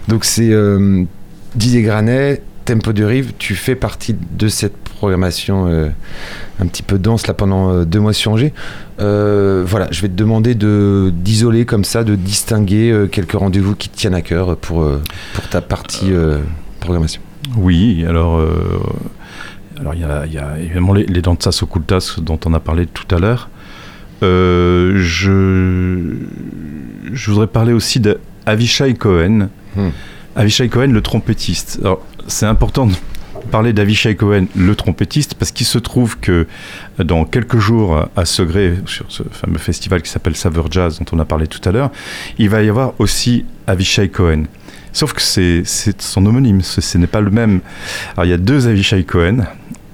Donc 0.08 0.24
c'est 0.24 0.52
euh, 0.52 1.04
Didier 1.56 1.82
Granet, 1.82 2.44
Tempo 2.66 2.94
de 2.94 3.04
Rive. 3.04 3.34
Tu 3.40 3.56
fais 3.56 3.74
partie 3.74 4.16
de 4.38 4.48
cette 4.48 4.78
programmation 4.78 5.66
euh, 5.68 5.90
un 6.60 6.68
petit 6.68 6.84
peu 6.84 7.00
dense 7.00 7.26
là 7.26 7.34
pendant 7.34 7.84
deux 7.86 8.00
mois 8.00 8.14
sur 8.14 8.34
Angers. 8.34 8.54
Voilà, 9.00 9.88
je 9.90 10.02
vais 10.02 10.10
te 10.10 10.14
demander 10.14 10.54
de 10.54 11.12
d'isoler 11.12 11.66
comme 11.66 11.84
ça, 11.84 12.04
de 12.04 12.16
distinguer 12.16 13.08
quelques 13.12 13.32
rendez-vous 13.32 13.76
qui 13.76 13.90
te 13.90 13.98
tiennent 13.98 14.14
à 14.14 14.22
cœur 14.22 14.58
pour 14.58 14.88
pour 15.34 15.50
ta 15.50 15.62
partie 15.62 16.12
programmation. 16.80 17.22
Oui, 17.58 18.06
alors 18.08 18.46
alors 19.80 19.96
il 19.96 20.02
y 20.02 20.04
a, 20.04 20.26
il 20.26 20.34
y 20.34 20.38
a 20.38 20.60
évidemment 20.60 20.94
les, 20.94 21.06
les 21.06 21.22
Danzas 21.22 21.62
Occultas 21.64 22.18
dont 22.22 22.40
on 22.46 22.54
a 22.54 22.60
parlé 22.60 22.86
tout 22.86 23.16
à 23.16 23.20
l'heure. 23.20 23.50
Euh, 24.24 24.94
je, 24.98 26.16
je 27.14 27.32
voudrais 27.32 27.48
parler 27.48 27.74
aussi 27.74 28.00
d'Avishai 28.00 28.94
Cohen. 28.96 29.50
Hmm. 29.76 29.90
Avishai 30.36 30.70
Cohen, 30.70 30.88
le 30.88 31.02
trompettiste. 31.02 31.80
Alors, 31.82 32.06
c'est 32.28 32.46
important 32.46 32.86
de 32.88 32.94
parler 33.52 33.74
d'Avishai 33.74 34.16
Cohen, 34.16 34.46
le 34.56 34.76
trompettiste, 34.76 35.34
parce 35.36 35.52
qu'il 35.52 35.66
se 35.66 35.78
trouve 35.78 36.20
que 36.20 36.48
dans 37.00 37.26
quelques 37.26 37.58
jours 37.58 38.08
à 38.16 38.26
Segré, 38.26 38.76
sur 38.86 39.06
ce 39.10 39.24
fameux 39.32 39.58
festival 39.58 40.02
qui 40.02 40.10
s'appelle 40.10 40.36
Saveur 40.36 40.72
Jazz, 40.72 41.00
dont 41.00 41.06
on 41.18 41.20
a 41.20 41.26
parlé 41.26 41.48
tout 41.48 41.62
à 41.68 41.72
l'heure, 41.72 41.92
il 42.38 42.50
va 42.50 42.62
y 42.62 42.70
avoir 42.70 42.94
aussi 43.00 43.46
Avishai 43.68 44.10
Cohen. 44.10 44.44
Sauf 44.92 45.14
que 45.14 45.22
c'est 45.22 45.62
c'est 45.66 46.02
son 46.02 46.26
homonyme, 46.26 46.62
ce, 46.62 46.82
ce 46.82 46.98
n'est 46.98 47.08
pas 47.08 47.22
le 47.22 47.30
même. 47.30 47.62
Alors 48.14 48.26
il 48.26 48.30
y 48.30 48.34
a 48.34 48.38
deux 48.38 48.68
Avishai 48.68 49.04
Cohen, 49.04 49.46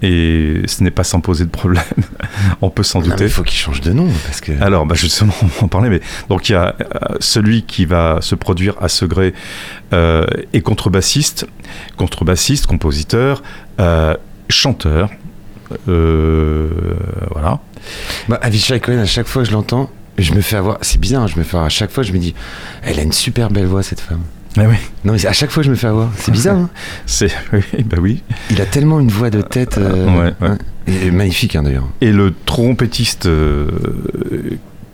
et 0.05 0.61
ce 0.67 0.83
n'est 0.83 0.91
pas 0.91 1.03
sans 1.03 1.19
poser 1.19 1.45
de 1.45 1.49
problème. 1.49 1.83
on 2.61 2.69
peut 2.69 2.83
s'en 2.83 3.01
mais 3.01 3.07
douter. 3.07 3.23
il 3.23 3.29
faut 3.29 3.41
qu'il 3.41 3.57
change 3.57 3.81
de 3.81 3.91
nom 3.91 4.07
parce 4.25 4.39
que. 4.39 4.51
Alors, 4.61 4.85
bah 4.85 4.93
justement, 4.93 5.33
on 5.61 5.65
en 5.65 5.67
parler. 5.67 5.89
Mais 5.89 6.01
donc, 6.29 6.47
il 6.47 6.51
y 6.51 6.55
a 6.55 6.75
euh, 6.79 7.15
celui 7.19 7.63
qui 7.63 7.85
va 7.85 8.19
se 8.21 8.35
produire 8.35 8.75
à 8.79 8.87
Segré 8.87 9.33
euh, 9.93 10.25
est 10.53 10.61
contrebassiste, 10.61 11.47
contrebassiste, 11.97 12.67
compositeur, 12.67 13.41
euh, 13.79 14.15
chanteur. 14.47 15.09
Euh, 15.89 16.69
voilà. 17.31 17.59
Bah, 18.29 18.37
Avishai 18.43 18.79
Cohen, 18.79 18.99
à 18.99 19.05
chaque 19.05 19.27
fois 19.27 19.41
que 19.41 19.49
je 19.49 19.53
l'entends, 19.53 19.89
je 20.19 20.33
me 20.33 20.41
fais 20.41 20.57
avoir. 20.57 20.77
C'est 20.81 20.99
bizarre, 20.99 21.23
hein, 21.23 21.27
je 21.27 21.39
me 21.39 21.43
fais 21.43 21.55
avoir. 21.55 21.65
À 21.65 21.69
chaque 21.69 21.89
fois, 21.89 22.03
je 22.03 22.13
me 22.13 22.19
dis, 22.19 22.35
elle 22.83 22.99
a 22.99 23.01
une 23.01 23.11
super 23.11 23.49
belle 23.49 23.65
voix 23.65 23.81
cette 23.81 24.01
femme. 24.01 24.21
Ah 24.57 24.63
oui, 24.69 24.75
Non, 25.03 25.13
mais 25.13 25.25
à 25.25 25.33
chaque 25.33 25.51
fois, 25.51 25.63
je 25.63 25.69
me 25.69 25.75
fais 25.75 25.87
avoir. 25.87 26.09
C'est 26.17 26.31
bizarre. 26.31 26.55
hein. 26.57 26.69
c'est 27.05 27.31
oui, 27.51 27.61
bah 27.85 27.97
oui. 27.99 28.23
Il 28.51 28.61
a 28.61 28.65
tellement 28.65 28.99
une 28.99 29.09
voix 29.09 29.29
de 29.29 29.41
tête. 29.41 29.77
euh, 29.77 30.05
Ouais, 30.05 30.23
ouais. 30.23 30.33
hein. 30.41 30.57
Et, 30.87 31.07
et 31.07 31.11
magnifique 31.11 31.55
hein, 31.55 31.63
d'ailleurs. 31.63 31.87
Et 32.01 32.11
le 32.11 32.33
trompettiste 32.45 33.25
euh, 33.25 33.67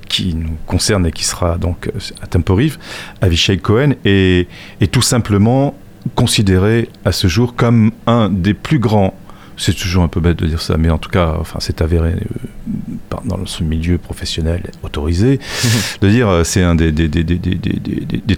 qui 0.08 0.34
nous 0.36 0.58
concerne 0.66 1.06
et 1.06 1.12
qui 1.12 1.24
sera 1.24 1.58
donc 1.58 1.88
euh, 1.88 2.00
à 2.22 2.28
Temporive, 2.28 2.78
Avishai 3.22 3.58
Cohen, 3.58 3.92
est, 4.06 4.48
est 4.82 4.92
tout 4.92 5.02
simplement 5.02 5.76
considéré 6.16 6.90
à 7.06 7.12
ce 7.12 7.28
jour 7.28 7.56
comme 7.56 7.92
un 8.08 8.30
des 8.30 8.54
plus 8.56 8.80
grands. 8.80 9.14
C'est 9.62 9.76
toujours 9.76 10.02
un 10.02 10.08
peu 10.08 10.20
bête 10.20 10.40
de 10.40 10.48
dire 10.48 10.60
ça, 10.60 10.76
mais 10.76 10.90
en 10.90 10.98
tout 10.98 11.12
cas, 11.12 11.36
enfin, 11.40 11.60
c'est 11.62 11.84
avéré 11.84 12.14
euh, 12.14 13.16
dans 13.26 13.46
ce 13.46 13.64
milieu 13.64 14.00
professionnel 14.00 14.64
autorisé 14.82 15.40
de 16.02 16.10
dire 16.10 16.28
euh, 16.30 16.44
c'est 16.44 16.64
un 16.64 16.74
des, 16.74 16.92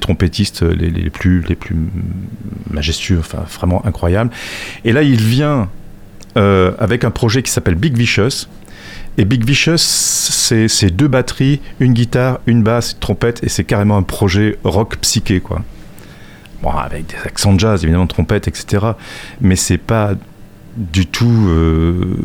trompettistes 0.02 0.64
les, 0.64 0.90
les 0.90 1.10
plus 1.10 1.42
les 1.48 1.56
plus 1.56 1.78
majestueux, 2.70 3.20
enfin 3.20 3.46
vraiment 3.58 3.86
incroyable. 3.86 4.32
Et 4.84 4.92
là, 4.92 5.02
il 5.02 5.22
vient 5.22 5.70
euh, 6.36 6.74
avec 6.78 7.06
un 7.06 7.12
projet 7.12 7.42
qui 7.42 7.52
s'appelle 7.52 7.76
Big 7.76 7.98
Vicious. 7.98 8.50
Et 9.18 9.24
Big 9.24 9.46
Vicious, 9.46 9.78
c'est 9.78 10.68
c'est 10.68 10.90
deux 10.90 11.08
batteries, 11.08 11.62
une 11.80 11.94
guitare, 11.94 12.42
une 12.48 12.64
basse, 12.64 12.92
une 12.92 13.00
trompette, 13.00 13.42
et 13.46 13.50
c'est 13.50 13.64
carrément 13.64 13.96
un 13.96 14.04
projet 14.04 14.58
rock 14.66 14.98
psyché, 14.98 15.40
quoi. 15.40 15.62
Bon, 16.62 16.72
avec 16.72 17.08
des 17.08 17.16
accents 17.24 17.54
de 17.54 17.62
jazz, 17.62 17.82
évidemment, 17.82 18.08
trompette, 18.08 18.50
etc. 18.50 18.88
Mais 19.40 19.56
c'est 19.56 19.78
pas 19.78 20.16
du 20.76 21.06
tout 21.06 21.48
euh, 21.50 22.16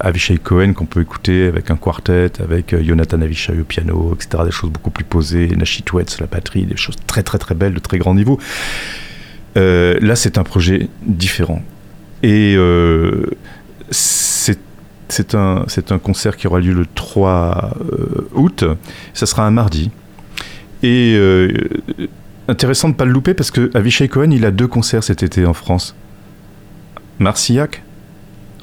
Avishai 0.00 0.38
Cohen 0.38 0.72
qu'on 0.72 0.86
peut 0.86 1.00
écouter 1.00 1.46
avec 1.46 1.70
un 1.70 1.76
quartet, 1.76 2.30
avec 2.40 2.72
euh, 2.72 2.82
Jonathan 2.82 3.20
Avishai 3.20 3.58
au 3.60 3.64
piano, 3.64 4.14
etc. 4.14 4.44
Des 4.44 4.50
choses 4.50 4.70
beaucoup 4.70 4.90
plus 4.90 5.04
posées, 5.04 5.48
Nashi 5.56 5.82
Twetz, 5.82 6.20
la 6.20 6.26
batterie, 6.26 6.64
des 6.64 6.76
choses 6.76 6.96
très 7.06 7.22
très 7.22 7.38
très 7.38 7.54
belles, 7.54 7.74
de 7.74 7.80
très 7.80 7.98
grand 7.98 8.14
niveau. 8.14 8.38
Euh, 9.56 9.98
là, 10.00 10.14
c'est 10.14 10.38
un 10.38 10.44
projet 10.44 10.88
différent. 11.02 11.62
Et 12.22 12.56
c'est 13.90 15.34
un, 15.34 15.64
concert 16.02 16.36
qui 16.36 16.46
aura 16.46 16.60
lieu 16.60 16.74
le 16.74 16.86
3 16.86 17.76
euh, 17.80 18.28
août. 18.34 18.64
Ça 19.14 19.26
sera 19.26 19.46
un 19.46 19.50
mardi. 19.50 19.90
Et 20.82 21.18
intéressant 22.46 22.88
de 22.88 22.94
ne 22.94 22.98
pas 22.98 23.04
le 23.04 23.12
louper 23.12 23.34
parce 23.34 23.50
que 23.50 23.70
Avishai 23.74 24.08
Cohen, 24.08 24.30
il 24.30 24.44
a 24.44 24.50
deux 24.50 24.68
concerts 24.68 25.02
cet 25.02 25.22
été 25.22 25.44
en 25.46 25.54
France. 25.54 25.94
Marcillac, 27.18 27.82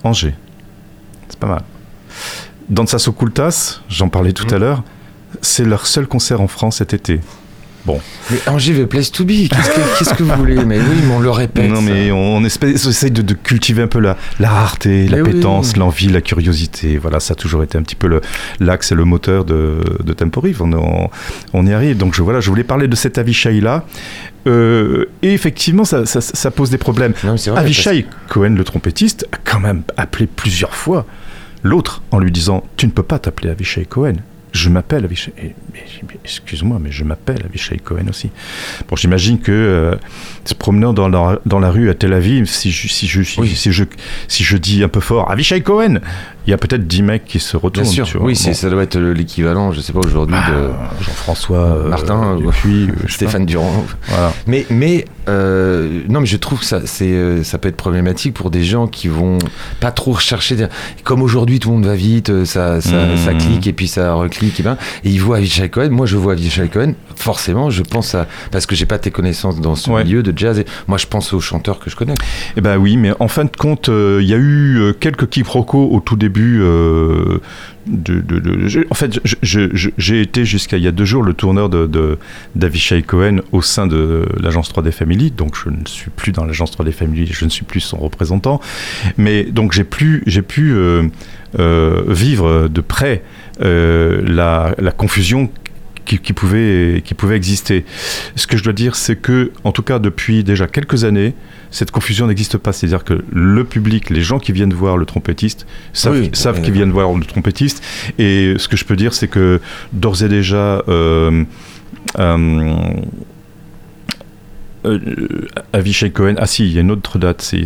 Angers. 0.06 0.36
C'est 1.28 1.40
pas 1.40 1.48
mal. 1.48 1.64
Dansas 2.70 3.08
Occultas, 3.08 3.82
j'en 3.90 4.10
parlais 4.10 4.34
tout 4.34 4.48
à 4.54 4.60
l'heure, 4.60 4.84
c'est 5.42 5.66
leur 5.66 5.88
seul 5.88 6.08
concert 6.08 6.42
en 6.42 6.48
France 6.48 6.78
cet 6.78 6.94
été. 6.94 7.22
Mais 8.32 8.38
Angers 8.48 8.74
veut 8.74 8.88
place 8.88 9.12
to 9.12 9.24
be. 9.24 9.48
Qu'est-ce 9.50 9.70
que, 9.70 10.00
qu'est-ce 10.00 10.14
que 10.16 10.24
vous 10.24 10.34
voulez 10.36 10.56
Mais 10.66 10.80
oui, 10.80 10.96
mais 11.08 11.14
on 11.14 11.20
le 11.20 11.30
répète. 11.30 11.70
non, 11.70 11.82
mais 11.82 12.12
on, 12.12 12.38
on 12.38 12.44
essaye 12.44 13.12
de, 13.12 13.22
de 13.22 13.34
cultiver 13.34 13.84
un 13.84 13.88
peu 13.88 14.00
la, 14.00 14.18
la 14.40 14.50
rareté, 14.50 15.08
la 15.08 15.18
Mais 15.18 15.22
oui. 15.24 15.34
pétence, 15.34 15.78
l'envie, 15.78 16.08
la 16.08 16.22
curiosité. 16.22 16.98
Voilà, 16.98 17.20
ça 17.20 17.34
a 17.34 17.36
toujours 17.36 17.62
été 17.64 17.78
un 17.78 17.84
petit 17.84 17.96
peu 17.96 18.08
le- 18.08 18.22
l'axe 18.60 18.92
et 18.92 18.96
le 18.96 19.06
moteur 19.06 19.46
de, 19.46 19.78
de 20.04 20.14
Temporive. 20.14 20.62
On, 20.64 20.74
on, 20.74 21.10
on 21.54 21.66
y 21.68 21.74
arrive. 21.74 21.98
Donc 21.98 22.16
je, 22.16 22.22
voilà, 22.24 22.40
je 22.40 22.50
voulais 22.50 22.64
parler 22.64 22.88
de 22.88 22.96
cet 22.96 23.18
Avishai-là. 23.18 23.86
Euh, 24.48 25.06
et 25.22 25.34
effectivement, 25.34 25.86
ça, 25.86 26.06
ça- 26.06 26.22
ça 26.22 26.52
pose 26.52 26.70
des 26.70 26.78
problèmes. 26.78 27.14
Non, 27.24 27.36
vrai, 27.36 27.58
Avishai 27.60 28.06
Cohen, 28.30 28.56
le 28.56 28.64
trompettiste, 28.64 29.28
a 29.32 29.38
quand 29.44 29.60
même 29.60 29.84
appelé 29.98 30.28
plusieurs 30.28 30.76
fois 30.76 31.06
l'autre 31.64 32.04
en 32.12 32.20
lui 32.20 32.32
disant 32.32 32.64
Tu 32.78 32.86
ne 32.86 32.92
peux 32.92 33.04
pas 33.04 33.18
t'appeler 33.20 33.50
Avishai 33.50 33.86
Cohen. 33.86 34.14
Je 34.56 34.70
m'appelle 34.70 35.04
Avishai. 35.04 35.34
Eh, 35.38 35.54
Excuse-moi, 36.24 36.80
mais 36.82 36.90
je 36.90 37.04
m'appelle 37.04 37.42
Avishai 37.44 37.78
Cohen 37.78 38.08
aussi. 38.10 38.30
Bon, 38.88 38.96
j'imagine 38.96 39.38
que 39.40 39.52
euh, 39.52 39.96
se 40.46 40.54
promenant 40.54 40.94
dans 40.94 41.10
la, 41.10 41.40
dans 41.46 41.60
la 41.60 41.70
rue 41.70 41.90
à 41.90 41.94
Tel 41.94 42.14
Aviv, 42.14 42.46
si 42.46 42.72
je, 42.72 42.88
si, 42.88 43.06
je, 43.06 43.22
si, 43.22 43.40
Oui. 43.42 43.50
si 43.54 43.74
je, 43.74 43.84
si 44.30 44.44
je 44.46 44.56
dis 44.56 44.82
un 44.82 44.88
peu 44.88 45.02
fort 45.02 45.30
Avishai 45.30 45.62
Cohen, 45.62 45.96
il 46.48 46.52
y 46.52 46.54
a 46.54 46.58
peut-être 46.58 46.86
10 46.88 47.02
mecs 47.04 47.26
qui 47.26 47.40
se 47.40 47.52
Bien 47.58 47.60
retournent. 47.64 47.86
sûr, 47.88 48.06
tu 48.06 48.18
vois. 48.18 48.28
oui, 48.28 48.40
Bon. 48.46 48.54
ça 48.54 48.70
doit 48.70 48.84
être 48.84 48.98
l'équivalent, 49.00 49.72
je 49.72 49.82
sais 49.82 49.94
pas 49.94 50.00
aujourd'hui, 50.06 50.36
Ah, 50.38 50.52
de 50.52 51.04
Jean-François 51.04 51.58
euh, 51.58 51.90
Martin, 51.90 52.36
ou- 52.38 52.52
Dupuis, 52.52 52.90
euh, 52.90 53.08
Stéphane 53.08 53.46
Durand. 53.46 53.84
Voilà. 54.08 54.32
Mais, 54.48 54.66
mais 54.70 55.06
euh, 55.28 56.02
non, 56.08 56.20
mais 56.20 56.26
je 56.28 56.38
trouve 56.38 56.60
que 56.60 56.66
ça, 56.66 56.82
c'est, 56.86 57.06
euh, 57.12 57.44
ça 57.44 57.58
peut 57.58 57.70
être 57.70 57.76
problématique 57.78 58.34
pour 58.34 58.52
des 58.52 58.64
gens 58.64 58.88
qui 58.88 59.08
vont 59.08 59.40
pas 59.80 59.92
trop 59.92 60.12
rechercher. 60.14 60.56
des- 60.56 60.68
Comme 61.04 61.22
aujourd'hui, 61.22 61.60
tout 61.60 61.70
le 61.70 61.76
monde 61.76 61.86
va 61.86 61.96
vite, 61.96 62.30
euh, 62.30 62.46
ça, 62.46 62.80
ça, 62.82 63.18
ça 63.18 63.34
clique 63.34 63.66
et 63.68 63.74
puis 63.74 63.88
ça 63.88 64.14
reclique. 64.14 64.60
Et, 64.60 64.64
ben, 64.64 64.78
et 65.04 65.10
ils 65.10 65.20
voient 65.22 65.38
Avishai 65.38 65.70
Cohen. 65.70 65.90
Moi, 65.90 66.06
je 66.06 66.18
vois 66.18 66.34
Avishai 66.34 66.70
Cohen. 66.70 66.94
Forcément, 67.16 67.70
je 67.70 67.82
pense 67.82 68.14
à 68.16 68.28
parce 68.52 68.66
que 68.66 68.76
j'ai 68.76 68.86
pas 68.86 69.00
tes 69.00 69.12
connaissances 69.12 69.60
dans 69.62 69.76
ce 69.76 69.90
Ouais. 69.90 70.04
milieu 70.04 70.22
de 70.24 70.38
jazz. 70.38 70.60
Et 70.60 70.66
moi, 70.88 70.98
je 70.98 71.06
pense 71.08 71.34
aux 71.34 71.40
chanteurs 71.40 71.80
que 71.80 71.90
je 71.90 71.96
connais. 71.96 72.14
Eh 72.58 72.62
ben 72.62 72.78
oui, 72.78 72.98
mais 72.98 73.12
en 73.20 73.28
fin 73.28 73.46
de 73.46 73.56
compte, 73.56 73.90
euh, 73.90 74.20
il 74.22 74.28
y 74.28 74.34
a 74.34 74.38
eu 74.38 74.78
euh, 74.80 74.94
quelques 74.94 75.30
quiproquos 75.30 75.90
au 75.92 76.00
tout 76.02 76.16
début. 76.18 76.60
euh, 76.62 77.40
de, 77.88 78.20
de- 78.20 78.40
de- 78.40 78.68
je- 78.68 78.80
en 78.90 78.96
fait, 78.96 79.20
j'ai 79.44 80.20
été 80.22 80.44
jusqu'à 80.44 80.78
il 80.78 80.84
y 80.84 80.88
a 80.88 80.92
deux 80.92 81.06
jours 81.06 81.22
le 81.22 81.36
tourneur 81.36 81.70
de, 81.70 82.18
d'Avishai 82.56 83.04
Cohen 83.04 83.42
au 83.52 83.62
sein 83.62 83.86
de 83.86 84.26
l'agence 84.42 84.74
3D 84.74 84.92
Family. 84.92 85.30
Donc 85.30 85.56
je 85.64 85.70
ne 85.70 85.86
suis 85.86 86.10
plus 86.10 86.32
dans 86.32 86.46
l'agence 86.46 86.72
3D 86.76 86.92
Family, 86.92 87.28
je 87.32 87.46
ne 87.46 87.50
suis 87.52 87.64
plus 87.64 87.82
son 87.82 87.98
représentant. 87.98 88.60
Mais 89.18 89.44
donc 89.44 89.72
j'ai 89.72 89.84
plus, 89.84 90.24
j'ai 90.26 90.42
pu 90.42 90.72
euh, 90.74 91.04
euh, 91.60 92.02
vivre 92.08 92.68
de 92.70 92.82
près 92.82 93.22
euh, 93.62 94.20
la, 94.26 94.74
la 94.80 94.92
confusion 94.92 95.52
qui, 96.06 96.20
qui 96.20 96.34
pouvait, 96.34 97.02
qui 97.04 97.14
pouvait 97.14 97.36
exister. 97.36 97.86
Ce 98.36 98.48
que 98.48 98.58
je 98.58 98.64
dois 98.64 98.74
dire, 98.74 98.96
c'est 98.96 99.16
que, 99.16 99.52
en 99.64 99.72
tout 99.72 99.84
cas, 99.84 100.00
depuis 100.00 100.44
déjà 100.44 100.68
quelques 100.68 101.04
années, 101.04 101.34
cette 101.72 101.92
confusion 101.92 102.28
n'existe 102.28 102.58
pas. 102.58 102.72
C'est-à-dire 102.72 103.04
que 103.04 103.24
le 103.32 103.64
public, 103.64 104.10
les 104.10 104.22
gens 104.22 104.40
qui 104.40 104.52
viennent 104.52 104.74
voir 104.74 104.98
le 104.98 105.06
trompettiste, 105.06 105.66
savent, 105.94 106.20
Oui, 106.20 106.30
savent 106.34 106.58
oui, 106.58 106.62
qu'ils 106.64 106.74
viennent 106.74 106.92
voir 106.92 107.14
le 107.14 107.26
trompettiste. 107.26 107.84
Et 108.18 108.54
ce 108.58 108.68
que 108.68 108.78
je 108.78 108.86
peux 108.86 108.96
dire, 108.96 109.14
c'est 109.14 109.28
que 109.28 109.60
d'ores 109.92 110.24
et 110.24 110.30
déjà, 110.30 110.84
euh, 110.88 111.44
euh, 112.20 112.84
euh, 114.86 115.48
Avishai 115.74 116.12
Cohen, 116.12 116.36
ah 116.38 116.46
si, 116.46 116.66
il 116.66 116.74
y 116.74 116.78
a 116.78 116.82
une 116.82 116.92
autre 116.92 117.18
date, 117.18 117.42
c'est 117.42 117.66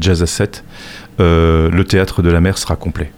Jazz 0.00 0.22
à 0.22 0.26
7. 0.26 0.64
Euh, 1.20 1.70
le 1.70 1.84
théâtre 1.84 2.22
de 2.22 2.30
la 2.30 2.40
mer 2.40 2.58
sera 2.58 2.76
complet. 2.76 3.10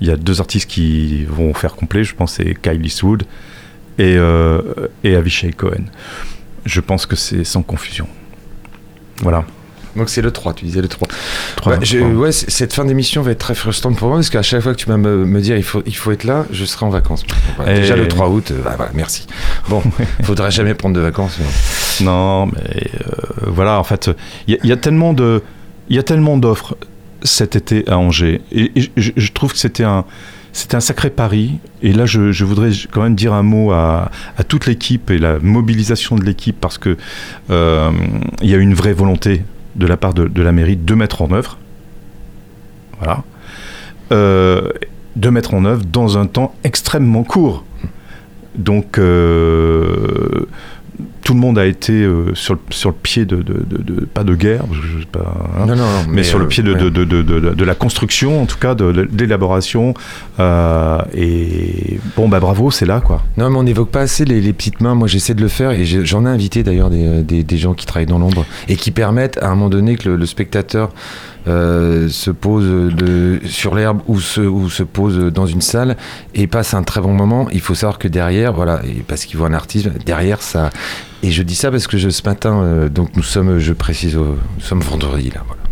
Il 0.00 0.08
y 0.08 0.10
a 0.10 0.16
deux 0.16 0.40
artistes 0.40 0.68
qui 0.68 1.24
vont 1.24 1.54
faire 1.54 1.74
complet, 1.74 2.04
je 2.04 2.14
pense, 2.14 2.34
c'est 2.34 2.54
Kyle 2.60 2.84
Eastwood 2.84 3.22
et, 3.98 4.16
euh, 4.16 4.60
et 5.04 5.16
Avishai 5.16 5.52
Cohen. 5.52 5.84
Je 6.66 6.80
pense 6.80 7.06
que 7.06 7.16
c'est 7.16 7.44
sans 7.44 7.62
confusion. 7.62 8.06
Voilà. 9.22 9.44
Donc 9.94 10.10
c'est 10.10 10.20
le 10.20 10.30
3, 10.30 10.52
tu 10.52 10.66
disais 10.66 10.82
le 10.82 10.88
3. 10.88 11.08
Trois, 11.56 11.72
Ouais, 11.78 11.78
je- 11.82 12.30
cette 12.30 12.74
fin 12.74 12.84
d'émission 12.84 13.22
va 13.22 13.30
être 13.30 13.38
très 13.38 13.54
frustrante 13.54 13.96
pour 13.96 14.08
moi 14.08 14.18
parce 14.18 14.28
qu'à 14.28 14.42
chaque 14.42 14.60
fois 14.60 14.74
que 14.74 14.78
tu 14.78 14.86
vas 14.86 14.98
me, 14.98 15.24
me 15.24 15.40
dire 15.40 15.56
il 15.56 15.62
faut, 15.62 15.82
il 15.86 15.96
faut 15.96 16.12
être 16.12 16.24
là, 16.24 16.44
je 16.50 16.66
serai 16.66 16.84
en 16.84 16.90
vacances. 16.90 17.24
Voilà, 17.56 17.74
Et- 17.76 17.80
Déjà 17.80 17.96
le 17.96 18.06
3 18.06 18.28
août, 18.28 18.50
euh, 18.50 18.60
bah, 18.62 18.74
voilà, 18.76 18.92
merci. 18.94 19.26
Bon, 19.70 19.82
faudrait 20.22 20.50
jamais 20.50 20.74
prendre 20.74 20.94
de 20.94 21.00
vacances. 21.00 21.38
mais- 21.40 22.04
Non, 22.04 22.44
mais 22.44 22.90
euh, 23.06 23.46
voilà, 23.46 23.80
en 23.80 23.84
fait, 23.84 24.10
il 24.46 24.52
y, 24.52 24.56
a- 24.58 24.60
il 24.64 24.68
y 24.68 24.72
a 24.72 24.76
tellement 24.76 25.14
de, 25.14 25.42
il 25.88 25.96
y 25.96 25.98
a 25.98 26.02
tellement 26.02 26.36
d'offres 26.36 26.76
cet 27.22 27.56
été 27.56 27.88
à 27.88 27.98
Angers, 27.98 28.40
et, 28.52 28.72
je, 28.96 29.32
trouve 29.32 29.52
que 29.52 29.58
c'était 29.58 29.84
un, 29.84 30.04
c'était 30.52 30.76
un 30.76 30.80
sacré 30.80 31.10
pari. 31.10 31.58
Et 31.82 31.92
là, 31.92 32.06
je, 32.06 32.44
voudrais 32.44 32.70
quand 32.90 33.02
même 33.02 33.14
dire 33.14 33.32
un 33.32 33.42
mot 33.42 33.72
à, 33.72 34.10
toute 34.48 34.66
l'équipe 34.66 35.10
et 35.10 35.18
la 35.18 35.38
mobilisation 35.38 36.16
de 36.16 36.24
l'équipe 36.24 36.56
parce 36.60 36.78
que 36.78 36.96
euh, 37.50 37.90
il 38.42 38.50
y 38.50 38.54
a 38.54 38.58
une 38.58 38.74
vraie 38.74 38.92
volonté 38.92 39.44
de 39.76 39.86
la 39.86 39.96
part 39.96 40.14
de, 40.14 40.26
de 40.26 40.42
la 40.42 40.52
mairie 40.52 40.76
de 40.76 40.94
mettre 40.94 41.22
en 41.22 41.30
œuvre. 41.32 41.58
Voilà. 42.98 43.24
Euh, 44.12 44.70
de 45.16 45.30
mettre 45.30 45.54
en 45.54 45.64
œuvre 45.64 45.82
dans 45.84 46.18
un 46.18 46.26
temps 46.26 46.54
extrêmement 46.62 47.24
court. 47.24 47.64
Donc, 48.54 48.98
euh, 48.98 50.46
tout 51.26 51.34
le 51.34 51.40
monde 51.40 51.58
a 51.58 51.66
été 51.66 51.92
euh, 51.92 52.32
sur, 52.36 52.54
le, 52.54 52.60
sur 52.70 52.90
le 52.90 52.94
pied 52.94 53.24
de, 53.24 53.38
de- 53.38 53.64
de- 53.68 53.82
de- 53.82 54.04
pas 54.04 54.22
de 54.22 54.36
guerre, 54.36 54.62
je 54.72 55.00
sais 55.00 55.06
pas, 55.10 55.34
hein, 55.58 55.66
Non, 55.66 55.74
non, 55.74 55.82
non, 55.82 56.04
mais, 56.08 56.22
sur 56.22 56.38
le 56.38 56.44
euh, 56.44 56.48
pied 56.48 56.62
de, 56.62 56.72
ouais. 56.72 57.64
la 57.66 57.74
construction, 57.74 58.42
en 58.42 58.46
tout 58.46 58.58
cas, 58.58 58.76
de, 58.76 59.08
d'élaboration. 59.10 59.92
euh, 60.38 61.00
et 61.14 61.98
bon, 62.16 62.28
bah 62.28 62.38
bravo, 62.38 62.70
c'est 62.70 62.86
là, 62.86 63.00
quoi. 63.00 63.24
Non, 63.38 63.50
mais 63.50 63.56
on 63.58 63.64
n'évoque 63.64 63.90
pas 63.90 64.02
assez 64.02 64.24
les, 64.24 64.40
les 64.40 64.52
petites 64.52 64.80
mains. 64.80 64.94
Moi, 64.94 65.08
j'essaie 65.08 65.34
de 65.34 65.42
le 65.42 65.48
faire 65.48 65.72
et 65.72 65.84
j'en 65.84 66.24
ai 66.26 66.28
invité 66.28 66.62
d'ailleurs 66.62 66.90
des, 66.90 67.24
des, 67.24 67.42
des 67.42 67.58
gens 67.58 67.74
qui 67.74 67.86
travaillent 67.86 68.06
dans 68.06 68.20
l'ombre 68.20 68.44
et 68.68 68.76
qui 68.76 68.92
permettent 68.92 69.38
à 69.38 69.46
un 69.48 69.54
moment 69.56 69.68
donné 69.68 69.96
que 69.96 70.08
le, 70.10 70.14
le 70.16 70.26
spectateur 70.26 70.92
euh, 71.48 72.08
se 72.08 72.30
pose 72.30 72.64
de, 72.94 73.40
sur 73.44 73.74
l'herbe 73.74 74.00
ou 74.06 74.20
se, 74.20 74.40
ou 74.40 74.68
se 74.68 74.82
pose 74.82 75.32
dans 75.32 75.46
une 75.46 75.60
salle 75.60 75.96
et 76.34 76.46
passe 76.46 76.74
un 76.74 76.82
très 76.82 77.00
bon 77.00 77.12
moment. 77.12 77.48
Il 77.52 77.60
faut 77.60 77.74
savoir 77.74 77.98
que 77.98 78.08
derrière, 78.08 78.52
voilà, 78.52 78.80
et 78.84 79.02
parce 79.06 79.24
qu'il 79.24 79.38
voit 79.38 79.48
un 79.48 79.54
artiste, 79.54 79.88
derrière 80.04 80.42
ça. 80.42 80.70
Et 81.22 81.30
je 81.30 81.42
dis 81.42 81.54
ça 81.54 81.70
parce 81.70 81.86
que 81.86 81.98
je, 81.98 82.08
ce 82.10 82.22
matin, 82.24 82.62
euh, 82.62 82.88
donc 82.88 83.16
nous 83.16 83.22
sommes, 83.22 83.58
je 83.58 83.72
précise, 83.72 84.16
nous 84.16 84.36
sommes 84.60 84.80
vendredi 84.80 85.30
là, 85.30 85.42
voilà 85.46 85.65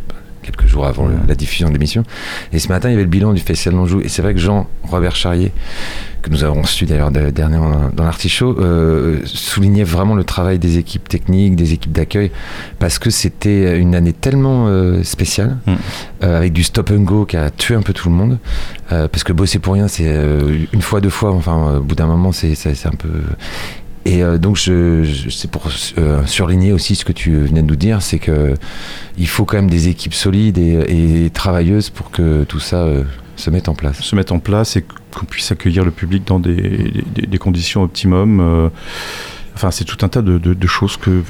quelques 0.45 0.67
jours 0.67 0.87
avant 0.87 1.07
le- 1.07 1.15
la 1.27 1.35
diffusion 1.35 1.69
de 1.69 1.73
l'émission. 1.73 2.05
Et 2.53 2.59
ce 2.59 2.69
matin, 2.69 2.89
il 2.89 2.93
y 2.93 2.95
avait 2.95 3.05
le 3.05 3.09
bilan 3.11 3.33
du 3.33 3.41
Festival 3.41 3.77
d'Anjou. 3.79 4.01
Et 4.03 4.09
c'est 4.09 4.23
vrai 4.23 4.35
que 4.35 4.41
Jean-Robert 4.41 5.17
Charrier, 5.17 5.53
que 6.23 6.31
nous 6.31 6.43
avons 6.45 6.63
reçu 6.63 6.87
d'ailleurs 6.87 7.11
de- 7.11 7.31
dernièrement 7.31 7.91
dans 7.95 8.05
l'Artichaut, 8.05 8.57
euh, 8.59 9.21
soulignait 9.25 9.85
vraiment 9.85 10.15
le 10.15 10.25
travail 10.25 10.59
des 10.59 10.79
équipes 10.79 11.09
techniques, 11.09 11.55
des 11.57 11.73
équipes 11.75 11.93
d'accueil, 11.93 12.31
parce 12.79 12.99
que 12.99 13.11
c'était 13.11 13.79
une 13.79 13.95
année 13.95 14.13
tellement 14.15 14.67
euh, 14.69 15.03
spéciale, 15.03 15.57
Mm. 15.67 15.73
euh, 16.23 16.39
avec 16.39 16.53
du 16.53 16.63
stop 16.63 16.91
and 16.91 17.01
go 17.03 17.27
qui 17.27 17.37
a 17.37 17.51
tué 17.51 17.75
un 17.75 17.83
peu 17.83 17.93
tout 17.93 18.09
le 18.09 18.15
monde. 18.15 18.39
Euh, 18.93 19.09
parce 19.09 19.25
que 19.25 19.33
bosser 19.33 19.59
pour 19.59 19.75
rien, 19.75 19.89
c'est 19.89 20.15
une 20.73 20.83
fois, 20.83 21.01
deux 21.01 21.11
fois, 21.11 21.33
enfin, 21.33 21.77
au 21.79 21.81
bout 21.81 21.95
d'un 21.95 22.07
moment, 22.07 22.33
c'est 22.33 22.53
un 22.87 22.91
peu. 22.97 23.09
Et 24.05 24.23
euh, 24.23 24.39
donc, 24.39 24.57
je, 24.57 25.29
c'est 25.31 25.51
pour 25.51 25.69
euh, 25.99 26.25
surligner 26.27 26.73
aussi 26.73 26.95
ce 26.95 27.05
que 27.05 27.13
tu 27.13 27.37
venais 27.37 27.63
de 27.63 27.67
nous 27.67 27.77
dire, 27.77 28.03
c'est 28.03 28.19
que 28.19 28.55
il 29.17 29.27
faut 29.27 29.45
quand 29.45 29.57
même 29.57 29.71
des 29.71 29.89
équipes 29.89 30.15
solides 30.15 30.59
et, 30.59 31.31
travailleuses 31.33 31.91
pour 31.91 32.11
que 32.11 32.45
tout 32.45 32.61
ça 32.61 32.85
euh, 32.85 33.05
se 33.37 33.51
mette 33.51 33.69
en 33.69 33.75
place. 33.75 34.01
Se 34.01 34.15
mettre 34.15 34.33
en 34.33 34.41
place 34.41 34.77
et 34.77 34.85
qu'on 35.13 35.25
puisse 35.25 35.51
accueillir 35.53 35.85
le 35.85 35.91
public 35.91 36.27
dans 36.27 36.39
des, 36.39 37.39
conditions 37.39 37.83
optimum. 37.83 38.41
euh, 38.41 38.69
enfin, 39.55 39.71
c'est 39.71 39.85
tout 39.85 40.05
un 40.05 40.09
tas 40.09 40.23
de 40.23 40.67
choses 40.67 40.97
que 40.97 41.23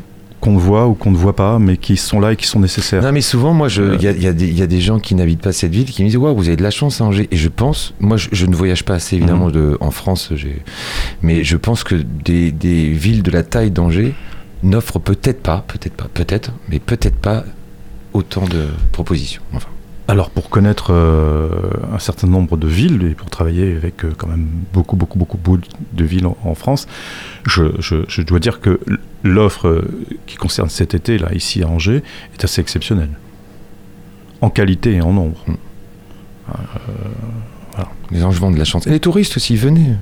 qu'on 0.44 0.58
voit 0.58 0.86
ou 0.86 0.92
qu'on 0.94 1.10
ne 1.10 1.16
voit 1.16 1.34
pas, 1.34 1.58
mais 1.58 1.78
qui 1.78 1.96
sont 1.96 2.20
là 2.20 2.32
et 2.32 2.36
qui 2.36 2.46
sont 2.46 2.60
nécessaires. 2.60 3.02
Non, 3.02 3.12
mais 3.12 3.22
souvent, 3.22 3.54
moi, 3.54 3.68
Euh. 3.78 3.96
il 3.98 4.02
y, 4.04 4.08
a, 4.08 4.10
y 4.12 4.34
des- 4.34 4.46
il 4.48 4.58
y 4.58 4.60
a 4.60 4.66
des 4.66 4.80
gens 4.82 4.98
qui 4.98 5.14
n'habitent 5.14 5.40
pas 5.40 5.52
cette 5.52 5.72
ville 5.72 5.86
qui 5.86 6.02
me 6.02 6.08
disent 6.08 6.18
Waouh, 6.18 6.36
vous 6.36 6.48
avez 6.48 6.56
de 6.58 6.62
la 6.62 6.70
chance 6.70 7.00
à 7.00 7.04
Angers. 7.04 7.28
Et 7.30 7.36
je 7.36 7.48
pense, 7.48 7.94
moi, 7.98 8.18
je, 8.18 8.28
je 8.32 8.44
ne 8.44 8.54
voyage 8.54 8.84
pas 8.84 8.94
assez, 8.94 9.16
évidemment, 9.16 9.46
Mhm. 9.46 9.52
de, 9.52 9.78
en 9.80 9.90
France, 9.90 10.32
mais 11.22 11.44
je 11.44 11.56
pense 11.56 11.82
que 11.82 11.94
des, 11.94 12.52
des 12.52 12.90
villes 12.90 13.22
de 13.22 13.30
la 13.30 13.42
taille 13.42 13.70
d'Angers 13.70 14.14
n'offrent 14.62 14.98
peut-être 15.00 15.42
pas, 15.42 15.64
peut-être 15.66 15.94
pas, 15.94 16.08
peut-être, 16.12 16.52
mais 16.68 16.78
peut-être 16.78 17.16
pas 17.16 17.44
autant 18.12 18.44
de 18.46 18.66
propositions. 18.92 19.40
Enfin, 19.54 19.68
Alors 20.06 20.28
pour 20.28 20.50
connaître 20.50 20.88
euh, 20.92 21.48
un 21.94 21.98
certain 21.98 22.26
nombre 22.26 22.58
de 22.58 22.66
villes 22.68 23.02
et 23.10 23.14
pour 23.14 23.30
travailler 23.30 23.74
avec 23.74 24.04
euh, 24.04 24.12
quand 24.16 24.26
même 24.28 24.46
beaucoup 24.72 24.96
beaucoup 24.96 25.16
beaucoup 25.16 25.38
de 25.92 26.04
villes 26.04 26.26
en, 26.26 26.36
en 26.44 26.54
France, 26.54 26.86
je, 27.46 27.64
je- 27.78 28.04
je 28.06 28.20
dois 28.20 28.38
dire 28.38 28.60
que 28.60 28.78
l'offre 29.22 29.66
euh, 29.68 29.82
qui 30.26 30.36
concerne 30.36 30.68
cet 30.68 30.92
été 30.92 31.16
là 31.16 31.32
ici 31.34 31.62
à 31.62 31.68
Angers 31.68 32.02
est 32.34 32.44
assez 32.44 32.60
exceptionnelle, 32.60 33.08
en 34.42 34.50
qualité 34.50 34.92
et 34.96 35.00
en 35.00 35.14
nombre. 35.14 35.42
les 38.10 38.22
Angevins 38.22 38.48
ont 38.48 38.52
de 38.52 38.58
la 38.58 38.64
chance. 38.66 38.86
Et 38.86 38.90
les 38.90 39.00
touristes 39.00 39.38
aussi, 39.38 39.56
venez, 39.56 39.94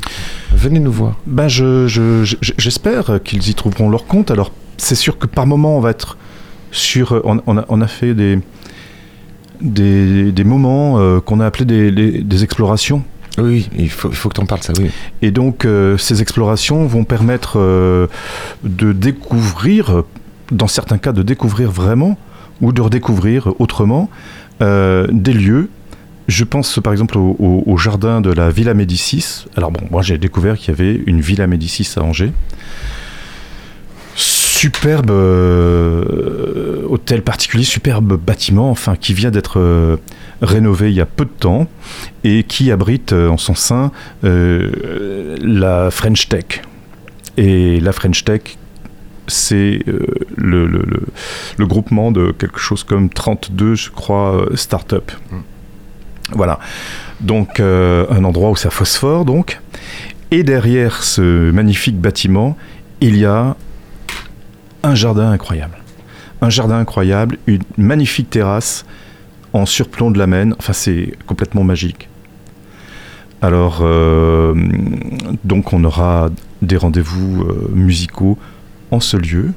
venez 0.53 0.81
nous 0.81 0.93
voir. 0.93 1.15
Ben 1.27 1.47
je, 1.47 1.87
je- 1.87 2.25
je- 2.25 2.35
j'espère 2.59 3.23
qu'ils 3.23 3.49
y 3.49 3.55
trouveront 3.55 3.89
leur 3.89 4.07
compte. 4.07 4.33
Alors 4.33 4.51
c'est 4.79 4.97
sûr 4.97 5.17
que 5.17 5.29
par 5.29 5.47
moment 5.47 5.77
on 5.79 5.81
va 5.81 5.91
être 5.91 6.19
sur, 6.73 7.21
on, 7.25 7.41
on 7.47 7.57
a, 7.59 7.65
on 7.69 7.81
a 7.81 7.87
fait 7.87 8.15
des 8.15 8.41
des, 9.63 10.33
des 10.33 10.45
moments 10.45 10.99
euh, 10.99 11.21
qu'on 11.21 11.41
a 11.41 11.47
appelés 11.47 11.65
des- 11.65 11.91
des- 11.91 12.21
des 12.23 12.45
explorations. 12.45 13.03
Oui, 13.39 13.69
il 13.79 13.89
faut, 13.89 14.11
il 14.11 14.15
faut 14.15 14.29
que 14.29 14.35
tu 14.35 14.41
en 14.43 14.47
parles, 14.47 14.63
ça, 14.63 14.73
oui. 14.79 14.91
Et 15.23 15.31
donc, 15.31 15.65
euh, 15.65 15.97
ces 15.97 16.21
explorations 16.21 16.85
vont 16.87 17.05
permettre 17.05 17.59
euh, 17.59 18.07
de 18.63 18.93
découvrir, 18.93 20.03
dans 20.51 20.67
certains 20.69 20.99
cas, 20.99 21.13
de 21.13 21.23
découvrir 21.23 21.71
vraiment 21.71 22.19
ou 22.61 22.73
de 22.73 22.83
redécouvrir 22.83 23.53
autrement 23.59 24.11
des 24.61 25.33
lieux. 25.33 25.69
Je 26.29 26.45
pense 26.45 26.79
par 26.79 26.93
exemple 26.93 27.19
au, 27.19 27.35
au- 27.41 27.65
au 27.67 27.77
jardin 27.79 28.21
de 28.21 28.31
la 28.31 28.51
Villa 28.51 28.75
Médicis. 28.75 29.47
Alors 29.57 29.73
bon, 29.73 29.81
moi 29.91 30.03
j'ai 30.03 30.19
découvert 30.19 30.57
qu'il 30.57 30.69
y 30.69 30.81
avait 30.81 31.03
une 31.07 31.21
Villa 31.21 31.49
Médicis 31.49 31.89
à 31.97 32.03
Angers. 32.03 32.33
Superbe 34.67 35.11
euh, 35.11 36.85
hôtel 36.89 37.23
particulier, 37.23 37.65
superbe 37.65 38.13
bâtiment, 38.17 38.71
enfin 38.71 38.95
qui 38.95 39.13
vient 39.13 39.33
d'être 39.33 39.59
euh, 39.59 39.97
rénové 40.41 40.91
il 40.91 40.95
y 40.95 41.01
a 41.01 41.05
peu 41.05 41.25
de 41.25 41.31
temps 41.37 41.67
et 42.23 42.45
qui 42.45 42.71
abrite 42.71 43.13
euh, 43.13 43.29
en 43.29 43.39
son 43.39 43.57
sein 43.57 43.91
la 44.23 45.91
French 45.91 46.29
Tech. 46.29 46.63
Et 47.37 47.81
la 47.81 47.91
French 47.91 48.23
Tech, 48.23 48.43
c'est 49.27 49.81
le, 50.37 50.67
le- 50.67 50.85
le- 50.87 51.07
le 51.57 51.67
groupement 51.67 52.13
de 52.13 52.31
quelque 52.31 52.61
chose 52.61 52.85
comme 52.85 53.09
32, 53.11 53.75
je 53.75 53.91
crois, 53.91 54.47
start-up. 54.55 55.11
Voilà. 56.31 56.61
Donc, 57.21 57.59
un 57.59 58.23
endroit 58.23 58.51
où 58.51 58.57
ça 58.57 58.71
phosphore, 58.71 59.25
donc. 59.25 59.61
Et 60.31 60.45
derrière 60.45 61.03
ce 61.03 61.51
magnifique 61.51 62.01
bâtiment, 62.01 62.57
il 63.01 63.17
y 63.19 63.25
a 63.25 63.57
un 64.83 64.95
jardin 64.95 65.31
incroyable. 65.31 65.79
Un 66.41 66.51
jardin 66.51 66.79
incroyable, 66.79 67.39
une 67.47 67.63
magnifique 67.77 68.31
terrasse 68.31 68.85
en 69.53 69.67
surplomb 69.67 70.11
de 70.11 70.19
la 70.19 70.27
Maine. 70.27 70.55
Enfin, 70.59 70.73
c'est 70.73 71.15
complètement 71.27 71.65
magique. 71.65 72.09
Alors, 73.41 73.81
euh, 73.83 74.55
donc, 75.45 75.73
on 75.73 75.83
aura 75.85 76.31
des 76.63 76.77
rendez-vous 76.77 77.43
euh, 77.43 77.71
musicaux 77.75 78.39
en 78.91 79.01
ce 79.01 79.17
lieu, 79.17 79.53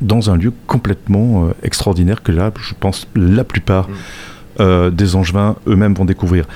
dans 0.00 0.30
un 0.30 0.36
lieu 0.36 0.52
complètement 0.66 1.46
euh, 1.46 1.50
extraordinaire 1.62 2.22
que 2.22 2.32
là, 2.32 2.52
je 2.60 2.74
pense, 2.78 3.08
la 3.14 3.44
plupart 3.44 3.88
euh, 4.60 4.90
des 4.90 5.16
Angevins 5.16 5.56
eux-mêmes 5.66 5.94
vont 5.94 6.04
découvrir. 6.04 6.46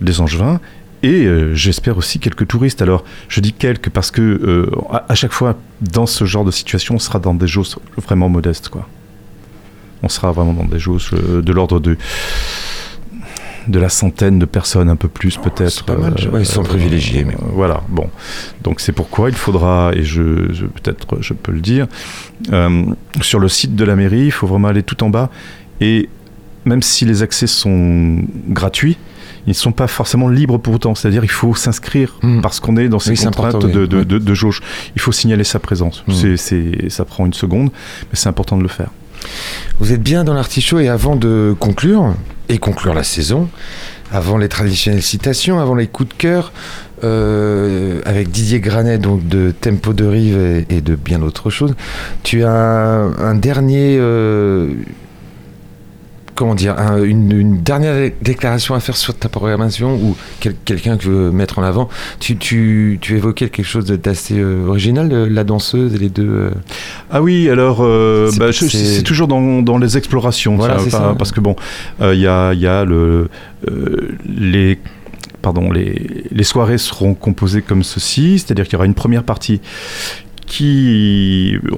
Les 0.00 0.20
Angevins 0.20 0.60
et 1.02 1.24
euh, 1.24 1.54
j'espère 1.54 1.96
aussi 1.96 2.18
quelques 2.18 2.46
touristes. 2.48 2.82
Alors, 2.82 3.04
je 3.28 3.40
dis 3.40 3.52
quelques 3.52 3.88
parce 3.90 4.10
que 4.10 4.20
euh, 4.22 4.70
à, 4.90 5.04
à 5.08 5.14
chaque 5.14 5.32
fois, 5.32 5.56
dans 5.80 6.06
ce 6.06 6.24
genre 6.24 6.44
de 6.44 6.50
situation, 6.50 6.96
on 6.96 6.98
sera 6.98 7.18
dans 7.18 7.34
des 7.34 7.46
jauges 7.46 7.76
vraiment 7.96 8.28
modestes, 8.28 8.68
quoi. 8.68 8.86
On 10.02 10.08
sera 10.08 10.32
vraiment 10.32 10.52
dans 10.54 10.64
des 10.64 10.78
jauges 10.78 11.10
euh, 11.12 11.42
de 11.42 11.52
l'ordre 11.52 11.80
de 11.80 11.96
de 13.68 13.78
la 13.78 13.90
centaine 13.90 14.38
de 14.38 14.46
personnes, 14.46 14.88
un 14.88 14.96
peu 14.96 15.06
plus 15.08 15.36
peut-être. 15.36 15.84
pas 15.84 15.94
mal, 15.94 16.14
ouais, 16.32 16.40
ils 16.40 16.46
sont 16.46 16.62
privilégiés, 16.62 17.24
mais- 17.24 17.36
voilà. 17.52 17.82
Bon, 17.90 18.08
donc 18.64 18.80
c'est 18.80 18.90
pourquoi 18.92 19.28
il 19.28 19.36
faudra, 19.36 19.92
et 19.94 20.02
je, 20.02 20.50
je- 20.52 20.64
peut-être 20.64 21.06
je 21.20 21.34
peux 21.34 21.52
le 21.52 21.60
dire, 21.60 21.86
sur 23.20 23.38
le 23.38 23.48
site 23.48 23.76
de 23.76 23.84
la 23.84 23.96
mairie, 23.96 24.24
il 24.26 24.30
faut 24.32 24.46
vraiment 24.46 24.68
aller 24.68 24.82
tout 24.82 25.04
en 25.04 25.10
bas 25.10 25.30
et 25.80 26.08
même 26.64 26.82
si 26.82 27.04
les 27.04 27.22
accès 27.22 27.46
sont 27.46 28.22
gratuits, 28.48 28.96
ils 29.50 29.56
ne 29.58 29.62
sont 29.68 29.72
pas 29.72 29.86
forcément 29.86 30.28
libres 30.28 30.58
pour 30.58 30.74
autant. 30.74 30.94
C'est-à-dire 30.94 31.24
il 31.24 31.30
faut 31.30 31.54
s'inscrire 31.54 32.16
Mm. 32.22 32.40
parce 32.40 32.60
qu'on 32.60 32.76
est 32.76 32.88
dans 32.88 32.98
ces 32.98 33.10
Oui, 33.10 33.24
contraintes 33.24 33.62
de, 33.66 33.86
de, 33.86 34.02
de- 34.04 34.18
de 34.18 34.34
jauge. 34.34 34.60
Il 34.96 35.00
faut 35.00 35.12
signaler 35.12 35.44
sa 35.44 35.58
présence. 35.58 36.02
Mm. 36.06 36.12
C'est, 36.12 36.36
c'est- 36.36 36.88
ça 36.88 37.04
prend 37.04 37.26
une 37.26 37.34
seconde, 37.34 37.70
mais 38.04 38.14
c'est 38.14 38.28
important 38.28 38.56
de 38.56 38.62
le 38.62 38.68
faire. 38.68 38.90
Vous 39.80 39.92
êtes 39.92 40.02
bien 40.02 40.24
dans 40.24 40.34
l'artichaut 40.34 40.78
et 40.78 40.88
avant 40.88 41.14
de 41.16 41.54
conclure, 41.58 42.14
et 42.48 42.58
conclure 42.58 42.94
la 42.94 43.04
saison, 43.04 43.48
avant 44.12 44.38
les 44.38 44.48
traditionnelles 44.48 45.02
citations, 45.02 45.60
avant 45.60 45.74
les 45.74 45.86
coups 45.86 46.08
de 46.08 46.14
cœur, 46.14 46.52
euh, 47.04 48.00
avec 48.04 48.30
Didier 48.30 48.60
Granet, 48.60 48.98
donc 48.98 49.26
de 49.28 49.52
Tempo 49.58 49.92
de 49.92 50.04
Rive 50.04 50.38
et, 50.38 50.66
et 50.76 50.80
de 50.80 50.94
bien 50.96 51.18
d'autres 51.18 51.50
choses. 51.50 51.74
Tu 52.22 52.44
as 52.44 52.50
un, 52.50 53.12
un 53.18 53.34
dernier. 53.34 53.96
euh, 54.00 54.72
comment 56.40 56.54
dire 56.54 56.78
un- 56.78 57.02
une, 57.02 57.30
une 57.32 57.60
dernière 57.60 57.94
dé- 57.94 58.14
déclaration 58.22 58.74
à 58.74 58.80
faire 58.80 58.96
sur 58.96 59.14
ta 59.14 59.28
programmation 59.28 59.94
ou 59.96 60.16
quel- 60.40 60.54
quelqu'un 60.64 60.96
que 60.96 61.04
veux 61.06 61.30
mettre 61.30 61.58
en 61.58 61.62
avant. 61.62 61.90
Tu, 62.18 62.38
tu, 62.38 62.96
tu 63.02 63.14
évoquais 63.16 63.50
quelque 63.50 63.66
chose 63.66 63.84
d'assez 63.84 64.38
euh, 64.38 64.66
original, 64.66 65.10
euh, 65.12 65.28
la 65.28 65.44
danseuse 65.44 65.94
et 65.94 65.98
les 65.98 66.08
deux. 66.08 66.26
euh, 66.26 66.50
Ah 67.10 67.20
oui, 67.20 67.50
alors 67.50 67.76
C'est- 68.30 68.38
bah, 68.38 68.50
je- 68.52 68.64
c'est- 68.64 69.02
toujours 69.02 69.28
dans, 69.28 69.60
dans 69.60 69.76
les 69.76 69.98
explorations, 69.98 70.56
Voilà, 70.56 70.78
ça, 70.78 70.84
c'est 70.88 70.94
enfin, 70.96 71.08
ça. 71.10 71.14
parce 71.18 71.30
que 71.32 71.40
bon, 71.40 71.56
il 72.00 72.14
y 72.18 72.26
a, 72.26 72.54
il 72.54 72.60
y 72.60 72.66
a 72.66 72.86
le, 72.86 73.28
les, 74.26 74.78
pardon, 75.42 75.70
les, 75.70 76.24
les 76.30 76.44
soirées 76.44 76.78
seront 76.78 77.12
composées 77.14 77.60
comme 77.62 77.82
ceci, 77.82 78.38
c'est-à-dire 78.38 78.64
qu'il 78.64 78.72
y 78.74 78.76
aura 78.76 78.86
une 78.86 78.94
première 78.94 79.24
partie 79.24 79.60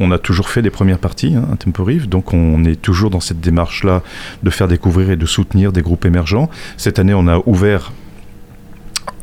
on 0.00 0.10
a 0.10 0.18
toujours 0.18 0.48
fait 0.48 0.62
des 0.62 0.70
premières 0.70 0.98
parties, 0.98 1.34
hein, 1.36 1.46
à 1.52 1.56
Temporive, 1.56 2.08
donc 2.08 2.32
on 2.32 2.64
est 2.64 2.80
toujours 2.80 3.10
dans 3.10 3.20
cette 3.20 3.40
démarche-là 3.40 4.02
de 4.42 4.50
faire 4.50 4.68
découvrir 4.68 5.10
et 5.10 5.16
de 5.16 5.26
soutenir 5.26 5.72
des 5.72 5.82
groupes 5.82 6.04
émergents. 6.04 6.48
Cette 6.76 6.98
année, 6.98 7.14
on 7.14 7.28
a 7.28 7.40
ouvert 7.46 7.92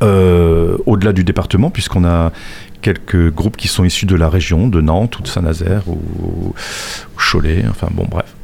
euh, 0.02 0.76
au-delà 0.86 1.12
du 1.12 1.24
département, 1.24 1.70
puisqu'on 1.70 2.04
a 2.04 2.32
quelques 2.80 3.30
groupes 3.32 3.56
qui 3.56 3.68
sont 3.68 3.84
issus 3.84 4.06
de 4.06 4.14
la 4.14 4.28
région, 4.28 4.68
de 4.68 4.80
Nantes 4.80 5.18
ou 5.18 5.22
de 5.22 5.28
Saint-Nazaire 5.28 5.82
ou, 5.86 6.00
ou 6.22 6.54
Cholet, 7.16 7.64
enfin 7.68 7.88
bon, 7.90 8.06
bref. 8.10 8.34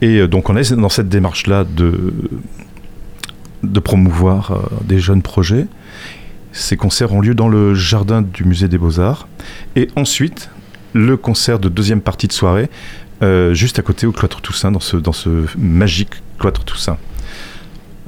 Et 0.00 0.18
euh, 0.18 0.28
donc 0.28 0.48
on 0.48 0.56
est 0.56 0.72
dans 0.72 0.88
cette 0.88 1.08
démarche-là 1.08 1.64
de, 1.64 2.14
de 3.62 3.80
promouvoir 3.80 4.52
euh, 4.52 4.56
des 4.84 4.98
jeunes 4.98 5.22
projets. 5.22 5.66
Ces 6.52 6.76
concerts 6.76 7.12
ont 7.12 7.20
lieu 7.20 7.34
dans 7.34 7.48
le 7.48 7.74
jardin 7.74 8.22
du 8.22 8.44
musée 8.44 8.68
des 8.68 8.78
Beaux-Arts. 8.78 9.28
Et 9.76 9.88
ensuite, 9.96 10.50
le 10.92 11.16
concert 11.16 11.58
de 11.58 11.68
deuxième 11.68 12.00
partie 12.00 12.28
de 12.28 12.32
soirée, 12.32 12.68
euh, 13.22 13.54
juste 13.54 13.78
à 13.78 13.82
côté 13.82 14.06
au 14.06 14.12
Cloître 14.12 14.40
Toussaint, 14.40 14.70
dans 14.70 14.80
ce, 14.80 14.96
dans 14.96 15.12
ce 15.12 15.46
magique 15.56 16.10
Cloître 16.38 16.64
Toussaint. 16.64 16.98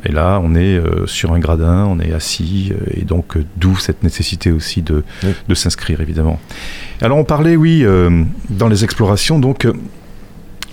Et 0.04 0.12
là, 0.12 0.40
on 0.42 0.54
est 0.54 0.76
euh, 0.76 1.06
sur 1.06 1.32
un 1.32 1.38
gradin, 1.38 1.86
on 1.86 1.98
est 1.98 2.12
assis, 2.12 2.72
euh, 2.72 2.84
et 2.94 3.02
donc 3.02 3.36
euh, 3.36 3.44
d'où 3.56 3.76
cette 3.76 4.02
nécessité 4.02 4.52
aussi 4.52 4.82
de, 4.82 5.02
Oui. 5.22 5.30
de 5.48 5.54
s'inscrire, 5.54 6.00
évidemment. 6.00 6.38
Alors, 7.00 7.16
on 7.16 7.24
parlait, 7.24 7.56
oui, 7.56 7.84
dans 8.50 8.68
les 8.68 8.84
explorations, 8.84 9.38
donc. 9.38 9.66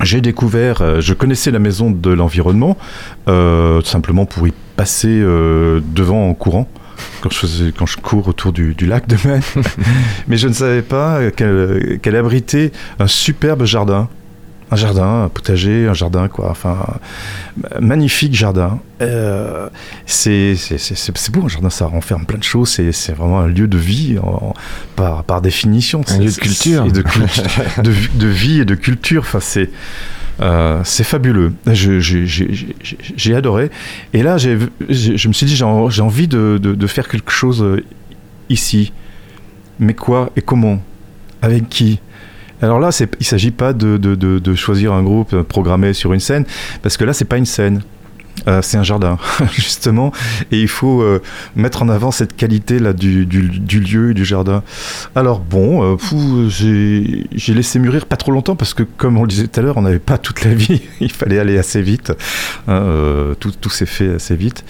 j'ai 0.02 0.22
découvert, 0.22 1.00
je 1.00 1.14
connaissais 1.14 1.52
la 1.52 1.60
maison 1.60 1.92
de 1.92 2.10
l'environnement, 2.10 2.78
simplement 3.84 4.26
pour 4.26 4.48
y 4.48 4.54
passer 4.76 5.20
devant 5.20 6.30
en 6.30 6.34
courant, 6.34 6.68
quand 7.22 7.32
je, 7.32 7.38
faisais, 7.38 7.72
quand 7.78 7.86
je 7.86 7.98
cours 7.98 8.28
autour 8.28 8.52
du, 8.54 8.74
du 8.74 8.86
lac 8.86 9.08
de 9.08 9.18
Maine. 9.28 9.42
Mais 10.28 10.38
je 10.38 10.48
ne 10.48 10.54
savais 10.54 10.82
pas 10.82 11.20
qu'elle 11.32 12.16
abritait 12.16 12.72
un 13.00 13.08
superbe 13.08 13.66
jardin. 13.66 14.10
Un 14.74 14.78
jardin, 14.78 15.24
un 15.26 15.28
potager, 15.30 15.88
un 15.90 15.94
jardin, 15.94 16.30
quoi. 16.30 16.50
Enfin, 16.50 16.78
un 17.76 17.82
magnifique 17.82 18.34
jardin. 18.34 18.80
Euh, 19.02 19.68
c'est 20.06 20.56
c'est- 20.56 20.78
c'est- 20.78 20.96
c'est- 20.96 21.18
c'est 21.18 21.32
beau 21.34 21.44
un 21.44 21.50
jardin, 21.50 21.70
ça 21.70 21.88
renferme 21.88 22.26
plein 22.26 22.38
de 22.38 22.44
choses. 22.46 22.70
C'est 22.70 22.94
c'est 22.94 23.12
vraiment 23.12 23.42
un 23.42 23.48
lieu 23.48 23.68
de 23.68 23.78
vie 23.78 24.18
en- 24.24 24.54
par, 24.96 25.26
par 25.26 25.42
définition. 25.42 26.02
Un 26.08 26.20
lieu 26.20 26.32
de 26.32 26.36
culture. 26.40 26.86
et 26.86 26.92
de, 26.92 27.04
de, 27.84 27.94
de 28.18 28.28
vie 28.28 28.62
et 28.62 28.66
de 28.66 28.76
culture. 28.76 29.24
Enfin, 29.24 29.42
c'est 29.42 29.70
euh, 30.42 30.82
c'est 30.84 31.04
fabuleux. 31.04 31.54
J'ai- 31.72 33.36
adoré. 33.36 33.70
Et 34.14 34.24
là, 34.24 34.38
je 34.38 35.28
me 35.28 35.34
suis 35.34 35.46
dit, 35.46 35.56
j'ai 35.56 35.64
en- 35.66 35.90
j'ai 35.90 36.02
envie 36.02 36.28
de, 36.28 36.88
faire 36.88 37.08
quelque 37.08 37.32
chose 37.32 37.62
euh, 37.64 37.84
ici. 38.50 38.92
Mais 39.80 39.94
quoi 39.94 40.32
et 40.36 40.42
comment? 40.42 40.82
Avec 41.42 41.70
qui? 41.70 42.00
Alors 42.62 42.80
là, 42.80 42.90
il 43.00 43.08
ne 43.20 43.24
s'agit 43.26 43.52
pas 43.52 43.74
de- 43.74 43.98
de 43.98 44.56
choisir 44.56 44.94
un 44.94 45.02
groupe 45.04 45.34
euh, 45.34 45.44
programmé 45.44 45.94
sur 45.94 46.14
une 46.14 46.20
scène, 46.20 46.46
parce 46.84 46.98
que 46.98 47.04
là, 47.06 47.14
c'est 47.14 47.26
pas 47.26 47.38
une 47.38 47.46
scène. 47.46 47.82
Euh, 48.48 48.62
c'est 48.62 48.78
un 48.78 48.84
jardin, 48.84 49.18
justement, 49.54 50.12
et 50.52 50.60
il 50.60 50.68
faut 50.68 51.02
euh, 51.02 51.22
mettre 51.56 51.84
en 51.84 51.90
avant 51.90 52.12
cette 52.12 52.36
qualité 52.36 52.80
là 52.80 52.94
du, 52.94 53.26
lieu 53.26 54.12
et 54.12 54.14
du 54.14 54.26
jardin. 54.26 54.64
Alors 55.16 55.40
bon, 55.40 55.96
euh, 55.96 56.50
j'ai 56.50 57.54
laissé 57.54 57.78
mûrir 57.78 58.06
pas 58.08 58.18
trop 58.18 58.32
longtemps 58.32 58.56
parce 58.56 58.74
que, 58.74 58.84
comme 58.84 59.18
on 59.18 59.24
le 59.24 59.28
disait 59.28 59.48
tout 59.48 59.60
à 59.60 59.64
l'heure, 59.64 59.78
on 59.78 59.84
n'avait 59.84 60.00
pas 60.00 60.18
toute 60.18 60.44
la 60.44 60.54
vie, 60.54 60.82
il 61.02 61.12
fallait 61.12 61.40
aller 61.40 61.58
assez 61.58 61.82
vite. 61.82 62.14
hein, 62.68 63.36
tout 63.40 63.52
tout 63.52 63.70
s'est 63.70 63.86
fait 63.86 64.16
assez 64.16 64.36
vite. 64.36 64.64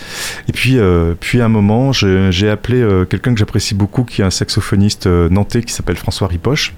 Et 0.49 0.51
puis, 0.51 0.77
puis 1.19 1.41
à 1.41 1.45
un 1.45 1.49
moment, 1.49 1.91
j'ai 1.93 2.49
appelé 2.49 2.85
quelqu'un 3.09 3.33
que 3.33 3.39
j'apprécie 3.39 3.73
beaucoup, 3.75 4.03
qui 4.03 4.21
est 4.21 4.25
un 4.25 4.31
saxophoniste 4.31 5.07
nantais 5.07 5.63
qui 5.63 5.73
s'appelle 5.73 5.97
François 5.97 6.27
Ripoche 6.27 6.73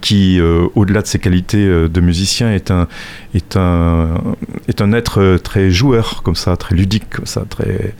qui, 0.00 0.40
euh, 0.40 0.66
au-delà 0.74 1.02
de 1.02 1.06
ses 1.06 1.18
qualités 1.18 1.66
euh, 1.66 1.88
de 1.88 2.00
musicien, 2.00 2.52
est 2.52 2.70
un, 2.70 2.88
est 3.34 3.56
un, 3.56 4.20
est 4.68 4.80
un 4.80 4.92
être 4.92 5.20
euh, 5.20 5.38
très 5.38 5.70
joueur, 5.70 6.22
comme 6.22 6.36
ça, 6.36 6.56
très 6.56 6.74
ludique, 6.74 7.08
comme 7.10 7.26
ça, 7.26 7.44
très... 7.48 7.94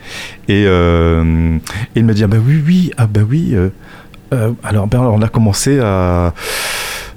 Et, 0.47 0.65
euh, 0.65 1.57
il 1.95 2.05
m'a 2.05 2.13
dit, 2.13 2.23
ah 2.23 2.27
bah 2.27 2.37
oui, 2.45 2.61
oui, 2.65 2.91
ah 2.97 3.07
bah 3.07 3.21
oui. 3.27 3.51
euh, 3.53 3.69
euh, 4.33 4.51
alors, 4.63 4.87
ben, 4.87 4.99
alors, 4.99 5.13
on 5.13 5.21
a 5.21 5.29
commencé 5.29 5.79
à, 5.79 6.33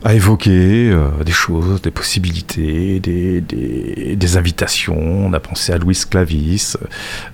à 0.03 0.15
évoquer 0.15 0.91
euh, 0.91 1.09
des 1.25 1.33
choses, 1.33 1.83
des 1.83 1.91
possibilités, 1.91 3.01
des, 3.01 3.41
des, 3.41 4.17
des 4.17 4.37
invitations. 4.37 4.99
On 4.99 5.33
a 5.33 5.41
pensé 5.41 5.73
à 5.73 5.79
Louis 5.79 5.99
Clavis. 6.09 6.75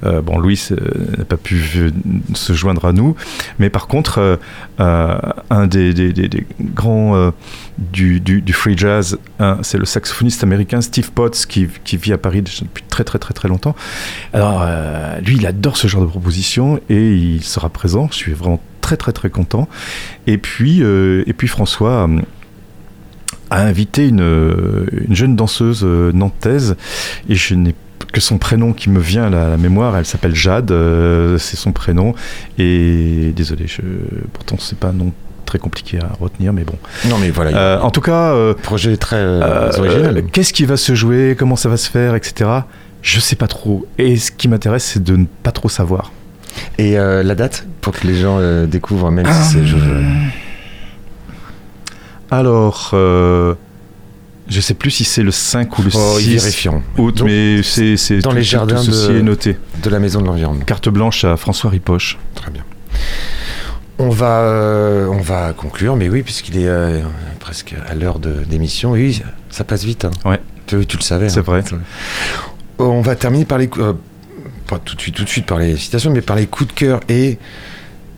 Euh, 0.04 0.20
bon, 0.20 0.38
Louis 0.38 0.60
euh, 0.72 0.76
n'a 1.18 1.24
pas 1.24 1.36
pu 1.36 1.60
se 2.34 2.52
joindre 2.52 2.84
à 2.86 2.92
nous, 2.92 3.14
mais 3.58 3.70
par 3.70 3.86
contre, 3.86 4.38
un 4.78 5.66
des, 5.66 5.94
des- 5.94 6.46
grands 6.60 7.32
du, 7.78 8.20
du- 8.20 8.42
du 8.42 8.52
free 8.52 8.76
jazz, 8.76 9.18
hein, 9.38 9.58
c'est 9.62 9.78
le 9.78 9.84
saxophoniste 9.84 10.42
américain 10.42 10.80
Steve 10.80 11.12
Potts 11.12 11.46
qui, 11.46 11.68
qui 11.84 11.96
vit 11.96 12.12
à 12.12 12.18
Paris 12.18 12.42
depuis 12.42 12.84
très 12.88 13.04
très 13.04 13.18
très 13.18 13.32
très 13.34 13.48
longtemps. 13.48 13.76
Alors, 14.32 14.66
lui, 15.24 15.36
il 15.36 15.46
adore 15.46 15.76
ce 15.76 15.86
genre 15.86 16.02
de 16.02 16.06
proposition 16.08 16.80
et 16.90 17.12
il 17.14 17.42
sera 17.44 17.68
présent. 17.68 18.08
Je 18.10 18.16
suis 18.16 18.32
vraiment 18.32 18.60
très 18.80 18.96
très 18.96 19.12
très 19.12 19.30
content. 19.30 19.68
Et 20.26 20.38
puis, 20.38 20.80
et 20.80 21.32
puis 21.36 21.48
François 21.48 22.08
a 23.50 23.62
invité 23.62 24.08
une, 24.08 24.86
une 25.08 25.14
jeune 25.14 25.36
danseuse 25.36 25.82
euh, 25.84 26.12
nantaise 26.12 26.76
et 27.28 27.34
je 27.34 27.54
n'ai 27.54 27.74
que 28.12 28.20
son 28.20 28.38
prénom 28.38 28.72
qui 28.72 28.88
me 28.88 29.00
vient 29.00 29.24
à 29.24 29.30
la, 29.30 29.46
à 29.46 29.48
la 29.50 29.56
mémoire. 29.56 29.96
Elle 29.96 30.06
s'appelle 30.06 30.34
Jade, 30.34 30.70
euh, 30.70 31.38
c'est 31.38 31.56
son 31.56 31.72
prénom. 31.72 32.14
Et 32.58 33.32
désolé, 33.36 33.66
je, 33.66 33.82
pourtant 34.32 34.56
c'est 34.58 34.78
pas 34.78 34.88
un 34.88 34.92
nom 34.92 35.12
très 35.44 35.58
compliqué 35.58 35.98
à 36.00 36.08
retenir, 36.20 36.52
mais 36.52 36.64
bon. 36.64 36.74
Non, 37.08 37.18
mais 37.18 37.30
voilà, 37.30 37.56
Euh, 37.56 37.80
en 37.80 37.90
tout 37.90 38.00
cas, 38.00 38.32
euh, 38.32 38.54
projet 38.54 38.96
très 38.96 39.22
original. 39.78 40.24
Qu'est-ce 40.32 40.52
qui 40.52 40.64
va 40.64 40.76
se 40.76 40.94
jouer? 40.94 41.36
Comment 41.38 41.56
ça 41.56 41.68
va 41.68 41.76
se 41.76 41.90
faire? 41.90 42.14
Etc. 42.14 42.48
Je 43.02 43.20
sais 43.20 43.36
pas 43.36 43.46
trop. 43.48 43.86
Et 43.98 44.16
ce 44.16 44.30
qui 44.32 44.48
m'intéresse, 44.48 44.84
c'est 44.84 45.02
de 45.02 45.16
ne 45.16 45.26
pas 45.42 45.52
trop 45.52 45.68
savoir. 45.68 46.12
Et 46.78 46.94
la 46.94 47.34
date 47.34 47.66
pour 47.80 47.92
que 47.92 48.06
les 48.06 48.14
gens 48.16 48.38
découvrent, 48.66 49.10
même 49.10 49.26
si 49.26 49.52
c'est. 49.52 49.66
je- 49.66 49.76
Alors, 52.30 52.90
euh, 52.92 53.54
je 54.48 54.60
sais 54.60 54.74
plus 54.74 54.90
si 54.90 55.04
c'est 55.04 55.22
le 55.22 55.30
5 55.30 55.78
ou 55.78 55.82
le 55.82 55.90
Oh, 55.94 56.16
ils 56.18 56.22
6 56.24 56.34
vérifieront. 56.36 56.82
août, 56.98 57.18
Donc, 57.18 57.28
mais 57.28 57.62
c'est 57.62 57.96
c'est 57.96 58.18
dans 58.18 58.30
tout- 58.30 58.36
les 58.36 58.42
jardins 58.42 58.76
tout 58.76 58.92
ceci 58.92 59.12
de- 59.12 59.18
est 59.18 59.22
noté. 59.22 59.56
De 59.82 59.90
la 59.90 59.98
maison 59.98 60.20
de 60.20 60.26
l'environnement. 60.26 60.64
Carte 60.64 60.88
blanche 60.88 61.24
à 61.24 61.36
François 61.36 61.70
Ripoche. 61.70 62.18
Très 62.34 62.50
bien. 62.50 62.62
On 63.98 64.10
va, 64.10 64.40
euh, 64.40 65.06
on 65.06 65.20
va 65.22 65.52
conclure, 65.54 65.96
mais 65.96 66.08
oui, 66.08 66.22
puisqu'il 66.22 66.58
est 66.58 66.66
euh, 66.68 67.00
presque 67.40 67.74
à 67.88 67.94
l'heure 67.94 68.18
de- 68.18 68.44
d'émission. 68.44 68.92
Oui, 68.92 69.22
ça 69.48 69.64
passe 69.64 69.84
vite. 69.84 70.04
hein. 70.04 70.10
Ouais. 70.24 70.40
Tu, 70.66 70.84
tu 70.84 70.96
le 70.98 71.02
savais. 71.02 71.28
C'est 71.28 71.38
hein. 71.38 71.42
vrai. 71.46 71.62
On 72.78 73.00
va 73.00 73.14
terminer 73.16 73.44
par 73.46 73.58
les. 73.58 73.70
euh, 73.78 73.94
pas 74.68 74.78
tout 74.78 74.96
de 74.96 75.00
suite, 75.00 75.14
tout 75.14 75.24
de 75.24 75.28
suite 75.28 75.46
par 75.46 75.58
les 75.58 75.76
citations, 75.76 76.10
mais 76.10 76.20
par 76.20 76.36
les 76.36 76.46
coups 76.46 76.68
de 76.68 76.78
cœur. 76.78 77.00
Et 77.08 77.38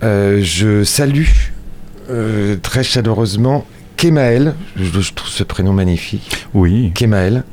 euh, 0.02 0.40
je 0.42 0.82
salue 0.82 1.26
euh, 2.10 2.56
très 2.60 2.82
chaleureusement 2.82 3.64
Kemael. 3.98 4.54
Je, 4.76 5.00
je 5.00 5.12
trouve 5.12 5.28
ce 5.28 5.44
prénom 5.44 5.72
magnifique. 5.74 6.46
Oui. 6.54 6.92
Kemael. 6.94 7.44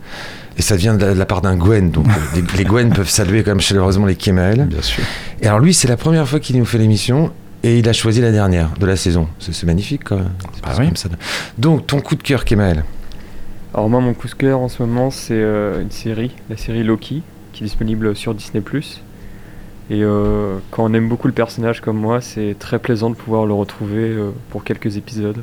Et 0.58 0.62
ça 0.62 0.78
vient 0.78 0.94
de 0.96 1.04
la, 1.06 1.14
de 1.14 1.20
la 1.20 1.26
part 1.26 1.42
d'un 1.42 1.58
Gwen. 1.58 1.92
Donc 1.92 2.08
euh, 2.08 2.12
les, 2.36 2.58
les 2.60 2.64
Gwen 2.64 2.94
peuvent 2.94 3.10
saluer 3.10 3.44
quand 3.44 3.52
même 3.52 3.60
chaleureusement 3.60 4.06
les 4.06 4.16
Kemael. 4.16 4.66
Bien 4.68 4.82
sûr. 4.82 5.04
Et 5.42 5.48
alors 5.48 5.60
lui, 5.60 5.74
c'est 5.74 5.88
la 5.90 5.98
première 5.98 6.26
fois 6.28 6.40
qu'il 6.40 6.58
nous 6.58 6.64
fait 6.66 6.78
l'émission 6.78 7.32
et 7.64 7.80
il 7.80 7.90
a 7.90 7.94
choisi 7.94 8.22
la 8.22 8.32
dernière 8.32 8.70
de 8.80 8.86
la 8.86 8.96
saison. 8.96 9.28
C'est 9.40 9.66
magnifique 9.66 10.04
quand 10.06 10.16
même. 10.18 10.32
C'est 10.54 10.62
Ah 10.64 10.70
pas 10.72 10.78
oui. 10.80 10.86
comme 10.88 10.96
ça. 10.96 11.10
Donc 11.58 11.88
ton 11.88 12.00
coup 12.00 12.16
de 12.16 12.24
cœur, 12.24 12.46
Kemael. 12.46 12.86
Alors 13.74 13.90
moi, 13.90 14.00
mon 14.00 14.14
coup 14.14 14.30
de 14.30 14.34
cœur 14.36 14.60
en 14.60 14.70
ce 14.70 14.82
moment, 14.82 15.12
c'est 15.12 15.34
euh, 15.34 15.82
une 15.82 15.92
série, 15.92 16.32
la 16.50 16.56
série 16.56 16.84
Loki, 16.84 17.24
qui 17.52 17.64
est 17.64 17.66
disponible 17.68 18.16
sur 18.16 18.34
Disney+. 18.34 18.64
Et 19.90 20.02
euh, 20.04 20.56
quand 20.72 20.86
on 20.86 20.94
aime 20.94 21.10
beaucoup 21.10 21.28
le 21.28 21.34
personnage 21.34 21.82
comme 21.82 21.98
moi, 21.98 22.22
c'est 22.22 22.56
très 22.58 22.80
plaisant 22.80 23.10
de 23.10 23.16
pouvoir 23.16 23.46
le 23.46 23.54
retrouver 23.54 24.04
euh, 24.04 24.30
pour 24.50 24.64
quelques 24.64 24.96
épisodes, 24.98 25.42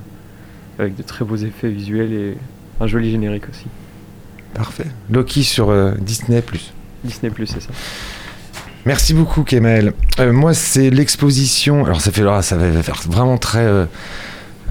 avec 0.79 0.97
de 0.97 1.03
très 1.03 1.25
beaux 1.25 1.37
effets 1.37 1.69
visuels 1.69 2.13
et 2.13 2.37
un 2.81 2.87
joli 2.87 3.11
générique 3.11 3.45
aussi. 3.51 3.67
Parfait. 4.55 4.87
Loki 5.11 5.45
sur 5.45 5.71
euh, 5.71 5.93
Disney+. 6.01 6.43
Disney+, 7.05 7.33
c'est 7.47 7.61
ça. 7.63 7.71
Merci 8.85 9.15
beaucoup, 9.15 9.45
Kemal. 9.45 9.93
Euh, 10.19 10.33
moi, 10.33 10.55
c'est 10.55 10.91
l'exposition. 10.91 11.85
Alors, 11.85 12.01
ça 12.01 12.11
fait 12.11 12.23
là, 12.23 12.43
ça 12.43 12.57
va 12.57 12.83
faire 12.83 13.01
vraiment 13.09 13.39
très. 13.39 13.61
euh, 13.65 13.85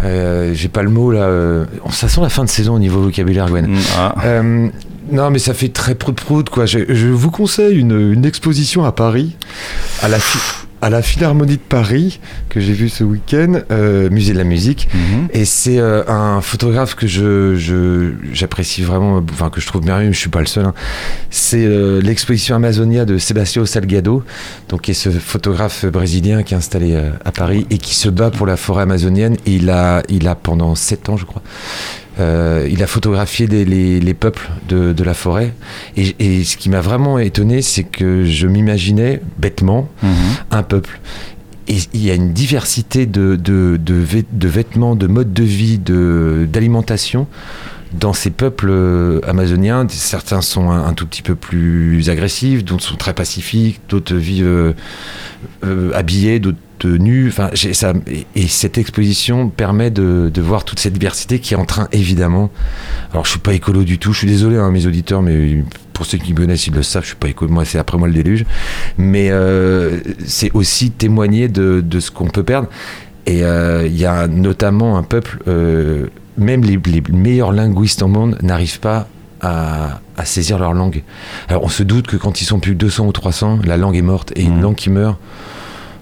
euh, 0.03 0.53
J'ai 0.53 0.67
pas 0.67 0.83
le 0.83 0.89
mot 0.89 1.11
là. 1.11 1.21
euh, 1.23 1.65
ça 1.91 2.09
sent 2.09 2.21
la 2.21 2.29
fin 2.29 2.43
de 2.43 2.49
saison 2.49 2.75
au 2.75 2.79
niveau 2.79 3.01
vocabulaire, 3.01 3.47
Gwen. 3.49 3.67
Mm, 3.67 3.77
ah. 3.97 4.15
Euh, 4.25 4.67
non, 5.11 5.29
mais 5.31 5.39
ça 5.39 5.53
fait 5.53 5.69
très 5.69 5.95
prout-prout, 5.95 6.49
quoi. 6.49 6.65
Je, 6.65 6.79
je 6.93 7.07
vous 7.07 7.31
conseille 7.31 7.77
une, 7.79 8.11
une 8.13 8.25
exposition 8.25 8.83
à 8.85 8.91
Paris, 8.91 9.35
à 10.01 10.07
la, 10.09 10.17
à 10.81 10.89
la 10.89 11.01
Philharmonie 11.01 11.57
de 11.57 11.61
Paris, 11.61 12.19
que 12.49 12.59
j'ai 12.59 12.73
vue 12.73 12.89
ce 12.89 13.03
week-end, 13.03 13.61
euh, 13.71 14.09
musée 14.09 14.33
de 14.33 14.37
la 14.37 14.43
musique. 14.43 14.87
Mhm. 14.93 15.27
Et 15.33 15.45
c'est 15.45 15.77
euh, 15.79 16.03
un 16.07 16.41
photographe 16.41 16.95
que 16.95 17.07
je 17.07 17.55
je- 17.55 18.13
j'apprécie 18.33 18.81
vraiment, 18.81 19.21
enfin 19.31 19.49
que 19.49 19.61
je 19.61 19.67
trouve 19.67 19.85
merveilleux, 19.85 20.11
je 20.11 20.17
suis 20.19 20.29
pas 20.29 20.39
le 20.39 20.45
seul. 20.47 20.65
hein. 20.65 20.73
C'est 21.29 21.65
euh, 21.65 22.01
l'exposition 22.01 22.55
Amazonia 22.55 23.05
de 23.05 23.17
Sebastião 23.17 23.65
Salgado, 23.65 24.23
donc 24.69 24.81
qui 24.81 24.91
est 24.91 24.95
ce 24.95 25.09
photographe 25.09 25.85
brésilien 25.85 26.43
qui 26.43 26.53
est 26.53 26.57
installé 26.57 26.93
euh, 26.93 27.11
à 27.25 27.31
Paris 27.31 27.67
et 27.69 27.77
qui 27.77 27.93
se 27.95 28.09
bat 28.09 28.31
pour 28.31 28.47
la 28.47 28.57
forêt 28.57 28.83
amazonienne. 28.83 29.35
Et 29.45 29.53
il 29.55 29.69
a 29.69 30.01
il 30.09 30.27
a 30.27 30.35
pendant 30.35 30.73
sept 30.75 31.09
ans, 31.09 31.17
je 31.17 31.25
crois. 31.25 31.41
Euh, 32.21 32.67
il 32.71 32.81
a 32.83 32.87
photographié 32.87 33.47
des- 33.47 33.65
les, 33.65 33.99
les 33.99 34.13
peuples 34.13 34.49
de, 34.69 34.93
de 34.93 35.03
la 35.03 35.13
forêt. 35.13 35.53
Et, 35.97 36.15
et 36.19 36.43
ce 36.43 36.55
qui 36.57 36.69
m'a 36.69 36.81
vraiment 36.81 37.19
étonné, 37.19 37.61
c'est 37.61 37.83
que 37.83 38.23
je 38.25 38.47
m'imaginais 38.47 39.21
bêtement 39.37 39.89
Mhm. 40.03 40.09
un 40.51 40.63
peuple. 40.63 40.99
Et 41.67 41.77
il 41.93 42.03
y 42.05 42.11
a 42.11 42.15
une 42.15 42.33
diversité 42.33 43.05
de, 43.05 43.35
de, 43.35 43.77
de, 43.83 43.93
vêt- 43.95 44.25
de 44.31 44.47
vêtements, 44.47 44.95
de 44.95 45.07
modes 45.07 45.33
de 45.33 45.43
vie, 45.43 45.77
de- 45.77 46.47
d'alimentation 46.51 47.27
dans 47.93 48.13
ces 48.13 48.29
peuples 48.29 48.69
euh, 48.69 49.19
amazoniens. 49.27 49.85
Certains 49.89 50.41
sont 50.41 50.71
un, 50.71 50.93
tout 50.93 51.05
petit 51.05 51.21
peu 51.21 51.35
plus 51.35 52.09
agressifs, 52.09 52.63
d'autres 52.63 52.83
sont 52.83 52.95
très 52.95 53.13
pacifiques, 53.13 53.81
d'autres 53.89 54.15
vivent 54.15 54.45
euh, 54.45 54.73
euh, 55.65 55.91
habillés, 55.93 56.39
d'autres 56.39 56.57
nus. 56.83 57.27
Enfin, 57.27 57.49
ça, 57.73 57.93
et, 58.07 58.25
et 58.35 58.47
cette 58.47 58.77
exposition 58.77 59.49
permet 59.49 59.91
de, 59.91 60.31
voir 60.37 60.63
toute 60.63 60.79
cette 60.79 60.93
diversité 60.93 61.39
qui 61.39 61.53
est 61.53 61.57
en 61.57 61.65
train, 61.65 61.87
évidemment. 61.91 62.49
Alors, 63.11 63.25
je 63.25 63.31
suis 63.31 63.39
pas 63.39 63.53
écolo 63.53 63.83
du 63.83 63.99
tout. 63.99 64.13
Je 64.13 64.19
suis 64.19 64.27
désolé, 64.27 64.57
hein, 64.57 64.71
mes 64.71 64.85
auditeurs, 64.85 65.21
mais 65.21 65.63
pour 65.93 66.05
ceux 66.05 66.17
qui 66.17 66.31
me 66.31 66.37
connaissent, 66.37 66.67
ils 66.67 66.73
le 66.73 66.83
savent. 66.83 67.03
Je 67.03 67.09
suis 67.09 67.17
pas 67.17 67.29
écolo. 67.29 67.51
Moi, 67.51 67.65
c'est 67.65 67.77
après 67.77 67.97
moi 67.97 68.07
le 68.07 68.13
déluge. 68.13 68.45
Mais 68.97 69.31
c'est 70.25 70.51
aussi 70.53 70.91
témoigner 70.91 71.49
de, 71.49 71.99
ce 71.99 72.09
qu'on 72.09 72.27
peut 72.27 72.43
perdre. 72.43 72.69
Et 73.27 73.41
il 73.41 73.97
y 73.97 74.05
a 74.05 74.27
notamment 74.27 74.97
un 74.97 75.03
peuple, 75.03 75.37
même 76.37 76.63
les, 76.63 76.79
les 76.85 77.01
meilleurs 77.11 77.51
linguistes 77.51 78.01
au 78.01 78.07
monde 78.07 78.37
n'arrivent 78.41 78.79
pas 78.79 79.07
à, 79.41 79.99
à 80.17 80.25
saisir 80.25 80.59
leur 80.59 80.73
langue. 80.73 81.03
Alors 81.49 81.63
on 81.63 81.69
se 81.69 81.83
doute 81.83 82.07
que 82.07 82.17
quand 82.17 82.41
ils 82.41 82.45
sont 82.45 82.59
plus 82.59 82.73
que 82.73 82.77
200 82.77 83.07
ou 83.07 83.11
300, 83.11 83.59
la 83.65 83.77
langue 83.77 83.95
est 83.95 84.01
morte. 84.01 84.31
Et 84.35 84.43
une 84.43 84.55
Mhm. 84.57 84.61
langue 84.61 84.75
qui 84.75 84.89
meurt, 84.89 85.17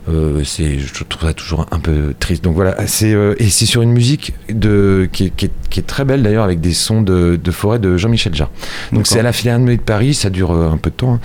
euh, 0.10 0.44
c'est, 0.44 0.80
je 0.80 1.04
trouve 1.04 1.28
ça 1.28 1.34
toujours 1.34 1.66
un 1.72 1.80
peu 1.80 2.14
triste. 2.20 2.44
Donc 2.44 2.56
voilà, 2.56 2.76
c'est, 2.88 3.14
euh, 3.14 3.36
et 3.38 3.48
c'est 3.50 3.66
sur 3.68 3.82
une 3.82 3.92
musique 3.92 4.34
de, 4.50 5.08
qui, 5.12 5.26
est, 5.26 5.30
qui 5.30 5.46
est- 5.46 5.52
qui 5.70 5.80
est 5.80 5.84
très 5.84 6.04
belle 6.04 6.24
d'ailleurs, 6.24 6.44
avec 6.44 6.60
des 6.62 6.74
sons 6.74 7.02
de, 7.04 7.40
de 7.42 7.52
forêt 7.52 7.78
de 7.80 7.96
Jean-Michel 7.96 8.34
Jarre. 8.34 8.50
Donc 8.92 9.06
c'est 9.08 9.20
à 9.20 9.24
la 9.24 9.32
Philharmonie 9.34 9.78
de 9.78 9.82
Paris, 9.84 10.16
ça 10.16 10.30
dure 10.32 10.52
euh, 10.52 10.72
un 10.72 10.78
peu 10.78 10.90
de 10.90 10.96
temps. 10.96 11.14
hein. 11.16 11.20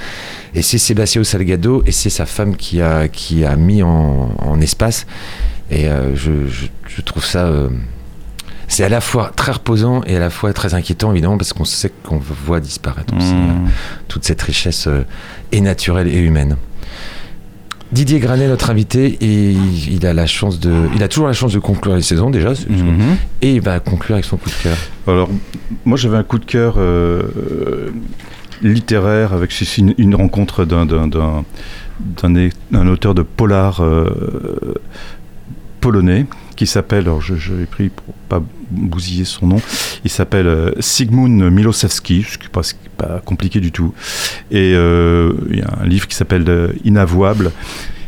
Et 0.54 0.60
c'est 0.62 0.76
Sébastien 0.78 1.24
Salgado 1.24 1.82
et 1.86 1.92
c'est 1.92 2.10
sa 2.10 2.26
femme 2.26 2.56
qui 2.56 2.80
a, 2.82 3.08
qui 3.08 3.44
a 3.44 3.56
mis 3.56 3.82
en, 3.82 4.34
en 4.38 4.60
espace. 4.60 5.06
Et 5.70 5.88
euh, 5.88 6.14
je, 6.14 6.46
je- 6.46 6.66
je 6.94 7.00
trouve 7.00 7.24
ça. 7.24 7.46
C'est 8.68 8.84
à 8.84 8.88
la 8.88 9.00
fois 9.00 9.30
très 9.34 9.52
reposant 9.52 10.02
et 10.06 10.16
à 10.16 10.18
la 10.20 10.30
fois 10.30 10.52
très 10.52 10.74
inquiétant, 10.74 11.12
évidemment, 11.12 11.36
parce 11.38 11.52
qu'on 11.52 11.64
sait 11.64 11.92
qu'on 12.02 12.18
voit 12.18 12.60
disparaître 12.60 13.14
aussi 13.16 13.32
Mhm. 13.34 13.66
euh, 13.66 13.68
toute 14.08 14.24
cette 14.24 14.42
richesse 14.42 14.86
euh, 14.86 15.02
et 15.52 15.60
naturelle 15.60 16.08
et 16.08 16.18
humaine. 16.18 16.56
Didier 17.92 18.18
Granet, 18.18 18.48
notre 18.48 18.70
invité, 18.70 19.18
et 19.20 19.52
il, 19.52 20.04
a 20.04 20.12
la 20.12 20.26
chance 20.26 20.58
de, 20.58 20.72
il 20.96 21.02
a 21.04 21.08
toujours 21.08 21.28
la 21.28 21.32
chance 21.32 21.52
de 21.52 21.60
conclure 21.60 21.94
les 21.94 22.02
saisons 22.02 22.30
déjà, 22.30 22.50
Mhm. 22.68 23.16
et 23.42 23.54
il 23.54 23.60
va 23.60 23.78
conclure 23.78 24.14
avec 24.16 24.24
son 24.24 24.36
coup 24.36 24.48
de 24.50 24.54
cœur. 24.62 24.76
Alors, 25.06 25.28
moi 25.84 25.96
j'avais 25.96 26.16
un 26.16 26.24
coup 26.24 26.38
de 26.40 26.44
cœur 26.44 26.74
euh, 26.78 27.22
euh, 27.36 27.90
littéraire 28.62 29.32
avec 29.32 29.52
une, 29.78 29.94
une 29.98 30.14
rencontre 30.16 30.64
d'un, 30.64 30.86
d'un, 30.86 31.06
d'un, 31.06 31.44
d'un 32.00 32.34
é- 32.34 32.50
d'un 32.72 32.88
auteur 32.88 33.14
de 33.14 33.22
polar 33.22 33.80
euh, 33.80 34.74
polonais 35.80 36.26
qui 36.54 36.66
s'appelle, 36.66 37.04
alors 37.04 37.20
je, 37.20 37.34
je 37.34 37.54
l'ai 37.54 37.66
pris 37.66 37.88
pour 37.88 38.14
pas 38.28 38.42
bousiller 38.70 39.24
son 39.24 39.46
nom, 39.46 39.60
il 40.04 40.10
s'appelle 40.10 40.46
euh, 40.46 40.70
Sigmund 40.80 41.50
Milosevski, 41.50 42.24
ce 42.28 42.38
qui 42.38 42.46
n'est 42.46 42.50
pas, 42.96 43.20
compliqué 43.24 43.60
du 43.60 43.72
tout. 43.72 43.94
Et 44.50 44.74
euh, 44.74 45.32
il 45.50 45.58
y 45.58 45.62
a 45.62 45.78
un 45.80 45.86
livre 45.86 46.06
qui 46.06 46.14
s'appelle 46.14 46.44
euh, 46.48 46.72
Inavouable. 46.84 47.52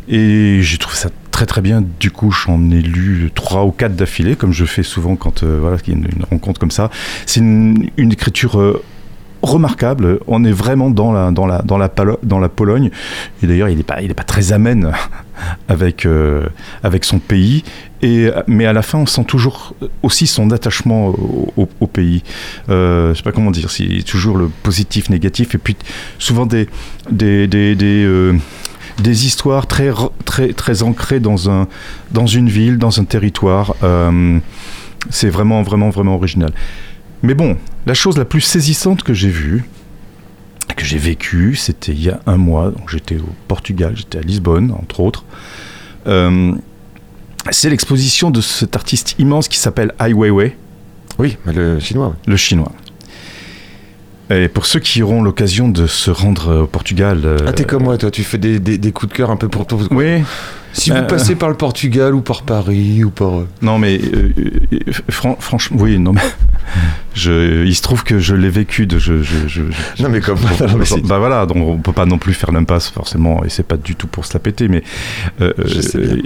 Et 0.09 0.61
j'ai 0.63 0.79
trouvé 0.79 0.97
ça 0.97 1.11
très 1.33 1.47
très 1.47 1.61
bien. 1.61 1.83
Du 2.01 2.11
coup, 2.11 2.31
j'en 2.31 2.71
ai 2.71 2.81
lu 2.81 3.31
trois 3.35 3.65
ou 3.65 3.73
quatre 3.73 3.97
d'affilée, 3.97 4.37
comme 4.37 4.53
je 4.53 4.65
fais 4.65 4.83
souvent 4.83 5.17
quand 5.17 5.43
euh, 5.43 5.59
voilà, 5.61 5.77
il 5.87 5.93
y 5.93 5.97
a 5.97 5.99
une, 5.99 6.25
rencontre 6.31 6.61
comme 6.61 6.71
ça. 6.71 6.91
C'est 7.27 7.41
une, 7.41 7.91
écriture 7.99 8.81
remarquable. 9.47 10.21
On 10.27 10.45
est 10.45 10.53
vraiment 10.53 10.91
dans 10.91 11.13
la, 11.13 11.31
dans 11.31 11.47
la, 11.47 11.63
dans 11.63 12.39
la, 12.39 12.49
Pologne. 12.49 12.91
Et 13.43 13.47
d'ailleurs, 13.47 13.69
il 13.69 13.77
n'est 13.77 13.83
pas, 13.83 13.97
pas 14.15 14.23
très 14.25 14.53
amène 14.53 14.93
avec, 15.69 16.07
euh, 16.07 16.47
avec 16.83 17.05
son 17.05 17.19
pays. 17.19 17.65
Et, 18.03 18.29
mais 18.47 18.67
à 18.67 18.73
la 18.73 18.83
fin, 18.83 18.99
on 18.99 19.07
sent 19.07 19.25
toujours 19.25 19.75
aussi 20.03 20.27
son 20.27 20.51
attachement 20.51 21.15
au, 21.57 21.87
pays. 21.87 22.23
Euh, 22.69 23.13
je 23.13 23.19
sais 23.19 23.23
pas 23.23 23.33
comment 23.33 23.51
dire, 23.51 23.71
c'est 23.71 24.03
toujours 24.05 24.37
le 24.37 24.49
positif, 24.63 25.09
négatif, 25.09 25.55
et 25.55 25.59
puis 25.59 25.77
souvent 26.19 26.47
des, 26.47 26.69
des, 27.11 27.47
des, 27.47 27.75
des, 27.75 28.05
euh, 28.05 28.35
des 28.99 29.27
histoires 29.27 29.67
très, 29.67 29.91
très, 30.25 30.53
très 30.53 30.83
ancrées 30.83 31.21
dans, 31.21 31.51
un, 31.51 31.69
dans 32.11 32.27
une 32.27 32.49
ville, 32.49 32.79
dans 32.79 33.01
un 33.01 33.05
territoire. 33.05 33.75
Euh, 33.83 34.39
c'est 35.11 35.31
vraiment, 35.31 35.63
vraiment, 35.63 35.91
vraiment 35.91 36.17
original. 36.17 36.53
Mais 37.27 37.35
bon, 37.35 37.57
la 37.87 37.95
chose 37.95 38.17
la 38.17 38.25
plus 38.25 38.41
saisissante 38.41 39.03
que 39.03 39.13
j'ai 39.13 39.31
vue, 39.31 39.65
que 40.77 40.85
j'ai 40.85 40.97
vécue, 40.99 41.57
c'était 41.57 41.91
il 41.91 42.01
y 42.03 42.09
a 42.09 42.21
un 42.27 42.37
mois. 42.37 42.71
Donc 42.71 42.89
j'étais 42.89 43.17
au 43.17 43.29
Portugal, 43.49 43.95
j'étais 43.97 44.19
à 44.19 44.21
Lisbonne, 44.21 44.71
entre 44.71 45.01
autres. 45.01 45.25
Euh, 46.07 46.53
c'est 47.51 47.69
l'exposition 47.69 48.31
de 48.31 48.41
cet 48.41 48.77
artiste 48.77 49.17
immense 49.19 49.49
qui 49.49 49.59
s'appelle 49.59 49.93
Ai 50.01 50.13
Weiwei, 50.13 50.57
Oui, 51.19 51.37
le 51.47 51.81
chinois. 51.81 52.15
le 52.29 52.37
chinois. 52.37 52.71
Et 54.31 54.47
pour 54.49 54.67
ceux 54.67 54.79
qui 54.81 55.03
auront 55.03 55.21
l'occasion 55.23 55.69
de 55.69 55.89
se 55.89 56.11
rendre 56.13 56.63
au 56.63 56.67
Portugal. 56.69 57.23
euh, 57.25 57.39
Ah, 57.47 57.53
t'es 57.53 57.65
comme 57.65 57.83
moi, 57.85 57.99
toi, 57.99 58.11
tu 58.13 58.23
fais 58.23 58.39
des, 58.39 58.59
des- 58.61 58.79
des 58.79 58.93
coups 58.93 59.11
de 59.13 59.17
cœur 59.17 59.31
un 59.33 59.37
peu 59.37 59.49
pour 59.49 59.67
tout. 59.67 59.81
Oui, 59.91 60.23
Si 60.79 60.91
vous 60.91 60.97
Euh, 60.97 61.03
passez 61.03 61.37
par 61.37 61.49
le 61.49 61.55
Portugal 61.55 62.15
ou 62.15 62.21
par 62.21 62.43
Paris 62.43 63.03
ou 63.03 63.11
par. 63.11 63.39
euh, 63.41 63.49
non 63.63 63.79
mais 63.79 63.99
euh, 63.99 64.29
fran- 65.11 65.37
franchement, 65.41 65.79
oui, 65.81 65.99
non 65.99 66.13
mais 66.13 66.21
je, 67.15 67.65
il 67.65 67.75
se 67.75 67.81
trouve 67.81 68.05
que 68.05 68.19
je 68.19 68.35
l'ai 68.35 68.51
vécu 68.51 68.87
de 68.87 68.99
je, 68.99 69.23
je, 69.23 69.49
je- 69.49 69.63
je- 69.97 70.03
Non, 70.03 70.11
mais 70.11 70.21
comme. 70.21 70.39
Non, 70.61 70.77
mais 70.79 70.85
c'est- 70.85 71.01
bah 71.07 71.19
voilà, 71.19 71.47
donc 71.47 71.57
on 71.59 71.79
peut 71.79 71.93
pas 71.95 72.05
non 72.05 72.19
plus 72.19 72.35
faire 72.35 72.53
l'impasse 72.53 72.91
forcément, 72.91 73.43
et 73.45 73.49
c'est 73.49 73.63
pas 73.67 73.79
du 73.79 73.95
tout 73.97 74.07
pour 74.07 74.27
se 74.27 74.35
la 74.35 74.41
péter, 74.41 74.69
mais 74.69 74.83
euh, 75.41 75.53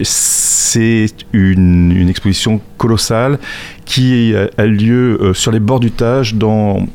c'est 0.03 1.07
une, 1.32 1.92
une 1.92 2.09
exposition 2.09 2.61
colossale 2.76 3.38
qui 3.84 4.34
a, 4.57 4.66
lieu 4.66 5.32
sur 5.34 5.53
les 5.53 5.61
bords 5.61 5.80
du 5.80 5.90
Tage 5.92 6.34
dans 6.34 6.86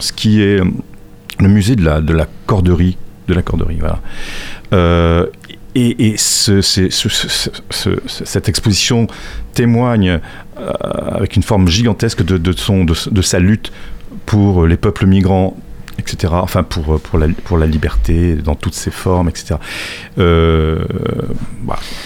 ce 0.00 0.12
qui 0.12 0.42
est 0.42 0.60
le 1.40 1.48
musée 1.48 1.76
de 1.76 1.84
la, 1.84 2.00
de 2.00 2.12
la 2.12 2.26
corderie, 2.46 2.96
de 3.28 3.34
la 3.34 3.42
corderie, 3.42 3.76
voilà. 3.80 4.00
Euh, 4.72 5.26
et, 5.80 6.08
et 6.08 6.16
ce- 6.16 6.60
c'est- 6.60 6.90
ce- 6.90 7.08
ce- 7.08 7.28
ce- 7.70 7.90
ce- 8.06 8.24
cette 8.24 8.48
exposition 8.48 9.06
témoigne 9.54 10.18
euh, 10.58 10.72
avec 11.12 11.36
une 11.36 11.42
forme 11.42 11.68
gigantesque 11.68 12.22
de, 12.24 12.36
de 12.38 12.52
son, 12.52 12.84
de, 12.84 12.94
de 13.10 13.22
sa 13.22 13.38
lutte 13.38 13.72
pour 14.26 14.66
les 14.66 14.76
peuples 14.76 15.06
migrants, 15.06 15.56
etc. 15.98 16.32
Enfin, 16.36 16.62
pour, 16.62 17.00
pour, 17.00 17.18
la, 17.18 17.26
pour 17.44 17.58
la 17.58 17.66
liberté 17.66 18.34
dans 18.36 18.54
toutes 18.54 18.74
ses 18.74 18.90
formes, 18.90 19.28
etc. 19.28 19.56
Euh. 20.18 20.84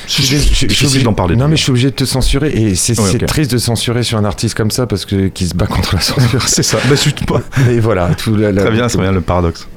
Je 0.06 0.12
suis 0.12 0.24
je 0.24 0.68
je 0.68 0.86
obligé- 0.86 1.02
d'en 1.02 1.12
parler. 1.12 1.36
Non, 1.36 1.48
mais 1.48 1.56
je 1.56 1.62
suis 1.62 1.70
obligé 1.70 1.90
de 1.90 1.94
te 1.96 2.04
censurer 2.04 2.50
et 2.50 2.74
c'est 2.74 2.98
Oui, 2.98 3.18
triste 3.26 3.52
de 3.52 3.58
censurer 3.58 4.02
sur 4.02 4.18
un 4.18 4.24
artiste 4.24 4.54
comme 4.56 4.70
ça 4.70 4.86
parce 4.86 5.04
que 5.04 5.28
qui 5.28 5.46
se 5.46 5.54
bat 5.54 5.66
contre 5.66 5.94
la 5.94 6.00
censure. 6.10 6.42
c'est 6.48 6.62
ça. 6.62 6.78
Bah, 6.88 6.94
pas. 7.26 7.40
Mais 7.66 7.78
voilà, 7.80 8.14
tout 8.14 8.34
la, 8.36 8.52
la- 8.52 8.62
Très 8.62 8.70
bien, 8.72 8.88
c'est 8.88 8.98
bien 8.98 9.12
le 9.12 9.20
paradoxe. 9.20 9.68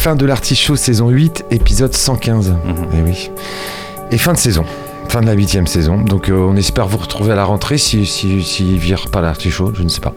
Fin 0.00 0.16
de 0.16 0.24
l'artichaut 0.24 0.76
saison 0.76 1.10
8, 1.10 1.44
épisode 1.50 1.92
115. 1.94 2.50
Mhm. 2.52 2.56
Eh 2.94 3.02
oui. 3.04 3.30
Et 4.10 4.16
fin 4.16 4.32
de 4.32 4.38
saison. 4.38 4.64
Fin 5.10 5.20
de 5.20 5.26
la 5.26 5.32
huitième 5.34 5.66
saison. 5.66 5.98
Donc 6.00 6.30
euh, 6.30 6.36
on 6.36 6.56
espère 6.56 6.86
vous 6.88 6.96
retrouver 6.96 7.32
à 7.32 7.36
la 7.36 7.44
rentrée 7.44 7.76
si, 7.76 8.06
si, 8.06 8.42
si 8.42 8.78
vire 8.78 9.08
pas 9.12 9.20
l'artichaut, 9.20 9.72
je 9.74 9.82
ne 9.82 9.88
sais 9.88 10.00
pas. 10.00 10.14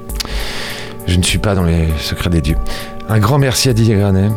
Je 1.05 1.17
ne 1.17 1.23
suis 1.23 1.37
pas 1.37 1.53
dans 1.53 1.63
les 1.63 1.89
secrets 1.99 2.29
des 2.29 2.39
dieux. 2.39 2.55
Un 3.09 3.19
grand 3.19 3.37
merci 3.39 3.67
à 3.67 3.73
Didier 3.73 3.95
Granet. 3.97 4.29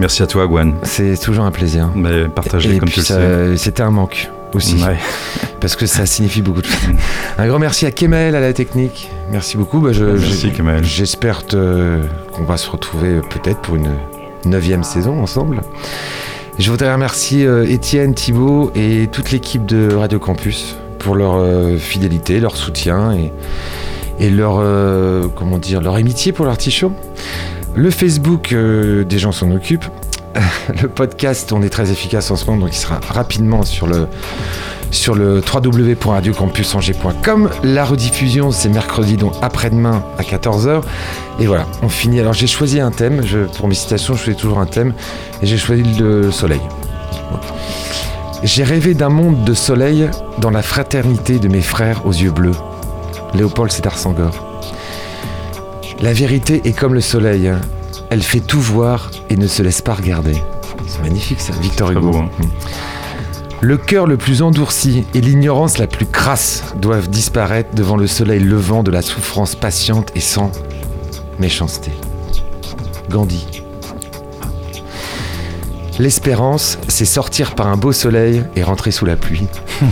Merci 0.00 0.22
à 0.22 0.26
toi, 0.26 0.46
Gwen. 0.46 0.72
C'est 0.84 1.20
toujours 1.20 1.44
un 1.44 1.50
plaisir. 1.50 1.90
Mais 1.94 2.22
Et 2.22 2.78
comme 2.78 2.88
tu 2.88 3.00
le 3.00 3.56
c'était 3.58 3.82
un 3.82 3.90
manque. 3.90 4.30
aussi. 4.54 4.76
Ouais. 4.82 4.96
Parce 5.60 5.76
que 5.76 5.84
ça 5.84 6.06
signifie 6.06 6.40
beaucoup 6.40 6.62
de 6.62 6.66
choses. 6.66 6.88
Un 7.36 7.46
grand 7.48 7.58
merci 7.58 7.84
à 7.84 7.90
Kemel 7.90 8.34
à 8.34 8.40
la 8.40 8.54
technique. 8.54 9.10
Merci 9.30 9.58
beaucoup. 9.58 9.80
Bah, 9.80 9.92
je- 9.92 10.04
Merci, 10.04 10.52
Kemal. 10.52 10.82
J'espère 10.84 11.42
qu'on 11.46 12.44
va 12.46 12.56
se 12.56 12.70
retrouver 12.70 13.08
euh, 13.08 13.20
peut-être 13.20 13.60
pour 13.60 13.76
une 13.76 13.90
neuvième 14.46 14.82
saison 14.82 15.22
ensemble. 15.22 15.60
Je 16.58 16.70
voudrais 16.70 16.90
remercier 16.90 17.44
euh, 17.44 17.68
Étienne, 17.68 18.14
Thibault 18.14 18.72
et 18.74 19.08
toute 19.12 19.30
l'équipe 19.30 19.66
de 19.66 19.94
Radio 19.94 20.18
Campus 20.18 20.76
pour 20.98 21.14
leur 21.14 21.34
euh, 21.34 21.76
fidélité, 21.76 22.40
leur 22.40 22.56
soutien 22.56 23.14
et, 24.18 24.30
leur, 24.30 24.56
euh, 24.58 25.28
comment 25.34 25.58
dire, 25.58 25.82
leur 25.82 25.96
amitié 25.96 26.32
pour 26.32 26.46
l'artichaut. 26.46 26.92
Le 27.74 27.90
Facebook, 27.90 28.54
des 28.54 29.18
gens 29.18 29.32
s'en 29.32 29.50
occupent. 29.50 29.84
Le 30.82 30.88
podcast, 30.88 31.52
on 31.52 31.60
est 31.60 31.68
très 31.68 31.90
efficace 31.92 32.30
en 32.30 32.36
ce 32.36 32.46
moment, 32.46 32.64
donc 32.64 32.74
il 32.74 32.78
sera 32.78 33.00
rapidement 33.06 33.62
sur 33.62 33.86
le, 33.86 34.06
sur 34.90 35.14
le 35.14 35.40
www.radiocampusangers.com. 35.40 37.50
La 37.62 37.84
rediffusion, 37.84 38.50
c'est 38.50 38.68
mercredi, 38.68 39.16
donc 39.16 39.34
après-demain 39.42 40.02
à 40.18 40.22
14h. 40.22 40.82
Et 41.40 41.46
voilà, 41.46 41.66
on 41.82 41.88
finit. 41.88 42.20
Alors 42.20 42.32
j'ai 42.32 42.46
choisi 42.46 42.80
un 42.80 42.90
thème, 42.90 43.22
je, 43.24 43.40
pour 43.40 43.68
mes 43.68 43.74
citations, 43.74 44.14
je 44.14 44.24
choisis 44.24 44.40
toujours 44.40 44.58
un 44.58 44.66
thème, 44.66 44.94
et 45.42 45.46
j'ai 45.46 45.58
choisi 45.58 45.82
le 45.82 46.30
soleil. 46.30 46.60
J'ai 48.42 48.64
rêvé 48.64 48.94
d'un 48.94 49.08
monde 49.08 49.44
de 49.44 49.54
soleil 49.54 50.08
dans 50.38 50.50
la 50.50 50.62
fraternité 50.62 51.38
de 51.38 51.48
mes 51.48 51.62
frères 51.62 52.06
aux 52.06 52.12
yeux 52.12 52.30
bleus. 52.30 52.54
Léopold 53.34 53.72
Sédar 53.72 53.98
Senghor. 53.98 54.30
La 56.00 56.12
vérité 56.12 56.60
est 56.64 56.72
comme 56.72 56.94
le 56.94 57.00
soleil, 57.00 57.50
elle 58.10 58.22
fait 58.22 58.40
tout 58.40 58.60
voir 58.60 59.10
et 59.30 59.36
ne 59.36 59.46
se 59.46 59.62
laisse 59.62 59.80
pas 59.80 59.94
regarder. 59.94 60.42
C'est 60.86 61.02
magnifique 61.02 61.40
ça, 61.40 61.52
Victor 61.60 61.90
Hugo. 61.90 62.10
beau, 62.10 62.18
hein. 62.18 62.28
Le 63.62 63.78
cœur 63.78 64.06
le 64.06 64.16
plus 64.16 64.42
endurci 64.42 65.04
et 65.14 65.20
l'ignorance 65.20 65.78
la 65.78 65.86
plus 65.86 66.06
crasse 66.06 66.74
doivent 66.80 67.08
disparaître 67.08 67.74
devant 67.74 67.96
le 67.96 68.06
soleil 68.06 68.40
levant 68.40 68.82
de 68.82 68.90
la 68.90 69.02
souffrance 69.02 69.54
patiente 69.54 70.12
et 70.14 70.20
sans 70.20 70.52
méchanceté. 71.38 71.90
Gandhi. 73.08 73.65
L'espérance, 75.98 76.78
c'est 76.88 77.06
sortir 77.06 77.54
par 77.54 77.68
un 77.68 77.76
beau 77.76 77.90
soleil 77.90 78.42
et 78.54 78.62
rentrer 78.62 78.90
sous 78.90 79.06
la 79.06 79.16
pluie. 79.16 79.46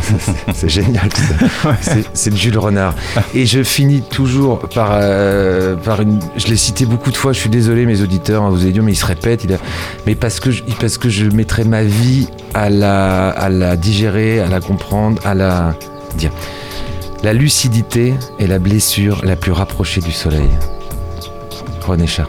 c'est 0.54 0.68
génial. 0.68 1.08
ça. 1.12 1.76
C'est- 2.12 2.30
de 2.30 2.36
Jules 2.36 2.58
Renard. 2.58 2.94
Et 3.34 3.46
je 3.46 3.62
finis 3.62 4.02
toujours 4.02 4.60
par, 4.74 4.90
euh, 4.92 5.76
par 5.76 6.02
une. 6.02 6.20
Je 6.36 6.48
l'ai 6.48 6.56
cité 6.56 6.84
beaucoup 6.84 7.10
de 7.10 7.16
fois. 7.16 7.32
Je 7.32 7.38
suis 7.40 7.48
désolé, 7.48 7.86
mes 7.86 8.02
auditeurs, 8.02 8.42
hein, 8.42 8.50
vous 8.50 8.62
avez 8.62 8.72
dit, 8.72 8.80
mais 8.80 8.92
il 8.92 8.96
se 8.96 9.06
répète. 9.06 9.44
Il 9.44 9.54
a- 9.54 9.58
mais 10.06 10.14
parce 10.14 10.40
que, 10.40 10.50
je, 10.50 10.62
parce 10.78 10.98
que 10.98 11.08
je 11.08 11.24
mettrai 11.26 11.64
ma 11.64 11.82
vie 11.82 12.28
à 12.52 12.68
la, 12.68 13.30
à 13.30 13.48
la 13.48 13.76
digérer, 13.76 14.40
à 14.40 14.48
la 14.48 14.60
comprendre, 14.60 15.22
à 15.26 15.32
la 15.34 15.74
dire. 16.18 16.32
La 17.22 17.32
lucidité 17.32 18.12
est 18.38 18.46
la 18.46 18.58
blessure 18.58 19.22
la 19.24 19.36
plus 19.36 19.52
rapprochée 19.52 20.02
du 20.02 20.12
soleil. 20.12 20.50
René 21.86 22.06
Char. 22.06 22.28